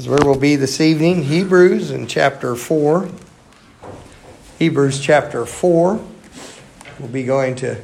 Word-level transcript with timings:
is 0.00 0.08
where 0.08 0.18
we'll 0.24 0.34
be 0.34 0.56
this 0.56 0.80
evening. 0.80 1.24
Hebrews 1.24 1.90
in 1.90 2.06
chapter 2.06 2.56
4. 2.56 3.10
Hebrews 4.58 4.98
chapter 4.98 5.44
4. 5.44 6.02
We'll 6.98 7.08
be 7.10 7.22
going 7.24 7.54
to 7.56 7.72
a 7.72 7.76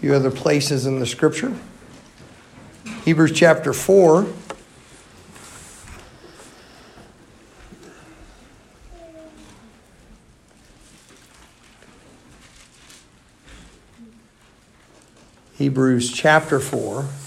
few 0.00 0.12
other 0.12 0.32
places 0.32 0.84
in 0.84 0.98
the 0.98 1.06
scripture. 1.06 1.56
Hebrews 3.04 3.30
chapter 3.30 3.72
4. 3.72 4.26
Hebrews 15.56 16.10
chapter 16.10 16.58
4. 16.58 17.19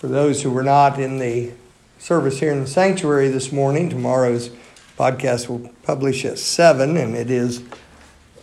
For 0.00 0.08
those 0.08 0.40
who 0.40 0.50
were 0.50 0.62
not 0.62 0.98
in 0.98 1.18
the 1.18 1.52
service 1.98 2.40
here 2.40 2.50
in 2.52 2.60
the 2.60 2.66
sanctuary 2.66 3.28
this 3.28 3.52
morning, 3.52 3.90
tomorrow's 3.90 4.48
podcast 4.96 5.50
will 5.50 5.70
publish 5.82 6.24
at 6.24 6.38
7, 6.38 6.96
and 6.96 7.14
it 7.14 7.30
is 7.30 7.62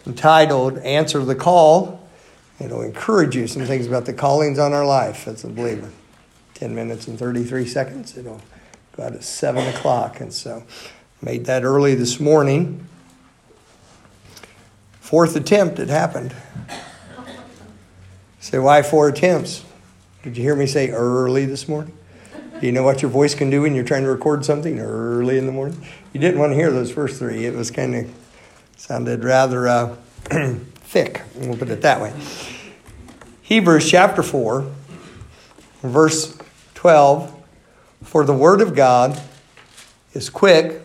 entitled 0.06 0.78
Answer 0.78 1.26
the 1.26 1.34
Call. 1.34 2.08
It'll 2.60 2.84
encourage 2.84 3.36
you 3.36 3.48
some 3.48 3.66
things 3.66 3.88
about 3.88 4.06
the 4.06 4.14
callings 4.14 4.60
on 4.60 4.72
our 4.72 4.86
life 4.86 5.28
as 5.28 5.44
a 5.44 5.48
believer. 5.48 5.90
10 6.54 6.76
minutes 6.76 7.08
and 7.08 7.18
33 7.18 7.66
seconds. 7.66 8.16
It'll 8.16 8.40
go 8.96 9.06
out 9.06 9.14
at 9.14 9.24
7 9.24 9.66
o'clock. 9.74 10.20
And 10.20 10.32
so 10.32 10.62
made 11.24 11.46
that 11.46 11.64
early 11.64 11.96
this 11.96 12.20
morning. 12.20 12.86
Fourth 15.00 15.36
attempt, 15.36 15.80
it 15.80 15.90
happened. 15.90 16.36
Say, 18.40 18.60
why 18.60 18.84
four 18.84 19.10
attempts? 19.10 19.64
Did 20.28 20.36
you 20.36 20.44
hear 20.44 20.58
me 20.58 20.66
say 20.66 20.90
early 20.90 21.46
this 21.46 21.70
morning? 21.70 21.98
Do 22.60 22.66
you 22.66 22.74
know 22.74 22.84
what 22.84 23.02
your 23.02 23.10
voice 23.10 23.34
can 23.34 23.50
do 23.50 23.62
when 23.62 23.74
you're 23.74 23.86
trying 23.86 24.04
to 24.04 24.10
record 24.10 24.44
something 24.44 24.78
early 24.78 25.38
in 25.38 25.46
the 25.46 25.54
morning? 25.54 25.82
You 26.12 26.20
didn't 26.20 26.38
want 26.38 26.52
to 26.52 26.56
hear 26.58 26.70
those 26.70 26.92
first 26.92 27.18
three. 27.18 27.46
It 27.46 27.54
was 27.54 27.72
kind 27.72 27.96
of 27.96 28.14
sounded 28.76 29.24
rather 29.24 29.70
uh, 29.70 29.96
thick. 30.84 31.22
We'll 31.34 31.56
put 31.56 31.70
it 31.70 31.80
that 31.84 32.02
way. 32.02 32.12
Hebrews 33.42 33.90
chapter 33.90 34.22
4, 34.22 34.70
verse 35.84 36.38
12 36.76 37.34
For 38.04 38.26
the 38.26 38.34
word 38.34 38.60
of 38.60 38.76
God 38.76 39.18
is 40.12 40.30
quick 40.30 40.82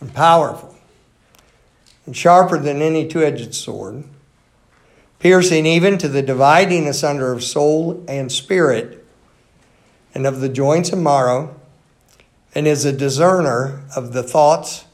and 0.00 0.12
powerful 0.12 0.76
and 2.06 2.16
sharper 2.16 2.58
than 2.58 2.82
any 2.82 3.06
two 3.06 3.22
edged 3.22 3.54
sword 3.54 4.02
piercing 5.18 5.66
even 5.66 5.98
to 5.98 6.08
the 6.08 6.22
dividing 6.22 6.86
asunder 6.86 7.32
of 7.32 7.42
soul 7.42 8.04
and 8.08 8.30
spirit, 8.30 9.04
and 10.14 10.26
of 10.26 10.40
the 10.40 10.48
joints 10.48 10.90
and 10.90 11.04
marrow, 11.04 11.54
and 12.54 12.66
is 12.66 12.84
a 12.84 12.92
discerner 12.92 13.82
of 13.94 14.12
the 14.12 14.22
thoughts 14.22 14.84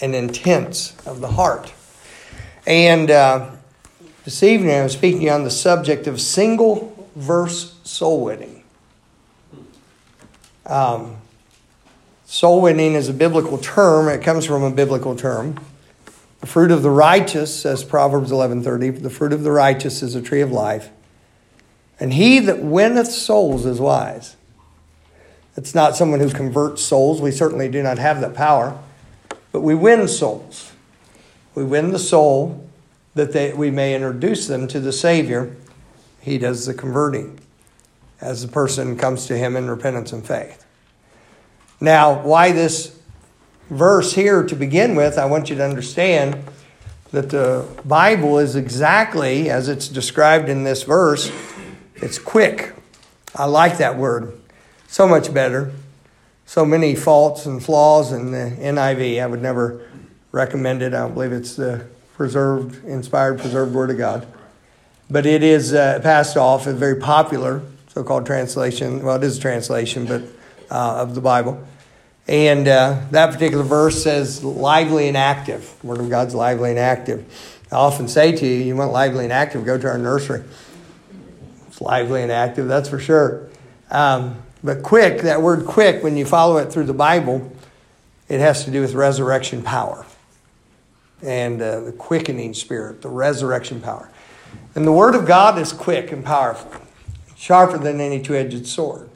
and 0.00 0.14
intents 0.14 0.96
of 1.06 1.20
the 1.20 1.32
heart. 1.32 1.72
And 2.66 3.10
uh, 3.10 3.50
this 4.24 4.42
evening 4.42 4.74
I'm 4.74 4.88
speaking 4.88 5.28
on 5.28 5.44
the 5.44 5.50
subject 5.50 6.06
of 6.06 6.20
single 6.20 7.08
verse 7.16 7.78
soul 7.84 8.24
winning. 8.24 8.62
Um, 10.66 11.16
soul 12.24 12.62
winning 12.62 12.94
is 12.94 13.08
a 13.08 13.12
biblical 13.12 13.58
term, 13.58 14.08
it 14.08 14.22
comes 14.22 14.46
from 14.46 14.62
a 14.62 14.70
biblical 14.70 15.14
term. 15.14 15.58
The 16.44 16.50
fruit 16.50 16.70
of 16.70 16.82
the 16.82 16.90
righteous, 16.90 17.58
says 17.58 17.82
Proverbs 17.82 18.30
11:30, 18.30 19.00
the 19.00 19.08
fruit 19.08 19.32
of 19.32 19.44
the 19.44 19.50
righteous 19.50 20.02
is 20.02 20.14
a 20.14 20.20
tree 20.20 20.42
of 20.42 20.52
life. 20.52 20.90
And 21.98 22.12
he 22.12 22.38
that 22.38 22.62
winneth 22.62 23.10
souls 23.10 23.64
is 23.64 23.80
wise. 23.80 24.36
It's 25.56 25.74
not 25.74 25.96
someone 25.96 26.20
who 26.20 26.28
converts 26.28 26.82
souls. 26.82 27.22
We 27.22 27.30
certainly 27.30 27.70
do 27.70 27.82
not 27.82 27.96
have 27.96 28.20
that 28.20 28.34
power. 28.34 28.78
But 29.52 29.62
we 29.62 29.74
win 29.74 30.06
souls. 30.06 30.72
We 31.54 31.64
win 31.64 31.92
the 31.92 31.98
soul 31.98 32.68
that 33.14 33.32
they, 33.32 33.54
we 33.54 33.70
may 33.70 33.94
introduce 33.94 34.46
them 34.46 34.68
to 34.68 34.80
the 34.80 34.92
Savior. 34.92 35.56
He 36.20 36.36
does 36.36 36.66
the 36.66 36.74
converting 36.74 37.40
as 38.20 38.42
the 38.42 38.52
person 38.52 38.98
comes 38.98 39.26
to 39.28 39.38
Him 39.38 39.56
in 39.56 39.70
repentance 39.70 40.12
and 40.12 40.22
faith. 40.22 40.66
Now, 41.80 42.20
why 42.20 42.52
this 42.52 42.93
verse 43.68 44.14
here 44.14 44.42
to 44.42 44.54
begin 44.54 44.94
with, 44.94 45.18
I 45.18 45.24
want 45.26 45.50
you 45.50 45.56
to 45.56 45.64
understand 45.64 46.42
that 47.12 47.30
the 47.30 47.66
Bible 47.84 48.38
is 48.38 48.56
exactly 48.56 49.50
as 49.50 49.68
it's 49.68 49.88
described 49.88 50.48
in 50.48 50.64
this 50.64 50.82
verse. 50.82 51.30
It's 51.96 52.18
quick. 52.18 52.74
I 53.34 53.46
like 53.46 53.78
that 53.78 53.96
word 53.96 54.40
so 54.88 55.08
much 55.08 55.32
better. 55.32 55.72
So 56.46 56.64
many 56.64 56.94
faults 56.94 57.46
and 57.46 57.64
flaws 57.64 58.12
in 58.12 58.32
the 58.32 58.56
NIV. 58.60 59.22
I 59.22 59.26
would 59.26 59.42
never 59.42 59.88
recommend 60.30 60.82
it. 60.82 60.94
I 60.94 60.98
don't 60.98 61.14
believe 61.14 61.32
it's 61.32 61.56
the 61.56 61.86
preserved, 62.14 62.84
inspired, 62.84 63.38
preserved 63.38 63.74
Word 63.74 63.90
of 63.90 63.98
God. 63.98 64.26
But 65.10 65.26
it 65.26 65.42
is 65.42 65.74
uh, 65.74 66.00
passed 66.02 66.36
off 66.36 66.66
as 66.66 66.76
very 66.76 67.00
popular 67.00 67.62
so 67.94 68.02
called 68.02 68.26
translation. 68.26 69.04
Well, 69.04 69.16
it 69.16 69.24
is 69.24 69.38
a 69.38 69.40
translation, 69.40 70.06
but 70.06 70.22
uh, 70.70 71.02
of 71.02 71.14
the 71.14 71.20
Bible. 71.20 71.64
And 72.26 72.66
uh, 72.66 73.00
that 73.10 73.32
particular 73.32 73.64
verse 73.64 74.02
says 74.02 74.42
lively 74.42 75.08
and 75.08 75.16
active. 75.16 75.76
The 75.80 75.86
Word 75.86 76.00
of 76.00 76.08
God's 76.08 76.34
lively 76.34 76.70
and 76.70 76.78
active. 76.78 77.26
I 77.70 77.76
often 77.76 78.08
say 78.08 78.32
to 78.32 78.46
you, 78.46 78.64
you 78.64 78.76
want 78.76 78.92
lively 78.92 79.24
and 79.24 79.32
active, 79.32 79.64
go 79.64 79.76
to 79.76 79.88
our 79.88 79.98
nursery. 79.98 80.44
It's 81.66 81.80
lively 81.80 82.22
and 82.22 82.30
active, 82.30 82.68
that's 82.68 82.88
for 82.88 82.98
sure. 82.98 83.48
Um, 83.90 84.42
but 84.62 84.82
quick, 84.82 85.22
that 85.22 85.42
word 85.42 85.66
quick, 85.66 86.02
when 86.02 86.16
you 86.16 86.24
follow 86.24 86.56
it 86.58 86.72
through 86.72 86.84
the 86.84 86.94
Bible, 86.94 87.52
it 88.28 88.40
has 88.40 88.64
to 88.64 88.70
do 88.70 88.80
with 88.80 88.94
resurrection 88.94 89.62
power 89.62 90.06
and 91.22 91.60
uh, 91.60 91.80
the 91.80 91.92
quickening 91.92 92.54
spirit, 92.54 93.02
the 93.02 93.08
resurrection 93.08 93.80
power. 93.80 94.10
And 94.74 94.86
the 94.86 94.92
Word 94.92 95.14
of 95.14 95.26
God 95.26 95.58
is 95.58 95.72
quick 95.72 96.12
and 96.12 96.24
powerful, 96.24 96.70
sharper 97.36 97.78
than 97.78 98.00
any 98.00 98.22
two 98.22 98.34
edged 98.34 98.66
sword. 98.66 99.10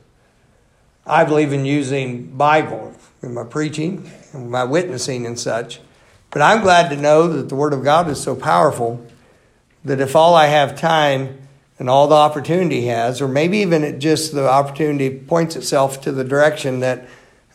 I 1.07 1.25
believe 1.25 1.53
in 1.53 1.65
using 1.65 2.37
Bible 2.37 2.95
in 3.23 3.35
my 3.35 3.45
preaching 3.45 4.11
and 4.33 4.51
my 4.51 4.65
witnessing 4.65 5.27
and 5.27 5.39
such. 5.39 5.81
But 6.31 6.43
I'm 6.43 6.63
glad 6.63 6.91
to 6.91 6.97
know 6.97 7.29
that 7.29 7.49
the 7.49 7.55
Word 7.55 7.73
of 7.73 7.83
God 7.83 8.09
is 8.09 8.23
so 8.23 8.37
powerful 8.37 9.05
that 9.85 10.01
if 10.01 10.15
all 10.15 10.35
I 10.35 10.47
have 10.47 10.79
time 10.79 11.39
and 11.79 11.89
all 11.89 12.09
the 12.09 12.15
opportunity 12.15 12.87
has, 12.87 13.21
or 13.21 13.29
maybe 13.29 13.59
even 13.59 13.85
it 13.85 13.99
just 13.99 14.35
the 14.35 14.49
opportunity 14.49 15.11
points 15.11 15.57
itself 15.57 16.01
to 16.03 16.13
the 16.13 16.25
direction 16.25 16.81
that 16.81 17.07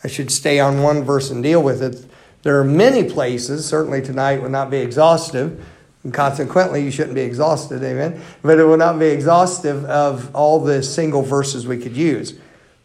I 0.02 0.08
should 0.08 0.30
stay 0.30 0.60
on 0.60 0.82
one 0.82 1.02
verse 1.02 1.30
and 1.30 1.42
deal 1.42 1.62
with 1.62 1.82
it. 1.82 2.04
There 2.42 2.58
are 2.58 2.64
many 2.64 3.08
places, 3.08 3.66
certainly 3.66 4.02
tonight 4.02 4.42
will 4.42 4.50
not 4.50 4.70
be 4.70 4.78
exhaustive, 4.78 5.64
and 6.02 6.12
consequently 6.12 6.82
you 6.82 6.90
shouldn't 6.90 7.14
be 7.14 7.22
exhausted, 7.22 7.82
amen. 7.82 8.20
But 8.42 8.58
it 8.58 8.64
will 8.64 8.76
not 8.76 8.98
be 8.98 9.06
exhaustive 9.06 9.84
of 9.86 10.34
all 10.34 10.60
the 10.60 10.82
single 10.82 11.22
verses 11.22 11.66
we 11.66 11.78
could 11.78 11.96
use. 11.96 12.38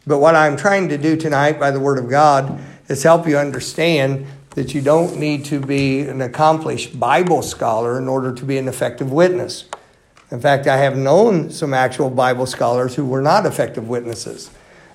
But 0.06 0.18
what 0.18 0.34
I'm 0.34 0.56
trying 0.56 0.88
to 0.88 0.98
do 0.98 1.16
tonight 1.16 1.60
by 1.60 1.70
the 1.70 1.80
Word 1.80 1.98
of 1.98 2.08
God 2.08 2.58
is 2.88 3.02
help 3.02 3.28
you 3.28 3.36
understand 3.36 4.26
that 4.50 4.74
you 4.74 4.80
don't 4.80 5.18
need 5.18 5.44
to 5.46 5.60
be 5.60 6.00
an 6.02 6.20
accomplished 6.20 6.98
Bible 6.98 7.42
scholar 7.42 7.98
in 7.98 8.08
order 8.08 8.34
to 8.34 8.44
be 8.44 8.58
an 8.58 8.66
effective 8.66 9.12
witness. 9.12 9.66
In 10.30 10.40
fact, 10.40 10.66
I 10.66 10.78
have 10.78 10.96
known 10.96 11.50
some 11.50 11.74
actual 11.74 12.10
Bible 12.10 12.46
scholars 12.46 12.94
who 12.94 13.04
were 13.04 13.20
not 13.20 13.46
effective 13.46 13.88
witnesses. 13.88 14.50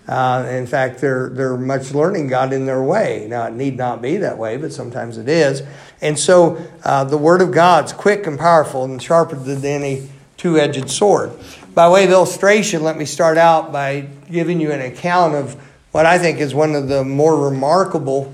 Uh, 0.08 0.48
in 0.50 0.68
fact, 0.68 1.00
they're, 1.00 1.30
they're 1.30 1.58
much 1.58 1.92
learning 1.94 2.28
God 2.28 2.54
in 2.54 2.66
their 2.66 2.84
way. 2.84 3.26
Now, 3.30 3.48
it 3.48 3.54
need 3.54 3.76
not 3.76 4.02
be 4.02 4.18
that 4.18 4.38
way, 4.38 4.58
but 4.58 4.72
sometimes 4.72 5.18
it 5.18 5.28
is. 5.28 5.64
And 6.02 6.18
so 6.18 6.58
uh, 6.84 7.04
the 7.06 7.18
Word 7.18 7.42
of 7.42 7.52
God's 7.52 7.92
quick 7.92 8.28
and 8.28 8.38
powerful 8.38 8.84
and 8.86 9.02
sharper 9.02 9.36
than 9.36 9.66
any 9.66 10.10
two 10.38 10.58
edged 10.58 10.90
sword. 10.90 11.32
By 11.74 11.90
way 11.90 12.06
of 12.06 12.12
illustration, 12.12 12.84
let 12.84 12.98
me 12.98 13.06
start 13.06 13.38
out 13.38 13.72
by 13.72 14.08
giving 14.32 14.62
you 14.62 14.72
an 14.72 14.82
account 14.82 15.36
of 15.36 15.56
what 15.92 16.06
I 16.06 16.18
think 16.20 16.40
is 16.40 16.54
one 16.54 16.76
of 16.76 16.88
the 16.88 17.04
more 17.04 17.50
remarkable 17.50 18.34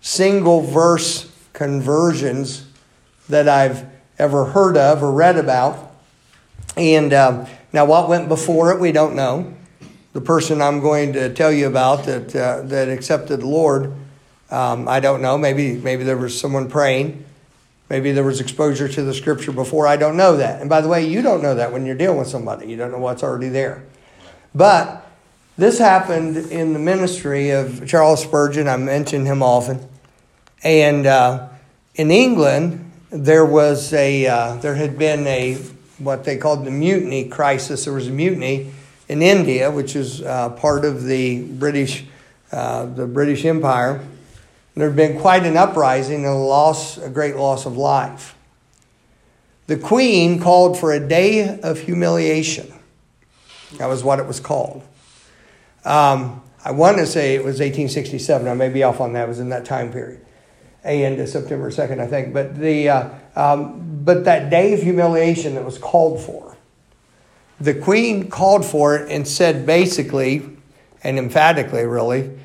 single 0.00 0.60
verse 0.60 1.32
conversions 1.52 2.66
that 3.28 3.48
I've 3.48 3.86
ever 4.18 4.44
heard 4.46 4.76
of 4.76 5.02
or 5.02 5.12
read 5.12 5.36
about. 5.36 5.92
And 6.76 7.12
um, 7.12 7.46
now, 7.72 7.84
what 7.84 8.08
went 8.08 8.28
before 8.28 8.72
it, 8.72 8.80
we 8.80 8.92
don't 8.92 9.14
know. 9.14 9.54
The 10.12 10.20
person 10.20 10.62
I'm 10.62 10.80
going 10.80 11.12
to 11.12 11.32
tell 11.32 11.52
you 11.52 11.66
about 11.66 12.04
that 12.04 12.34
uh, 12.34 12.62
that 12.62 12.88
accepted 12.88 13.40
the 13.40 13.46
Lord, 13.46 13.92
um, 14.50 14.88
I 14.88 15.00
don't 15.00 15.20
know. 15.20 15.36
Maybe 15.36 15.74
maybe 15.74 16.04
there 16.04 16.16
was 16.16 16.38
someone 16.38 16.68
praying. 16.68 17.24
Maybe 17.88 18.12
there 18.12 18.24
was 18.24 18.40
exposure 18.40 18.88
to 18.88 19.02
the 19.02 19.14
Scripture 19.14 19.52
before. 19.52 19.86
I 19.86 19.96
don't 19.96 20.16
know 20.16 20.36
that. 20.36 20.60
And 20.60 20.68
by 20.68 20.80
the 20.80 20.88
way, 20.88 21.06
you 21.06 21.22
don't 21.22 21.42
know 21.42 21.54
that 21.54 21.72
when 21.72 21.86
you're 21.86 21.96
dealing 21.96 22.18
with 22.18 22.28
somebody. 22.28 22.66
You 22.66 22.76
don't 22.76 22.92
know 22.92 22.98
what's 22.98 23.22
already 23.22 23.48
there. 23.48 23.82
But 24.54 25.06
this 25.56 25.78
happened 25.78 26.36
in 26.36 26.72
the 26.74 26.78
ministry 26.78 27.50
of 27.50 27.88
Charles 27.88 28.22
Spurgeon. 28.22 28.68
I 28.68 28.76
mention 28.76 29.24
him 29.24 29.42
often. 29.42 29.86
And 30.62 31.06
uh, 31.06 31.48
in 31.94 32.10
England, 32.10 32.90
there 33.10 33.44
was 33.44 33.92
a 33.92 34.26
uh, 34.26 34.56
there 34.56 34.74
had 34.74 34.98
been 34.98 35.26
a 35.26 35.54
what 35.98 36.24
they 36.24 36.36
called 36.36 36.64
the 36.64 36.70
mutiny 36.70 37.28
crisis. 37.28 37.84
There 37.84 37.94
was 37.94 38.08
a 38.08 38.12
mutiny 38.12 38.70
in 39.08 39.22
India, 39.22 39.70
which 39.70 39.96
is 39.96 40.22
uh, 40.22 40.50
part 40.50 40.84
of 40.84 41.04
the 41.04 41.42
British, 41.42 42.04
uh, 42.52 42.86
the 42.86 43.06
British 43.06 43.44
Empire. 43.44 44.04
There 44.78 44.86
had 44.86 44.96
been 44.96 45.18
quite 45.18 45.44
an 45.44 45.56
uprising 45.56 46.24
and 46.24 46.26
a 46.26 46.34
loss, 46.34 46.98
a 46.98 47.10
great 47.10 47.34
loss 47.34 47.66
of 47.66 47.76
life. 47.76 48.36
The 49.66 49.76
queen 49.76 50.40
called 50.40 50.78
for 50.78 50.92
a 50.92 51.00
day 51.00 51.58
of 51.58 51.80
humiliation. 51.80 52.72
That 53.78 53.86
was 53.86 54.04
what 54.04 54.20
it 54.20 54.26
was 54.26 54.38
called. 54.38 54.84
Um, 55.84 56.42
I 56.64 56.70
want 56.70 56.98
to 56.98 57.06
say 57.06 57.34
it 57.34 57.40
was 57.40 57.58
1867. 57.58 58.46
I 58.46 58.54
may 58.54 58.68
be 58.68 58.84
off 58.84 59.00
on 59.00 59.14
that. 59.14 59.24
It 59.24 59.28
was 59.28 59.40
in 59.40 59.48
that 59.48 59.64
time 59.64 59.90
period, 59.90 60.24
a 60.84 61.04
end 61.04 61.18
of 61.18 61.28
September 61.28 61.72
2nd, 61.72 61.98
I 61.98 62.06
think. 62.06 62.32
But 62.32 62.56
the 62.56 62.88
uh, 62.88 63.10
um, 63.34 64.04
but 64.04 64.24
that 64.26 64.48
day 64.48 64.74
of 64.74 64.80
humiliation 64.80 65.56
that 65.56 65.64
was 65.64 65.76
called 65.76 66.20
for, 66.20 66.56
the 67.60 67.74
queen 67.74 68.30
called 68.30 68.64
for 68.64 68.96
it 68.96 69.10
and 69.10 69.26
said 69.26 69.66
basically 69.66 70.48
and 71.02 71.18
emphatically, 71.18 71.84
really, 71.84 72.38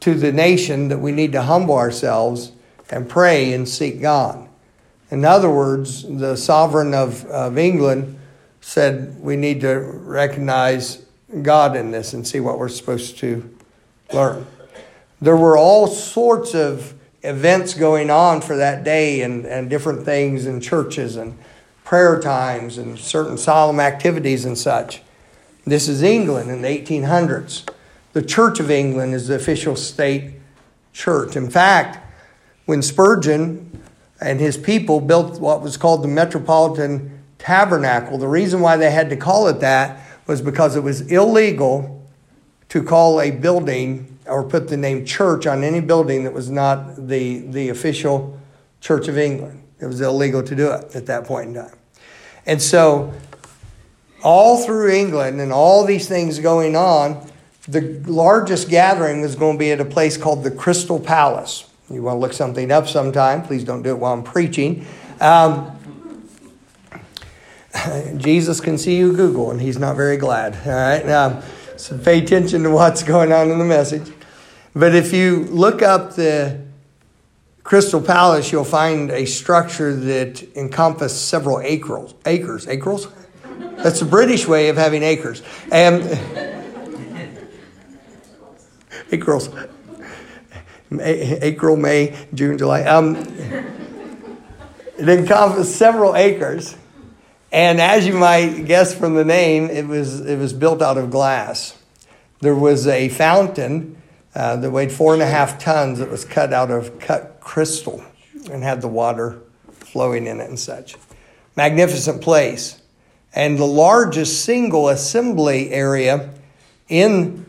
to 0.00 0.14
the 0.14 0.32
nation 0.32 0.88
that 0.88 0.98
we 0.98 1.12
need 1.12 1.32
to 1.32 1.42
humble 1.42 1.76
ourselves 1.76 2.52
and 2.90 3.08
pray 3.08 3.52
and 3.52 3.68
seek 3.68 4.00
God. 4.00 4.48
In 5.10 5.24
other 5.24 5.50
words, 5.50 6.02
the 6.02 6.36
sovereign 6.36 6.94
of, 6.94 7.24
of 7.26 7.58
England 7.58 8.18
said 8.60 9.20
we 9.20 9.36
need 9.36 9.60
to 9.62 9.74
recognize 9.74 11.04
God 11.42 11.76
in 11.76 11.90
this 11.90 12.12
and 12.12 12.26
see 12.26 12.40
what 12.40 12.58
we're 12.58 12.68
supposed 12.68 13.18
to 13.18 13.56
learn. 14.12 14.46
There 15.20 15.36
were 15.36 15.56
all 15.56 15.86
sorts 15.86 16.54
of 16.54 16.94
events 17.22 17.74
going 17.74 18.10
on 18.10 18.40
for 18.40 18.56
that 18.56 18.84
day 18.84 19.20
and, 19.22 19.44
and 19.44 19.68
different 19.68 20.04
things 20.04 20.46
in 20.46 20.60
churches 20.60 21.16
and 21.16 21.36
prayer 21.84 22.20
times 22.20 22.78
and 22.78 22.98
certain 22.98 23.36
solemn 23.36 23.80
activities 23.80 24.44
and 24.44 24.56
such. 24.56 25.02
This 25.66 25.88
is 25.88 26.02
England 26.02 26.50
in 26.50 26.62
the 26.62 26.68
1800s. 26.68 27.68
The 28.12 28.22
Church 28.22 28.60
of 28.60 28.70
England 28.70 29.14
is 29.14 29.28
the 29.28 29.36
official 29.36 29.76
state 29.76 30.34
church. 30.92 31.36
In 31.36 31.50
fact, 31.50 31.98
when 32.66 32.82
Spurgeon 32.82 33.80
and 34.20 34.38
his 34.38 34.56
people 34.56 35.00
built 35.00 35.40
what 35.40 35.62
was 35.62 35.76
called 35.76 36.02
the 36.02 36.08
Metropolitan 36.08 37.20
Tabernacle. 37.38 38.18
The 38.18 38.28
reason 38.28 38.60
why 38.60 38.76
they 38.76 38.90
had 38.90 39.10
to 39.10 39.16
call 39.16 39.48
it 39.48 39.60
that 39.60 39.98
was 40.26 40.42
because 40.42 40.76
it 40.76 40.82
was 40.82 41.00
illegal 41.10 42.06
to 42.68 42.82
call 42.82 43.20
a 43.20 43.30
building 43.30 44.18
or 44.26 44.44
put 44.44 44.68
the 44.68 44.76
name 44.76 45.04
church 45.04 45.46
on 45.46 45.64
any 45.64 45.80
building 45.80 46.24
that 46.24 46.32
was 46.32 46.50
not 46.50 47.08
the, 47.08 47.38
the 47.38 47.70
official 47.70 48.38
Church 48.80 49.08
of 49.08 49.18
England. 49.18 49.62
It 49.80 49.86
was 49.86 50.00
illegal 50.00 50.42
to 50.42 50.54
do 50.54 50.70
it 50.70 50.94
at 50.94 51.06
that 51.06 51.24
point 51.24 51.48
in 51.48 51.54
time. 51.54 51.76
And 52.46 52.60
so, 52.60 53.12
all 54.22 54.64
through 54.64 54.90
England 54.90 55.40
and 55.40 55.50
all 55.52 55.84
these 55.84 56.06
things 56.06 56.38
going 56.38 56.76
on, 56.76 57.29
the 57.70 58.02
largest 58.06 58.68
gathering 58.68 59.20
was 59.20 59.36
going 59.36 59.56
to 59.56 59.58
be 59.58 59.70
at 59.70 59.80
a 59.80 59.84
place 59.84 60.16
called 60.16 60.44
the 60.44 60.50
Crystal 60.50 60.98
Palace. 60.98 61.68
You 61.90 62.02
want 62.02 62.16
to 62.16 62.20
look 62.20 62.32
something 62.32 62.70
up 62.70 62.88
sometime, 62.88 63.42
please 63.42 63.64
don't 63.64 63.82
do 63.82 63.90
it 63.90 63.98
while 63.98 64.12
I'm 64.12 64.22
preaching. 64.22 64.86
Um, 65.20 65.76
Jesus 68.16 68.60
can 68.60 68.78
see 68.78 68.96
you 68.96 69.12
Google, 69.12 69.50
and 69.50 69.60
he's 69.60 69.78
not 69.78 69.96
very 69.96 70.16
glad. 70.16 70.56
All 70.66 70.72
right, 70.72 71.04
now, 71.04 71.42
so 71.76 71.98
pay 71.98 72.22
attention 72.22 72.62
to 72.64 72.70
what's 72.70 73.02
going 73.02 73.32
on 73.32 73.50
in 73.50 73.58
the 73.58 73.64
message. 73.64 74.12
But 74.74 74.94
if 74.94 75.12
you 75.12 75.44
look 75.46 75.82
up 75.82 76.14
the 76.14 76.60
Crystal 77.64 78.00
Palace, 78.00 78.52
you'll 78.52 78.64
find 78.64 79.10
a 79.10 79.26
structure 79.26 79.94
that 79.94 80.56
encompasses 80.56 81.20
several 81.20 81.60
acres. 81.60 82.14
Acres, 82.24 82.66
acres. 82.68 83.08
That's 83.76 84.00
the 84.00 84.06
British 84.06 84.46
way 84.46 84.68
of 84.68 84.76
having 84.76 85.02
acres. 85.02 85.42
And 85.72 86.02
acres. 89.12 89.48
April, 90.92 91.76
May, 91.76 92.16
June, 92.34 92.58
July. 92.58 92.82
Um, 92.82 93.16
it 94.98 95.08
encompassed 95.08 95.76
several 95.76 96.16
acres, 96.16 96.76
and 97.52 97.80
as 97.80 98.06
you 98.06 98.14
might 98.14 98.66
guess 98.66 98.94
from 98.94 99.14
the 99.14 99.24
name, 99.24 99.70
it 99.70 99.86
was 99.86 100.20
it 100.20 100.38
was 100.38 100.52
built 100.52 100.82
out 100.82 100.98
of 100.98 101.10
glass. 101.10 101.76
There 102.40 102.54
was 102.54 102.86
a 102.86 103.08
fountain 103.08 104.00
uh, 104.34 104.56
that 104.56 104.70
weighed 104.70 104.92
four 104.92 105.12
and 105.14 105.22
a 105.22 105.26
half 105.26 105.58
tons 105.58 106.00
that 106.00 106.10
was 106.10 106.24
cut 106.24 106.52
out 106.52 106.70
of 106.70 106.98
cut 106.98 107.38
crystal 107.40 108.04
and 108.50 108.62
had 108.62 108.80
the 108.80 108.88
water 108.88 109.40
flowing 109.70 110.26
in 110.26 110.40
it 110.40 110.48
and 110.48 110.58
such. 110.58 110.96
Magnificent 111.56 112.20
place, 112.20 112.80
and 113.32 113.58
the 113.58 113.64
largest 113.64 114.44
single 114.44 114.88
assembly 114.88 115.70
area 115.70 116.30
in 116.88 117.46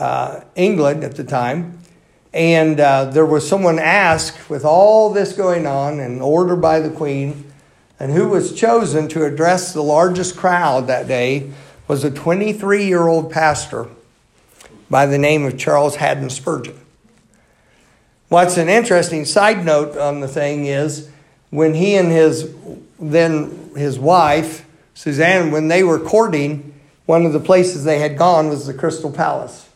uh, 0.00 0.40
England 0.56 1.04
at 1.04 1.14
the 1.14 1.24
time 1.24 1.80
and 2.32 2.78
uh, 2.78 3.06
there 3.06 3.26
was 3.26 3.48
someone 3.48 3.78
asked, 3.78 4.48
with 4.48 4.64
all 4.64 5.12
this 5.12 5.32
going 5.32 5.66
on 5.66 5.98
and 5.98 6.22
order 6.22 6.54
by 6.54 6.80
the 6.80 6.90
queen, 6.90 7.52
and 7.98 8.12
who 8.12 8.28
was 8.28 8.54
chosen 8.54 9.08
to 9.08 9.24
address 9.24 9.72
the 9.72 9.82
largest 9.82 10.36
crowd 10.36 10.86
that 10.86 11.08
day 11.08 11.50
was 11.88 12.04
a 12.04 12.10
23 12.10 12.86
year 12.86 13.08
old 13.08 13.32
pastor 13.32 13.88
by 14.88 15.06
the 15.06 15.18
name 15.18 15.44
of 15.44 15.58
Charles 15.58 15.96
Haddon 15.96 16.30
Spurgeon. 16.30 16.78
What's 18.28 18.56
an 18.56 18.68
interesting 18.68 19.24
side 19.24 19.64
note 19.64 19.96
on 19.96 20.20
the 20.20 20.28
thing 20.28 20.66
is 20.66 21.10
when 21.50 21.74
he 21.74 21.96
and 21.96 22.12
his 22.12 22.54
then 23.00 23.70
his 23.74 23.98
wife, 23.98 24.64
Suzanne, 24.94 25.50
when 25.50 25.66
they 25.68 25.82
were 25.82 25.98
courting, 25.98 26.74
one 27.06 27.26
of 27.26 27.32
the 27.32 27.40
places 27.40 27.82
they 27.82 27.98
had 27.98 28.16
gone 28.16 28.48
was 28.48 28.66
the 28.66 28.74
Crystal 28.74 29.10
Palace. 29.10 29.69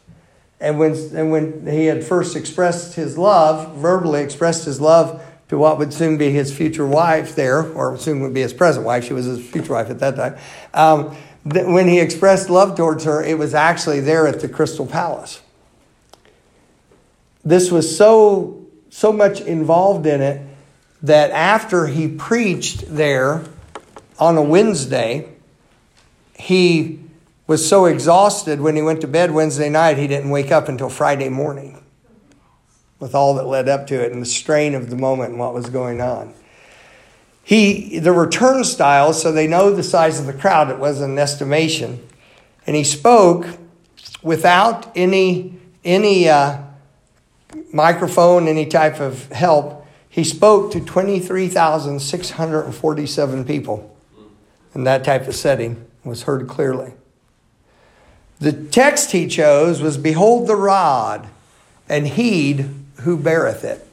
And 0.65 0.79
when, 0.79 0.93
and 1.15 1.31
when 1.31 1.67
he 1.67 1.85
had 1.85 2.03
first 2.03 2.37
expressed 2.37 2.95
his 2.95 3.19
love, 3.19 3.77
verbally 3.77 4.23
expressed 4.23 4.65
his 4.65 4.81
love 4.81 5.23
to 5.51 5.59
what 5.59 5.79
would 5.79 5.93
soon 5.93 6.17
be 6.17 6.31
his 6.31 6.57
future 6.57 6.87
wife 6.87 7.37
there, 7.37 7.71
or 7.73 7.99
soon 7.99 8.21
would 8.21 8.33
be 8.33 8.41
his 8.41 8.55
present 8.55 8.87
wife, 8.87 9.05
she 9.05 9.13
was 9.13 9.27
his 9.27 9.47
future 9.47 9.75
wife 9.75 9.91
at 9.91 9.99
that 9.99 10.17
time. 10.17 10.39
Um, 10.73 11.15
when 11.45 11.87
he 11.87 12.01
expressed 12.01 12.49
love 12.49 12.79
towards 12.79 13.05
her, 13.05 13.23
it 13.23 13.37
was 13.37 13.53
actually 13.53 14.01
there 14.01 14.27
at 14.27 14.41
the 14.41 14.49
Crystal 14.49 14.87
Palace. 14.87 15.43
This 17.45 17.71
was 17.71 17.95
so, 17.95 18.65
so 18.89 19.13
much 19.13 19.43
involved 19.43 20.07
in 20.07 20.23
it 20.23 20.41
that 21.03 21.31
after 21.33 21.89
he 21.89 22.09
preached 22.09 22.85
there 22.89 23.45
on 24.19 24.39
a 24.39 24.43
Wednesday, 24.43 25.29
he 26.39 27.04
was 27.47 27.69
so 27.69 27.85
exhausted 27.85 28.61
when 28.61 28.77
he 28.77 28.83
went 28.83 29.01
to 29.03 29.09
bed 29.09 29.33
Wednesday 29.33 29.69
night, 29.69 29.99
he 29.99 30.07
didn't 30.07 30.31
wake 30.31 30.51
up 30.51 30.67
until 30.69 30.89
Friday 30.89 31.29
morning 31.29 31.85
with 32.99 33.15
all 33.15 33.35
that 33.35 33.47
led 33.47 33.69
up 33.69 33.87
to 33.89 34.03
it 34.03 34.11
and 34.13 34.23
the 34.23 34.27
strain 34.27 34.75
of 34.75 34.89
the 34.89 34.97
moment 34.97 35.29
and 35.31 35.39
what 35.39 35.53
was 35.53 35.69
going 35.69 36.01
on. 36.01 36.33
He, 37.43 37.99
there 37.99 38.15
were 38.15 38.29
turnstiles, 38.29 39.21
so 39.21 39.31
they 39.31 39.47
know 39.47 39.71
the 39.71 39.83
size 39.83 40.19
of 40.19 40.25
the 40.25 40.33
crowd. 40.33 40.71
It 40.71 40.79
wasn't 40.79 41.13
an 41.13 41.19
estimation. 41.19 42.03
And 42.67 42.75
he 42.75 42.85
spoke 42.85 43.47
without 44.23 44.91
any, 44.97 45.59
any 45.85 46.31
uh, 46.31 46.63
microphone, 47.71 48.49
any 48.49 48.65
type 48.65 49.01
of 49.01 49.31
help. 49.31 49.87
He 50.09 50.25
spoke 50.25 50.73
to 50.73 50.81
23,647 50.81 53.45
people 53.45 53.95
in 54.75 54.85
that 54.85 55.05
type 55.05 55.29
of 55.29 55.35
setting, 55.35 55.85
was 56.03 56.23
heard 56.23 56.49
clearly. 56.49 56.95
The 58.41 58.53
text 58.53 59.13
he 59.13 59.27
chose 59.27 59.81
was 59.81 59.97
Behold 59.97 60.47
the 60.47 60.57
rod, 60.57 61.29
and 61.89 62.07
heed 62.07 62.69
who 63.01 63.17
beareth 63.17 63.65
it. 63.65 63.87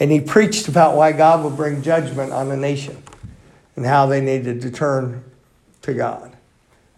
And 0.00 0.10
he 0.10 0.20
preached 0.20 0.68
about 0.68 0.96
why 0.96 1.12
God 1.12 1.44
would 1.44 1.56
bring 1.56 1.82
judgment 1.82 2.32
on 2.32 2.48
the 2.48 2.56
nation 2.56 3.02
and 3.76 3.86
how 3.86 4.06
they 4.06 4.20
needed 4.20 4.60
to 4.62 4.70
turn 4.70 5.22
to 5.82 5.94
God. 5.94 6.36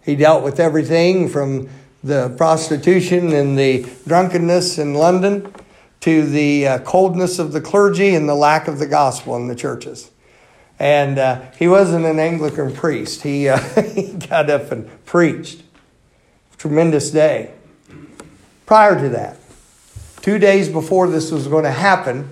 He 0.04 0.16
dealt 0.16 0.44
with 0.44 0.60
everything 0.60 1.28
from 1.28 1.68
the 2.02 2.34
prostitution 2.36 3.32
and 3.32 3.58
the 3.58 3.86
drunkenness 4.06 4.78
in 4.78 4.94
London 4.94 5.52
to 6.00 6.26
the 6.26 6.68
uh, 6.68 6.78
coldness 6.80 7.38
of 7.38 7.52
the 7.52 7.60
clergy 7.60 8.14
and 8.14 8.28
the 8.28 8.34
lack 8.34 8.68
of 8.68 8.78
the 8.78 8.86
gospel 8.86 9.36
in 9.36 9.48
the 9.48 9.54
churches. 9.54 10.10
And 10.78 11.18
uh, 11.18 11.42
he 11.58 11.68
wasn't 11.68 12.04
an 12.04 12.18
Anglican 12.18 12.74
priest. 12.74 13.22
He, 13.22 13.48
uh, 13.48 13.58
he 13.94 14.12
got 14.12 14.50
up 14.50 14.70
and 14.70 14.88
preached 15.06 15.62
tremendous 16.58 17.10
day. 17.10 17.52
Prior 18.66 18.98
to 18.98 19.08
that, 19.10 19.38
two 20.22 20.38
days 20.38 20.68
before 20.68 21.08
this 21.08 21.30
was 21.30 21.46
going 21.46 21.64
to 21.64 21.70
happen, 21.70 22.28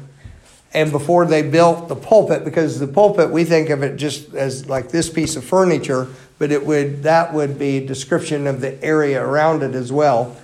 and 0.74 0.90
before 0.90 1.26
they 1.26 1.42
built 1.42 1.88
the 1.88 1.96
pulpit, 1.96 2.44
because 2.44 2.80
the 2.80 2.86
pulpit 2.86 3.30
we 3.30 3.44
think 3.44 3.68
of 3.68 3.82
it 3.82 3.96
just 3.96 4.34
as 4.34 4.68
like 4.68 4.90
this 4.90 5.10
piece 5.10 5.36
of 5.36 5.44
furniture, 5.44 6.08
but 6.38 6.50
it 6.50 6.64
would 6.64 7.02
that 7.02 7.34
would 7.34 7.58
be 7.58 7.78
a 7.78 7.86
description 7.86 8.46
of 8.46 8.60
the 8.60 8.82
area 8.82 9.22
around 9.22 9.62
it 9.62 9.74
as 9.74 9.92
well. 9.92 10.34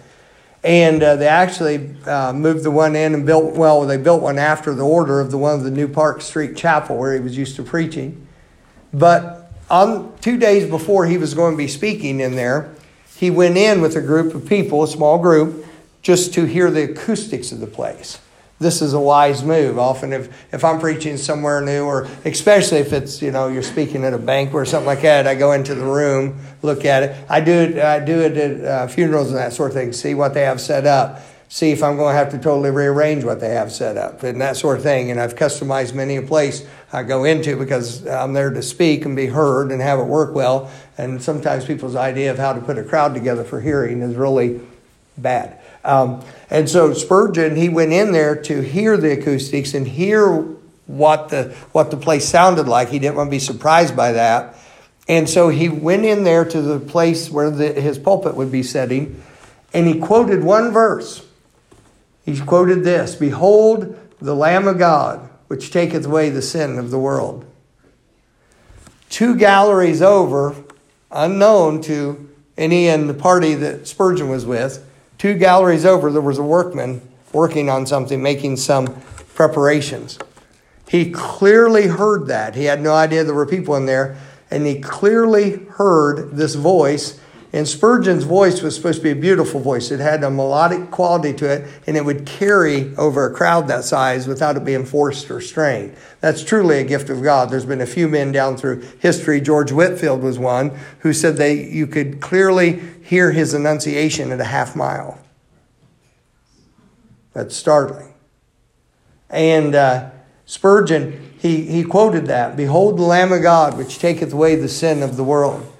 And 0.64 1.02
uh, 1.02 1.16
they 1.16 1.28
actually 1.28 1.94
uh, 2.04 2.32
moved 2.32 2.64
the 2.64 2.70
one 2.70 2.96
in 2.96 3.14
and 3.14 3.24
built 3.24 3.54
well. 3.54 3.86
They 3.86 3.96
built 3.96 4.20
one 4.20 4.38
after 4.38 4.74
the 4.74 4.84
order 4.84 5.20
of 5.20 5.30
the 5.30 5.38
one 5.38 5.54
of 5.54 5.64
the 5.64 5.70
New 5.70 5.88
Park 5.88 6.20
Street 6.20 6.56
Chapel 6.56 6.98
where 6.98 7.14
he 7.14 7.20
was 7.20 7.38
used 7.38 7.56
to 7.56 7.62
preaching. 7.62 8.26
But 8.92 9.50
on 9.70 10.16
two 10.20 10.36
days 10.36 10.68
before 10.68 11.06
he 11.06 11.16
was 11.16 11.34
going 11.34 11.52
to 11.52 11.56
be 11.58 11.68
speaking 11.68 12.20
in 12.20 12.34
there, 12.34 12.74
he 13.18 13.30
went 13.30 13.56
in 13.56 13.80
with 13.80 13.96
a 13.96 14.00
group 14.00 14.32
of 14.32 14.46
people, 14.48 14.84
a 14.84 14.88
small 14.88 15.18
group, 15.18 15.66
just 16.02 16.32
to 16.34 16.44
hear 16.44 16.70
the 16.70 16.84
acoustics 16.92 17.50
of 17.50 17.58
the 17.58 17.66
place. 17.66 18.20
This 18.60 18.80
is 18.80 18.92
a 18.92 19.00
wise 19.00 19.42
move. 19.42 19.76
Often, 19.76 20.12
if, 20.12 20.54
if 20.54 20.64
I'm 20.64 20.78
preaching 20.78 21.16
somewhere 21.16 21.60
new, 21.60 21.84
or 21.84 22.08
especially 22.24 22.78
if 22.78 22.92
it's, 22.92 23.20
you 23.20 23.32
know, 23.32 23.48
you're 23.48 23.64
speaking 23.64 24.04
at 24.04 24.14
a 24.14 24.18
banquet 24.18 24.54
or 24.54 24.64
something 24.64 24.86
like 24.86 25.02
that, 25.02 25.26
I 25.26 25.34
go 25.34 25.50
into 25.50 25.74
the 25.74 25.84
room, 25.84 26.38
look 26.62 26.84
at 26.84 27.02
it. 27.02 27.16
I 27.28 27.40
do 27.40 27.52
it, 27.52 27.78
I 27.78 27.98
do 27.98 28.20
it 28.20 28.36
at 28.36 28.64
uh, 28.64 28.86
funerals 28.86 29.30
and 29.30 29.36
that 29.36 29.52
sort 29.52 29.72
of 29.72 29.74
thing, 29.74 29.92
see 29.92 30.14
what 30.14 30.32
they 30.32 30.42
have 30.42 30.60
set 30.60 30.86
up 30.86 31.20
see 31.48 31.70
if 31.70 31.82
I'm 31.82 31.96
going 31.96 32.12
to 32.12 32.18
have 32.18 32.30
to 32.32 32.38
totally 32.38 32.70
rearrange 32.70 33.24
what 33.24 33.40
they 33.40 33.50
have 33.50 33.72
set 33.72 33.96
up 33.96 34.22
and 34.22 34.40
that 34.40 34.56
sort 34.56 34.76
of 34.76 34.82
thing. 34.82 35.10
And 35.10 35.18
I've 35.18 35.34
customized 35.34 35.94
many 35.94 36.16
a 36.16 36.22
place 36.22 36.66
I 36.92 37.02
go 37.02 37.24
into 37.24 37.56
because 37.56 38.06
I'm 38.06 38.34
there 38.34 38.50
to 38.50 38.62
speak 38.62 39.06
and 39.06 39.16
be 39.16 39.26
heard 39.26 39.72
and 39.72 39.80
have 39.80 39.98
it 39.98 40.04
work 40.04 40.34
well. 40.34 40.70
And 40.98 41.22
sometimes 41.22 41.64
people's 41.64 41.96
idea 41.96 42.30
of 42.30 42.38
how 42.38 42.52
to 42.52 42.60
put 42.60 42.76
a 42.76 42.84
crowd 42.84 43.14
together 43.14 43.44
for 43.44 43.60
hearing 43.60 44.02
is 44.02 44.16
really 44.16 44.60
bad. 45.16 45.58
Um, 45.84 46.22
and 46.50 46.68
so 46.68 46.92
Spurgeon, 46.92 47.56
he 47.56 47.68
went 47.68 47.92
in 47.92 48.12
there 48.12 48.34
to 48.42 48.60
hear 48.60 48.96
the 48.96 49.12
acoustics 49.12 49.72
and 49.72 49.88
hear 49.88 50.44
what 50.86 51.28
the 51.28 51.54
what 51.72 51.90
the 51.90 51.96
place 51.96 52.28
sounded 52.28 52.66
like. 52.66 52.88
He 52.88 52.98
didn't 52.98 53.16
want 53.16 53.28
to 53.28 53.30
be 53.30 53.38
surprised 53.38 53.96
by 53.96 54.12
that. 54.12 54.56
And 55.06 55.28
so 55.30 55.48
he 55.48 55.70
went 55.70 56.04
in 56.04 56.24
there 56.24 56.44
to 56.44 56.60
the 56.60 56.78
place 56.78 57.30
where 57.30 57.50
the, 57.50 57.72
his 57.72 57.98
pulpit 57.98 58.34
would 58.34 58.52
be 58.52 58.62
setting, 58.62 59.22
and 59.72 59.86
he 59.86 59.98
quoted 59.98 60.44
one 60.44 60.70
verse 60.70 61.24
he 62.28 62.38
quoted 62.40 62.84
this 62.84 63.14
Behold 63.14 63.98
the 64.20 64.36
Lamb 64.36 64.68
of 64.68 64.78
God, 64.78 65.30
which 65.46 65.70
taketh 65.70 66.04
away 66.04 66.28
the 66.28 66.42
sin 66.42 66.78
of 66.78 66.90
the 66.90 66.98
world. 66.98 67.46
Two 69.08 69.34
galleries 69.34 70.02
over, 70.02 70.54
unknown 71.10 71.80
to 71.82 72.28
any 72.56 72.88
in 72.88 73.06
the 73.06 73.14
party 73.14 73.54
that 73.54 73.86
Spurgeon 73.86 74.28
was 74.28 74.44
with, 74.44 74.84
two 75.16 75.34
galleries 75.34 75.84
over, 75.84 76.10
there 76.10 76.20
was 76.20 76.38
a 76.38 76.42
workman 76.42 77.00
working 77.32 77.68
on 77.68 77.86
something, 77.86 78.22
making 78.22 78.56
some 78.56 79.00
preparations. 79.34 80.18
He 80.88 81.10
clearly 81.10 81.86
heard 81.86 82.26
that. 82.26 82.54
He 82.54 82.64
had 82.64 82.80
no 82.80 82.94
idea 82.94 83.24
there 83.24 83.34
were 83.34 83.46
people 83.46 83.76
in 83.76 83.86
there, 83.86 84.16
and 84.50 84.66
he 84.66 84.80
clearly 84.80 85.64
heard 85.72 86.36
this 86.36 86.54
voice 86.54 87.20
and 87.50 87.66
Spurgeon's 87.66 88.24
voice 88.24 88.60
was 88.60 88.76
supposed 88.76 88.98
to 88.98 89.04
be 89.04 89.10
a 89.10 89.16
beautiful 89.16 89.58
voice. 89.58 89.90
It 89.90 90.00
had 90.00 90.22
a 90.22 90.30
melodic 90.30 90.90
quality 90.90 91.32
to 91.34 91.50
it, 91.50 91.66
and 91.86 91.96
it 91.96 92.04
would 92.04 92.26
carry 92.26 92.94
over 92.96 93.24
a 93.24 93.34
crowd 93.34 93.68
that 93.68 93.84
size 93.84 94.28
without 94.28 94.56
it 94.56 94.66
being 94.66 94.84
forced 94.84 95.30
or 95.30 95.40
strained. 95.40 95.96
That's 96.20 96.44
truly 96.44 96.78
a 96.78 96.84
gift 96.84 97.08
of 97.08 97.22
God. 97.22 97.48
There's 97.48 97.64
been 97.64 97.80
a 97.80 97.86
few 97.86 98.06
men 98.06 98.32
down 98.32 98.58
through 98.58 98.82
history. 99.00 99.40
George 99.40 99.72
Whitefield 99.72 100.22
was 100.22 100.38
one 100.38 100.78
who 101.00 101.14
said 101.14 101.36
they 101.36 101.54
you 101.54 101.86
could 101.86 102.20
clearly 102.20 102.80
hear 103.02 103.32
his 103.32 103.54
enunciation 103.54 104.30
at 104.30 104.40
a 104.40 104.44
half 104.44 104.76
mile. 104.76 105.18
That's 107.32 107.56
startling. 107.56 108.12
And 109.30 109.74
uh, 109.74 110.10
Spurgeon, 110.44 111.34
he, 111.38 111.64
he 111.64 111.82
quoted 111.82 112.26
that 112.26 112.56
Behold 112.56 112.98
the 112.98 113.02
Lamb 113.02 113.32
of 113.32 113.40
God, 113.40 113.78
which 113.78 113.98
taketh 113.98 114.34
away 114.34 114.54
the 114.56 114.68
sin 114.68 115.02
of 115.02 115.16
the 115.16 115.24
world. 115.24 115.72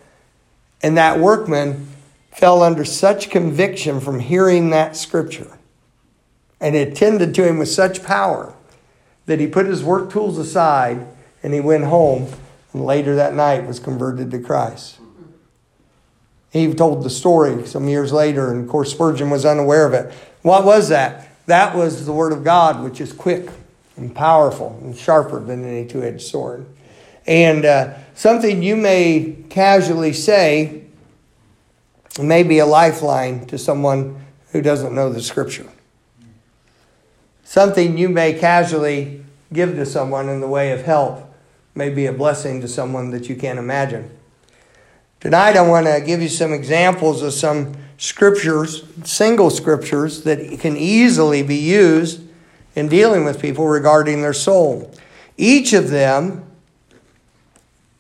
And 0.83 0.97
that 0.97 1.19
workman 1.19 1.89
fell 2.33 2.63
under 2.63 2.85
such 2.85 3.31
conviction 3.31 4.01
from 4.01 4.21
hearing 4.21 4.71
that 4.71 4.97
scripture. 4.97 5.59
And 6.61 6.77
it 6.77 6.95
tended 6.95 7.35
to 7.35 7.47
him 7.47 7.59
with 7.59 7.69
such 7.69 8.05
power 8.05 8.55
that 9.27 9.41
he 9.41 9.47
put 9.47 9.67
his 9.67 9.83
work 9.83 10.11
tools 10.11 10.39
aside 10.39 11.07
and 11.43 11.53
he 11.53 11.61
went 11.61 11.85
home 11.85 12.29
and 12.73 12.85
later 12.85 13.15
that 13.17 13.35
night 13.35 13.67
was 13.67 13.81
converted 13.81 14.31
to 14.31 14.39
Christ. 14.39 14.99
He 16.51 16.73
told 16.75 17.05
the 17.05 17.11
story 17.11 17.67
some 17.67 17.89
years 17.89 18.13
later, 18.13 18.51
and 18.51 18.65
of 18.65 18.71
course, 18.71 18.91
Spurgeon 18.91 19.31
was 19.31 19.45
unaware 19.45 19.87
of 19.87 19.93
it. 19.93 20.13
What 20.43 20.65
was 20.65 20.89
that? 20.89 21.29
That 21.47 21.75
was 21.75 22.07
the 22.07 22.13
Word 22.13 22.33
of 22.33 22.43
God, 22.45 22.83
which 22.83 23.01
is 23.01 23.13
quick 23.13 23.51
and 23.97 24.15
powerful 24.15 24.79
and 24.83 24.97
sharper 24.97 25.41
than 25.41 25.65
any 25.65 25.87
two 25.87 26.03
edged 26.03 26.23
sword. 26.23 26.67
And 27.29 27.67
uh, 27.67 27.95
something 28.15 28.63
you 28.63 28.75
may 28.75 29.37
casually 29.51 30.15
say 30.15 30.85
may 32.21 32.43
be 32.43 32.59
a 32.59 32.67
lifeline 32.67 33.47
to 33.47 33.59
someone 33.59 34.25
who 34.53 34.63
doesn't 34.63 34.95
know 34.95 35.13
the 35.13 35.21
scripture. 35.23 35.69
Something 37.45 37.99
you 37.99 38.09
may 38.09 38.33
casually 38.33 39.25
give 39.53 39.75
to 39.77 39.85
someone 39.85 40.31
in 40.31 40.41
the 40.41 40.49
way 40.49 40.73
of 40.73 40.83
help 40.83 41.33
may 41.75 41.91
be 41.91 42.07
a 42.07 42.13
blessing 42.15 42.63
to 42.63 42.69
someone 42.69 43.11
that 43.11 43.29
you 43.29 43.37
can't 43.37 43.59
imagine. 43.59 44.11
Tonight, 45.21 45.57
I 45.57 45.69
want 45.69 45.87
to 45.87 46.01
give 46.05 46.23
you 46.23 46.31
some 46.31 46.55
examples 46.55 47.23
of 47.23 47.35
some 47.35 47.75
scriptures, 47.99 48.85
single 49.05 49.51
scriptures, 49.51 50.23
that 50.23 50.61
can 50.61 50.79
easily 50.79 51.43
be 51.43 51.57
used 51.57 52.23
in 52.75 52.89
dealing 52.89 53.27
with 53.27 53.41
people 53.41 53.67
regarding 53.67 54.23
their 54.23 54.33
soul. 54.33 54.95
Each 55.37 55.75
of 55.75 55.91
them 55.91 56.48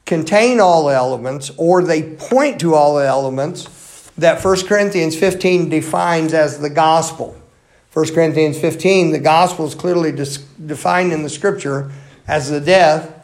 contain 0.08 0.58
all 0.58 0.88
elements 0.88 1.52
or 1.58 1.84
they 1.84 2.02
point 2.02 2.58
to 2.58 2.74
all 2.74 2.96
the 2.96 3.06
elements 3.06 4.10
that 4.16 4.42
1 4.42 4.66
Corinthians 4.66 5.14
15 5.14 5.68
defines 5.68 6.32
as 6.32 6.58
the 6.58 6.70
gospel. 6.70 7.36
1 7.92 8.14
Corinthians 8.14 8.58
15, 8.58 9.12
the 9.12 9.18
gospel 9.18 9.66
is 9.66 9.74
clearly 9.74 10.10
defined 10.10 11.12
in 11.12 11.22
the 11.22 11.28
scripture 11.28 11.92
as 12.26 12.50
the 12.50 12.60
death, 12.60 13.14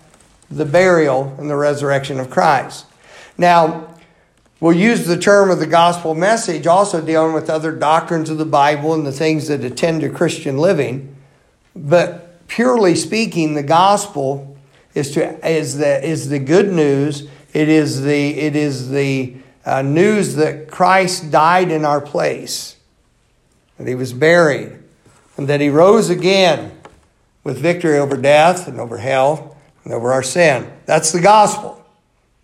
the 0.50 0.66
burial, 0.66 1.34
and 1.38 1.48
the 1.48 1.56
resurrection 1.56 2.20
of 2.20 2.28
Christ. 2.28 2.84
Now, 3.38 3.94
we'll 4.60 4.76
use 4.76 5.06
the 5.06 5.18
term 5.18 5.50
of 5.50 5.60
the 5.60 5.66
gospel 5.66 6.14
message 6.14 6.66
also 6.66 7.00
dealing 7.00 7.32
with 7.32 7.48
other 7.48 7.72
doctrines 7.72 8.28
of 8.28 8.36
the 8.36 8.44
Bible 8.44 8.92
and 8.92 9.06
the 9.06 9.12
things 9.12 9.48
that 9.48 9.64
attend 9.64 10.02
to 10.02 10.10
Christian 10.10 10.58
living. 10.58 11.16
But 11.74 12.46
purely 12.46 12.94
speaking, 12.94 13.54
the 13.54 13.62
gospel 13.62 14.53
is 14.94 15.10
to 15.12 15.48
is 15.48 15.78
the 15.78 16.04
is 16.04 16.28
the 16.28 16.38
good 16.38 16.72
news. 16.72 17.28
It 17.52 17.68
is 17.68 18.02
the 18.02 18.38
it 18.38 18.56
is 18.56 18.90
the 18.90 19.36
uh, 19.64 19.82
news 19.82 20.36
that 20.36 20.70
Christ 20.70 21.30
died 21.30 21.70
in 21.70 21.84
our 21.84 22.00
place, 22.00 22.76
that 23.78 23.88
He 23.88 23.94
was 23.94 24.12
buried, 24.12 24.72
and 25.36 25.48
that 25.48 25.60
He 25.60 25.68
rose 25.68 26.10
again 26.10 26.72
with 27.42 27.58
victory 27.58 27.98
over 27.98 28.16
death 28.16 28.68
and 28.68 28.80
over 28.80 28.98
hell 28.98 29.56
and 29.84 29.92
over 29.92 30.12
our 30.12 30.22
sin. 30.22 30.70
That's 30.86 31.12
the 31.12 31.20
gospel. 31.20 31.84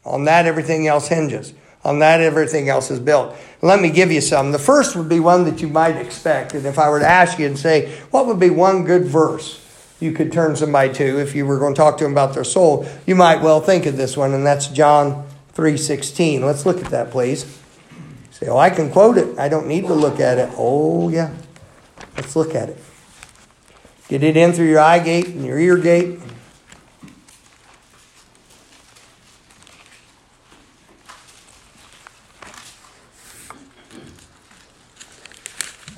On 0.05 0.25
that, 0.25 0.47
everything 0.47 0.87
else 0.87 1.09
hinges. 1.09 1.53
On 1.85 1.99
that, 2.01 2.21
everything 2.21 2.69
else 2.69 2.91
is 2.91 3.01
built. 3.01 3.35
Let 3.63 3.81
me 3.81 3.91
give 3.91 4.11
you 4.11 4.21
some. 4.21 4.53
The 4.53 4.59
first 4.59 4.97
would 4.97 5.09
be 5.09 5.21
one 5.21 5.45
that 5.45 5.63
you 5.63 5.69
might 5.69 5.97
expect. 5.97 6.55
And 6.55 6.67
if 6.67 6.79
I 6.79 6.89
were 6.91 7.01
to 7.01 7.07
ask 7.07 7.39
you 7.39 7.47
and 7.47 7.59
say, 7.59 7.91
what 8.11 8.27
would 8.27 8.41
be 8.41 8.51
one 8.51 8.85
good 8.85 9.05
verse 9.05 9.60
you 10.01 10.13
could 10.13 10.33
turn 10.33 10.57
somebody 10.57 10.93
to 10.95 11.21
if 11.21 11.35
you 11.35 11.45
were 11.45 11.59
going 11.59 11.75
to 11.75 11.79
talk 11.79 11.99
to 11.99 12.05
them 12.05 12.13
about 12.13 12.33
their 12.35 12.45
soul. 12.45 12.89
You 13.07 13.15
might 13.15 13.43
well 13.43 13.61
think 13.61 13.85
of 13.85 13.99
this 13.99 14.17
one, 14.17 14.33
and 14.33 14.45
that's 14.47 14.67
John 14.69 15.29
3.16. 15.55 16.41
Let's 16.41 16.65
look 16.65 16.83
at 16.83 16.91
that, 16.91 17.11
please. 17.11 17.59
say, 18.31 18.49
oh, 18.49 18.57
I 18.57 18.71
can 18.71 18.91
quote 18.91 19.19
it. 19.19 19.39
I 19.39 19.51
don't 19.51 19.67
need 19.67 19.87
to 19.87 19.95
look 19.95 20.19
at 20.19 20.39
it. 20.39 20.51
Oh, 20.57 21.11
yeah. 21.11 21.31
Let's 22.17 22.35
look 22.35 22.55
at 22.55 22.71
it. 22.71 22.79
Get 24.09 24.23
it 24.23 24.37
in 24.37 24.55
through 24.55 24.69
your 24.69 24.81
eye 24.81 24.99
gate 24.99 25.29
and 25.29 25.45
your 25.45 25.59
ear 25.59 25.77
gate. 25.77 26.19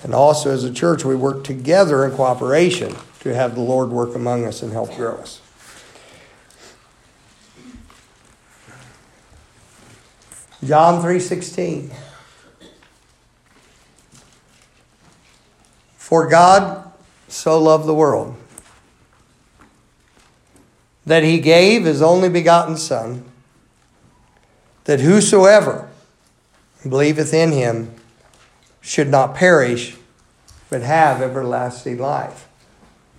And 0.02 0.12
also, 0.12 0.50
as 0.50 0.64
a 0.64 0.72
church, 0.72 1.04
we 1.04 1.14
work 1.14 1.44
together 1.44 2.04
in 2.04 2.10
cooperation 2.10 2.96
to 3.22 3.32
have 3.32 3.54
the 3.54 3.60
Lord 3.60 3.90
work 3.90 4.16
among 4.16 4.44
us 4.44 4.64
and 4.64 4.72
help 4.72 4.96
grow 4.96 5.14
us. 5.14 5.40
John 10.64 11.00
3:16 11.00 11.92
For 15.96 16.26
God 16.28 16.92
so 17.28 17.60
loved 17.60 17.86
the 17.86 17.94
world 17.94 18.34
that 21.06 21.22
he 21.22 21.38
gave 21.38 21.84
his 21.84 22.02
only 22.02 22.28
begotten 22.28 22.76
son 22.76 23.24
that 24.84 24.98
whosoever 24.98 25.88
believeth 26.82 27.32
in 27.32 27.52
him 27.52 27.94
should 28.80 29.08
not 29.08 29.36
perish 29.36 29.96
but 30.70 30.82
have 30.82 31.22
everlasting 31.22 31.98
life 31.98 32.48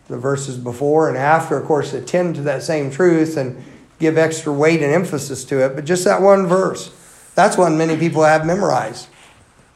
the 0.08 0.18
verses 0.18 0.58
before 0.58 1.10
and 1.10 1.18
after, 1.18 1.58
of 1.58 1.66
course, 1.66 1.94
attend 1.94 2.36
to 2.36 2.42
that 2.42 2.64
same 2.64 2.92
truth 2.92 3.38
and 3.38 3.64
give 4.00 4.18
extra 4.18 4.52
weight 4.52 4.82
and 4.82 4.94
emphasis 4.94 5.46
to 5.46 5.64
it. 5.64 5.76
But 5.76 5.86
just 5.86 6.04
that 6.06 6.22
one 6.22 6.46
verse, 6.48 6.92
that's 7.36 7.58
one 7.58 7.78
many 7.78 7.98
people 7.98 8.24
have 8.24 8.46
memorized. 8.46 9.08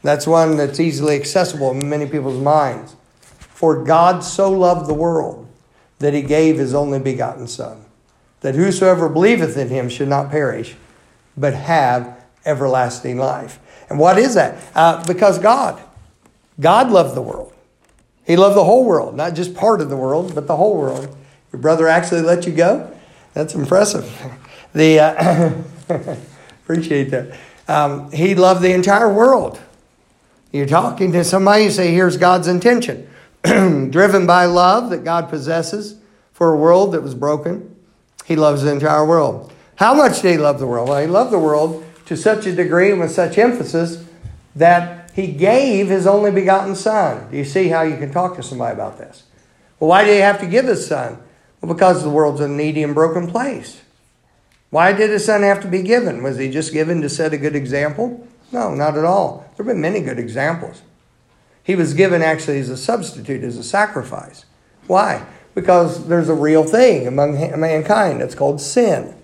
That's 0.02 0.26
one 0.26 0.56
that's 0.56 0.78
easily 0.78 1.16
accessible 1.16 1.70
in 1.70 1.88
many 1.88 2.06
people's 2.06 2.40
minds. 2.40 2.94
For 3.30 3.82
God 3.82 4.20
so 4.20 4.50
loved 4.50 4.88
the 4.88 4.94
world 4.94 5.48
that 5.98 6.14
he 6.14 6.22
gave 6.22 6.58
his 6.58 6.74
only 6.74 7.00
begotten 7.00 7.48
Son, 7.48 7.84
that 8.40 8.54
whosoever 8.54 9.08
believeth 9.08 9.56
in 9.56 9.68
him 9.68 9.88
should 9.88 10.08
not 10.08 10.30
perish, 10.30 10.76
but 11.36 11.54
have 11.54 12.24
everlasting 12.44 13.18
life. 13.18 13.58
And 13.90 13.98
what 13.98 14.18
is 14.18 14.34
that? 14.34 14.62
Uh, 14.74 15.04
because 15.06 15.38
God. 15.38 15.82
God 16.60 16.90
loved 16.90 17.16
the 17.16 17.22
world. 17.22 17.52
He 18.28 18.36
loved 18.36 18.56
the 18.56 18.64
whole 18.64 18.84
world, 18.84 19.16
not 19.16 19.34
just 19.34 19.54
part 19.54 19.80
of 19.80 19.88
the 19.88 19.96
world, 19.96 20.34
but 20.34 20.46
the 20.46 20.54
whole 20.54 20.76
world. 20.76 21.16
Your 21.50 21.60
brother 21.62 21.88
actually 21.88 22.20
let 22.20 22.46
you 22.46 22.52
go? 22.52 22.94
That's 23.34 23.56
impressive. 23.56 24.06
The 24.74 25.00
uh, 25.00 25.52
appreciate 26.62 27.10
that. 27.10 27.38
Um, 27.68 28.12
he 28.12 28.34
loved 28.34 28.60
the 28.60 28.74
entire 28.74 29.10
world. 29.10 29.58
You're 30.52 30.66
talking 30.66 31.10
to 31.12 31.24
somebody, 31.24 31.64
you 31.64 31.70
say, 31.70 31.90
here's 31.90 32.18
God's 32.18 32.48
intention. 32.48 33.08
Driven 33.42 34.26
by 34.26 34.44
love 34.44 34.90
that 34.90 35.04
God 35.04 35.30
possesses 35.30 35.96
for 36.34 36.52
a 36.52 36.56
world 36.56 36.92
that 36.92 37.02
was 37.02 37.14
broken, 37.14 37.74
he 38.26 38.36
loves 38.36 38.62
the 38.62 38.70
entire 38.70 39.06
world. 39.06 39.50
How 39.76 39.94
much 39.94 40.20
did 40.20 40.32
he 40.32 40.38
love 40.38 40.58
the 40.58 40.66
world? 40.66 40.90
Well, 40.90 41.00
he 41.00 41.06
loved 41.06 41.32
the 41.32 41.38
world 41.38 41.82
to 42.04 42.16
such 42.16 42.44
a 42.44 42.54
degree 42.54 42.90
and 42.90 43.00
with 43.00 43.10
such 43.10 43.38
emphasis 43.38 44.04
that 44.54 44.97
he 45.14 45.32
gave 45.32 45.88
his 45.88 46.06
only 46.06 46.30
begotten 46.30 46.74
son. 46.74 47.30
Do 47.30 47.36
you 47.36 47.44
see 47.44 47.68
how 47.68 47.82
you 47.82 47.96
can 47.96 48.12
talk 48.12 48.36
to 48.36 48.42
somebody 48.42 48.74
about 48.74 48.98
this? 48.98 49.24
Well, 49.80 49.90
why 49.90 50.04
did 50.04 50.14
he 50.14 50.20
have 50.20 50.40
to 50.40 50.46
give 50.46 50.66
his 50.66 50.86
son? 50.86 51.18
Well, 51.60 51.72
because 51.72 52.02
the 52.02 52.10
world's 52.10 52.40
a 52.40 52.48
needy 52.48 52.82
and 52.82 52.94
broken 52.94 53.26
place. 53.26 53.82
Why 54.70 54.92
did 54.92 55.10
his 55.10 55.24
son 55.24 55.42
have 55.42 55.60
to 55.62 55.68
be 55.68 55.82
given? 55.82 56.22
Was 56.22 56.38
he 56.38 56.50
just 56.50 56.72
given 56.72 57.00
to 57.00 57.08
set 57.08 57.32
a 57.32 57.38
good 57.38 57.56
example? 57.56 58.26
No, 58.52 58.74
not 58.74 58.96
at 58.96 59.04
all. 59.04 59.50
There 59.56 59.64
have 59.64 59.74
been 59.74 59.80
many 59.80 60.00
good 60.00 60.18
examples. 60.18 60.82
He 61.62 61.74
was 61.74 61.94
given 61.94 62.22
actually 62.22 62.58
as 62.60 62.70
a 62.70 62.76
substitute, 62.76 63.42
as 63.42 63.56
a 63.56 63.64
sacrifice. 63.64 64.44
Why? 64.86 65.26
Because 65.54 66.06
there's 66.06 66.28
a 66.28 66.34
real 66.34 66.64
thing 66.64 67.06
among 67.06 67.34
mankind 67.60 68.20
that's 68.20 68.34
called 68.34 68.60
sin. 68.60 69.14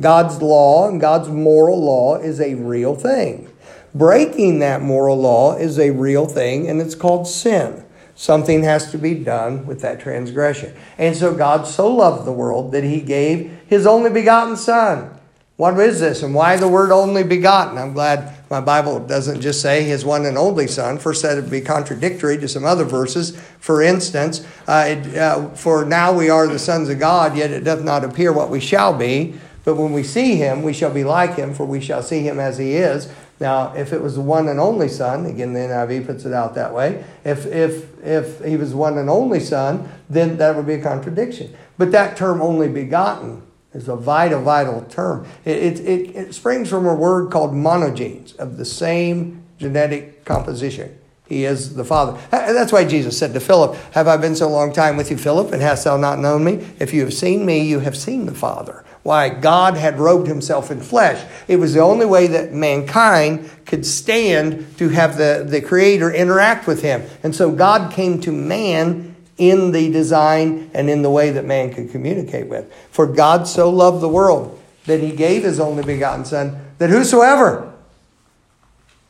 God's 0.00 0.40
law 0.40 0.88
and 0.88 1.00
God's 1.00 1.28
moral 1.28 1.82
law 1.82 2.16
is 2.16 2.40
a 2.40 2.54
real 2.54 2.94
thing. 2.94 3.50
Breaking 3.94 4.60
that 4.60 4.82
moral 4.82 5.16
law 5.16 5.56
is 5.56 5.78
a 5.78 5.90
real 5.90 6.26
thing, 6.26 6.68
and 6.68 6.80
it's 6.80 6.94
called 6.94 7.26
sin. 7.26 7.84
Something 8.14 8.62
has 8.64 8.90
to 8.90 8.98
be 8.98 9.14
done 9.14 9.66
with 9.66 9.80
that 9.80 9.98
transgression. 9.98 10.74
And 10.98 11.16
so 11.16 11.34
God 11.34 11.66
so 11.66 11.92
loved 11.92 12.26
the 12.26 12.32
world 12.32 12.72
that 12.72 12.84
he 12.84 13.00
gave 13.00 13.58
his 13.66 13.86
only 13.86 14.10
begotten 14.10 14.56
Son. 14.56 15.18
What 15.56 15.78
is 15.78 16.00
this 16.00 16.22
and 16.22 16.34
why 16.34 16.56
the 16.56 16.68
word 16.68 16.90
only 16.90 17.22
begotten? 17.22 17.76
I'm 17.78 17.92
glad 17.92 18.34
my 18.50 18.60
Bible 18.60 18.98
doesn't 19.00 19.40
just 19.40 19.60
say 19.60 19.84
his 19.84 20.04
one 20.04 20.24
and 20.24 20.38
only 20.38 20.66
Son. 20.66 20.98
First, 20.98 21.22
that 21.22 21.36
would 21.36 21.50
be 21.50 21.60
contradictory 21.60 22.38
to 22.38 22.48
some 22.48 22.64
other 22.64 22.84
verses. 22.84 23.38
For 23.58 23.82
instance, 23.82 24.46
uh, 24.66 24.86
it, 24.88 25.16
uh, 25.16 25.50
for 25.50 25.84
now 25.84 26.12
we 26.12 26.30
are 26.30 26.46
the 26.46 26.58
sons 26.58 26.88
of 26.88 26.98
God, 26.98 27.36
yet 27.36 27.50
it 27.50 27.64
doth 27.64 27.82
not 27.82 28.04
appear 28.04 28.32
what 28.32 28.50
we 28.50 28.60
shall 28.60 28.96
be. 28.96 29.34
But 29.64 29.76
when 29.76 29.92
we 29.92 30.02
see 30.02 30.36
him, 30.36 30.62
we 30.62 30.72
shall 30.72 30.92
be 30.92 31.04
like 31.04 31.36
him, 31.36 31.52
for 31.52 31.66
we 31.66 31.80
shall 31.80 32.02
see 32.02 32.20
him 32.20 32.40
as 32.40 32.56
he 32.56 32.76
is. 32.76 33.12
Now, 33.40 33.74
if 33.74 33.94
it 33.94 34.02
was 34.02 34.16
the 34.16 34.20
one 34.20 34.48
and 34.48 34.60
only 34.60 34.88
son, 34.88 35.24
again, 35.24 35.54
the 35.54 35.60
NIV 35.60 36.06
puts 36.06 36.26
it 36.26 36.34
out 36.34 36.54
that 36.56 36.74
way. 36.74 37.02
If, 37.24 37.46
if, 37.46 37.98
if 38.04 38.44
he 38.44 38.58
was 38.58 38.74
one 38.74 38.98
and 38.98 39.08
only 39.08 39.40
son, 39.40 39.90
then 40.10 40.36
that 40.36 40.54
would 40.54 40.66
be 40.66 40.74
a 40.74 40.82
contradiction. 40.82 41.56
But 41.78 41.90
that 41.92 42.18
term 42.18 42.42
only 42.42 42.68
begotten 42.68 43.42
is 43.72 43.88
a 43.88 43.96
vital, 43.96 44.42
vital 44.42 44.82
term. 44.90 45.26
It, 45.46 45.56
it, 45.56 45.80
it, 45.80 46.16
it 46.16 46.34
springs 46.34 46.68
from 46.68 46.86
a 46.86 46.94
word 46.94 47.30
called 47.30 47.52
monogenes, 47.52 48.36
of 48.36 48.58
the 48.58 48.66
same 48.66 49.42
genetic 49.58 50.26
composition. 50.26 50.98
He 51.30 51.44
is 51.44 51.76
the 51.76 51.84
Father. 51.84 52.20
That's 52.32 52.72
why 52.72 52.84
Jesus 52.84 53.16
said 53.16 53.32
to 53.34 53.40
Philip, 53.40 53.76
Have 53.92 54.08
I 54.08 54.16
been 54.16 54.34
so 54.34 54.48
long 54.48 54.72
time 54.72 54.96
with 54.96 55.12
you, 55.12 55.16
Philip, 55.16 55.52
and 55.52 55.62
hast 55.62 55.84
thou 55.84 55.96
not 55.96 56.18
known 56.18 56.42
me? 56.42 56.66
If 56.80 56.92
you 56.92 57.02
have 57.02 57.14
seen 57.14 57.46
me, 57.46 57.60
you 57.60 57.78
have 57.78 57.96
seen 57.96 58.26
the 58.26 58.34
Father. 58.34 58.84
Why? 59.04 59.28
God 59.28 59.76
had 59.76 60.00
robed 60.00 60.26
himself 60.26 60.72
in 60.72 60.80
flesh. 60.80 61.24
It 61.46 61.56
was 61.56 61.72
the 61.72 61.80
only 61.82 62.04
way 62.04 62.26
that 62.26 62.52
mankind 62.52 63.48
could 63.64 63.86
stand 63.86 64.76
to 64.78 64.88
have 64.88 65.16
the, 65.16 65.46
the 65.48 65.60
Creator 65.60 66.12
interact 66.12 66.66
with 66.66 66.82
him. 66.82 67.04
And 67.22 67.32
so 67.32 67.52
God 67.52 67.92
came 67.92 68.20
to 68.22 68.32
man 68.32 69.14
in 69.38 69.70
the 69.70 69.88
design 69.92 70.68
and 70.74 70.90
in 70.90 71.02
the 71.02 71.10
way 71.10 71.30
that 71.30 71.44
man 71.44 71.72
could 71.72 71.92
communicate 71.92 72.48
with. 72.48 72.74
For 72.90 73.06
God 73.06 73.46
so 73.46 73.70
loved 73.70 74.00
the 74.00 74.08
world 74.08 74.60
that 74.86 74.98
he 74.98 75.12
gave 75.12 75.44
his 75.44 75.60
only 75.60 75.84
begotten 75.84 76.24
Son, 76.24 76.60
that 76.78 76.90
whosoever, 76.90 77.72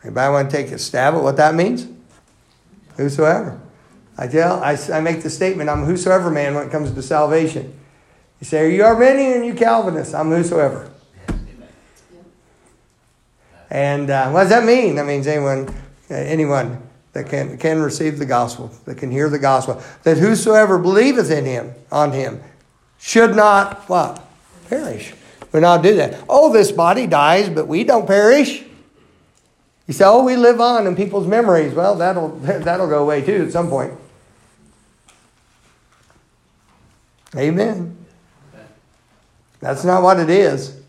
anybody 0.05 0.31
want 0.31 0.51
to 0.51 0.57
take 0.57 0.71
a 0.71 0.79
stab 0.79 1.15
at 1.15 1.23
what 1.23 1.39
that 1.39 1.55
means? 1.55 1.89
Whosoever. 3.01 3.59
I 4.19 4.27
tell, 4.27 4.63
I, 4.63 4.77
I 4.93 5.01
make 5.01 5.23
the 5.23 5.31
statement, 5.31 5.71
I'm 5.71 5.85
whosoever 5.85 6.31
man 6.31 6.55
when 6.55 6.67
it 6.67 6.71
comes 6.71 6.93
to 6.93 7.03
salvation. 7.03 7.75
You 8.39 8.45
say, 8.45 8.67
Are 8.67 8.69
you 8.69 8.85
Arminian? 8.85 9.43
You 9.43 9.55
Calvinist? 9.55 10.15
I'm 10.15 10.29
whosoever. 10.29 10.91
And 13.71 14.11
uh, 14.11 14.31
what 14.33 14.43
does 14.43 14.51
that 14.51 14.67
mean? 14.67 14.97
That 14.97 15.07
means 15.07 15.27
anyone, 15.27 15.75
uh, 16.11 16.15
anyone 16.15 16.83
that 17.15 17.31
can, 17.31 17.57
can 17.57 17.81
receive 17.81 18.19
the 18.19 18.27
gospel, 18.27 18.71
that 18.85 18.99
can 18.99 19.11
hear 19.11 19.31
the 19.31 19.39
gospel, 19.39 19.83
that 20.03 20.19
whosoever 20.19 20.77
believeth 20.79 21.31
in 21.31 21.47
him, 21.47 21.73
on 21.91 22.13
him, 22.13 22.43
should 22.99 23.35
not 23.35 23.89
what? 23.89 24.23
Perish. 24.69 25.15
We 25.53 25.61
not 25.61 25.83
do 25.83 25.95
that. 25.97 26.23
Oh, 26.29 26.53
this 26.53 26.71
body 26.71 27.07
dies, 27.07 27.49
but 27.49 27.67
we 27.67 27.83
don't 27.83 28.07
perish. 28.07 28.63
You 29.91 29.95
say, 29.95 30.05
oh, 30.05 30.23
we 30.23 30.37
live 30.37 30.61
on 30.61 30.87
in 30.87 30.95
people's 30.95 31.27
memories. 31.27 31.75
Well, 31.75 31.97
that'll 31.97 32.29
that'll 32.39 32.87
go 32.87 33.03
away 33.03 33.23
too 33.23 33.47
at 33.47 33.51
some 33.51 33.69
point. 33.69 33.93
Amen. 37.35 37.97
That's 39.59 39.83
not 39.83 40.05
what 40.05 40.21
it 40.21 40.31
is. 40.31 40.81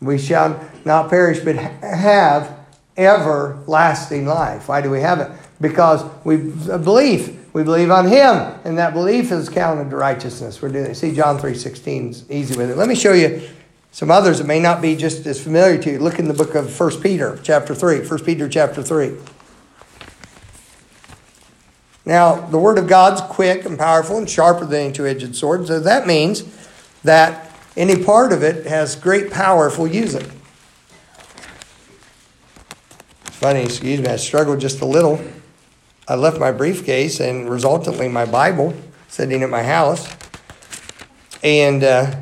We 0.00 0.18
shall 0.18 0.60
not 0.84 1.08
perish, 1.08 1.38
but 1.38 1.54
have 1.54 2.58
everlasting 2.96 4.26
life. 4.26 4.66
Why 4.66 4.80
do 4.80 4.90
we 4.90 5.02
have 5.02 5.20
it? 5.20 5.30
Because 5.60 6.02
we 6.24 6.38
believe. 6.38 7.38
We 7.54 7.62
believe 7.62 7.92
on 7.92 8.08
Him, 8.08 8.58
and 8.64 8.76
that 8.76 8.92
belief 8.92 9.30
is 9.30 9.48
counted 9.48 9.88
to 9.90 9.96
righteousness. 9.96 10.60
We're 10.60 10.70
doing. 10.70 10.94
See 10.94 11.14
John 11.14 11.38
three 11.38 11.54
sixteen 11.54 12.08
is 12.08 12.28
easy 12.28 12.56
with 12.56 12.72
it. 12.72 12.76
Let 12.76 12.88
me 12.88 12.96
show 12.96 13.12
you 13.12 13.48
some 13.90 14.10
others 14.10 14.38
that 14.38 14.46
may 14.46 14.60
not 14.60 14.80
be 14.80 14.96
just 14.96 15.26
as 15.26 15.42
familiar 15.42 15.78
to 15.78 15.92
you. 15.92 15.98
Look 15.98 16.18
in 16.18 16.28
the 16.28 16.34
book 16.34 16.54
of 16.54 16.78
1 16.78 17.00
Peter, 17.00 17.38
chapter 17.42 17.74
3. 17.74 18.06
1 18.06 18.24
Peter, 18.24 18.48
chapter 18.48 18.82
3. 18.82 19.16
Now, 22.04 22.36
the 22.36 22.58
Word 22.58 22.78
of 22.78 22.86
God's 22.86 23.20
quick 23.20 23.66
and 23.66 23.78
powerful 23.78 24.16
and 24.16 24.28
sharper 24.28 24.64
than 24.64 24.80
any 24.80 24.92
two 24.92 25.06
edged 25.06 25.36
sword. 25.36 25.66
So 25.66 25.78
that 25.80 26.06
means 26.06 26.42
that 27.04 27.52
any 27.76 28.02
part 28.02 28.32
of 28.32 28.42
it 28.42 28.66
has 28.66 28.96
great 28.96 29.30
power 29.30 29.66
if 29.66 29.78
we 29.78 29.90
use 29.90 30.14
it. 30.14 30.26
Funny, 33.24 33.62
excuse 33.62 34.00
me, 34.00 34.08
I 34.08 34.16
struggled 34.16 34.58
just 34.58 34.80
a 34.80 34.86
little. 34.86 35.20
I 36.08 36.14
left 36.14 36.40
my 36.40 36.50
briefcase 36.50 37.20
and 37.20 37.48
resultantly 37.48 38.08
my 38.08 38.24
Bible 38.24 38.74
sitting 39.08 39.42
at 39.42 39.50
my 39.50 39.62
house. 39.62 40.08
And 41.44 41.84
uh, 41.84 42.18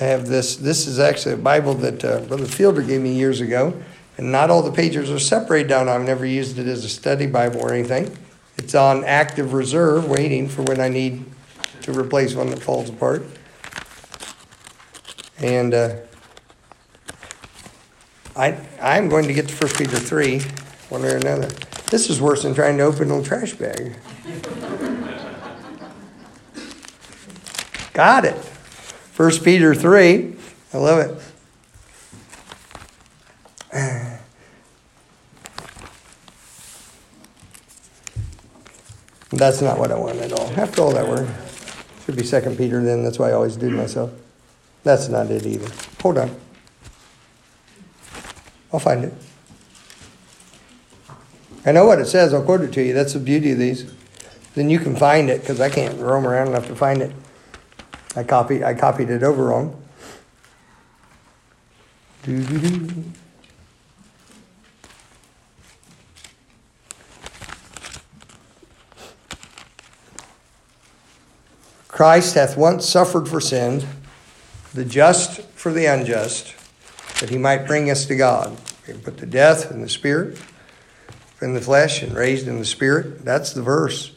I 0.00 0.04
have 0.04 0.26
this. 0.26 0.56
This 0.56 0.88
is 0.88 0.98
actually 0.98 1.34
a 1.34 1.38
Bible 1.38 1.74
that 1.74 2.04
uh, 2.04 2.20
Brother 2.20 2.46
Fielder 2.46 2.82
gave 2.82 3.00
me 3.00 3.14
years 3.14 3.40
ago. 3.40 3.80
And 4.16 4.32
not 4.32 4.50
all 4.50 4.62
the 4.62 4.72
pages 4.72 5.10
are 5.10 5.18
separated 5.18 5.68
down. 5.68 5.88
I've 5.88 6.02
never 6.02 6.26
used 6.26 6.58
it 6.58 6.66
as 6.66 6.84
a 6.84 6.88
study 6.88 7.26
Bible 7.26 7.60
or 7.60 7.72
anything. 7.72 8.16
It's 8.56 8.74
on 8.74 9.04
active 9.04 9.52
reserve, 9.52 10.08
waiting 10.08 10.48
for 10.48 10.62
when 10.62 10.80
I 10.80 10.88
need 10.88 11.24
to 11.82 11.92
replace 11.92 12.34
one 12.34 12.50
that 12.50 12.62
falls 12.62 12.88
apart. 12.88 13.24
And 15.38 15.74
uh, 15.74 15.96
I, 18.36 18.56
I'm 18.80 19.08
going 19.08 19.26
to 19.26 19.34
get 19.34 19.48
to 19.48 19.54
1 19.54 19.74
Peter 19.74 19.98
3, 19.98 20.40
one 20.88 21.02
way 21.02 21.12
or 21.12 21.16
another. 21.16 21.48
This 21.90 22.10
is 22.10 22.20
worse 22.20 22.42
than 22.42 22.54
trying 22.54 22.76
to 22.78 22.84
open 22.84 23.10
a 23.10 23.22
trash 23.22 23.54
bag. 23.54 23.96
Got 27.92 28.24
it. 28.24 28.53
1 29.16 29.30
Peter 29.44 29.74
3. 29.74 30.34
I 30.72 30.78
love 30.78 30.98
it. 30.98 31.16
That's 39.30 39.60
not 39.62 39.78
what 39.78 39.92
I 39.92 39.96
want 39.96 40.18
at 40.18 40.32
all. 40.32 40.48
After 40.58 40.82
all 40.82 40.92
that 40.92 41.06
word. 41.06 41.28
Should 42.04 42.16
be 42.16 42.24
Second 42.24 42.58
Peter 42.58 42.82
then. 42.82 43.02
That's 43.02 43.18
why 43.18 43.30
I 43.30 43.32
always 43.32 43.56
do 43.56 43.70
myself. 43.70 44.10
That's 44.82 45.08
not 45.08 45.30
it 45.30 45.46
either. 45.46 45.72
Hold 46.02 46.18
on. 46.18 46.36
I'll 48.72 48.80
find 48.80 49.04
it. 49.04 49.14
I 51.64 51.72
know 51.72 51.86
what 51.86 52.00
it 52.00 52.06
says. 52.06 52.34
I'll 52.34 52.42
quote 52.42 52.60
it 52.60 52.72
to 52.74 52.82
you. 52.82 52.92
That's 52.92 53.14
the 53.14 53.20
beauty 53.20 53.52
of 53.52 53.58
these. 53.58 53.90
Then 54.54 54.68
you 54.68 54.78
can 54.78 54.94
find 54.96 55.30
it 55.30 55.40
because 55.40 55.60
I 55.60 55.70
can't 55.70 55.98
roam 55.98 56.26
around 56.26 56.48
enough 56.48 56.66
to 56.66 56.76
find 56.76 57.00
it. 57.00 57.12
I 58.16 58.22
copied. 58.22 58.62
I 58.62 58.74
copied 58.74 59.10
it 59.10 59.22
over 59.22 59.44
wrong. 59.44 59.82
Doo-doo-doo. 62.22 63.04
Christ 71.88 72.34
hath 72.34 72.56
once 72.56 72.88
suffered 72.88 73.28
for 73.28 73.40
sin 73.40 73.86
the 74.74 74.84
just 74.84 75.42
for 75.52 75.72
the 75.72 75.86
unjust, 75.86 76.54
that 77.20 77.30
he 77.30 77.38
might 77.38 77.66
bring 77.66 77.88
us 77.88 78.06
to 78.06 78.16
God, 78.16 78.56
put 79.04 79.16
to 79.18 79.26
death 79.26 79.70
in 79.70 79.80
the 79.80 79.88
spirit, 79.88 80.40
in 81.40 81.54
the 81.54 81.60
flesh, 81.60 82.02
and 82.02 82.12
raised 82.12 82.48
in 82.48 82.58
the 82.58 82.64
spirit. 82.64 83.24
That's 83.24 83.52
the 83.52 83.62
verse. 83.62 84.12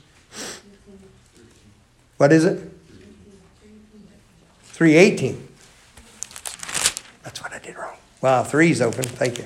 What 2.18 2.34
is 2.34 2.46
it? 2.46 2.77
318. 4.78 5.48
That's 7.24 7.42
what 7.42 7.52
I 7.52 7.58
did 7.58 7.76
wrong. 7.76 7.96
Wow, 8.22 8.44
three's 8.44 8.80
open. 8.80 9.02
Thank 9.02 9.40
you. 9.40 9.46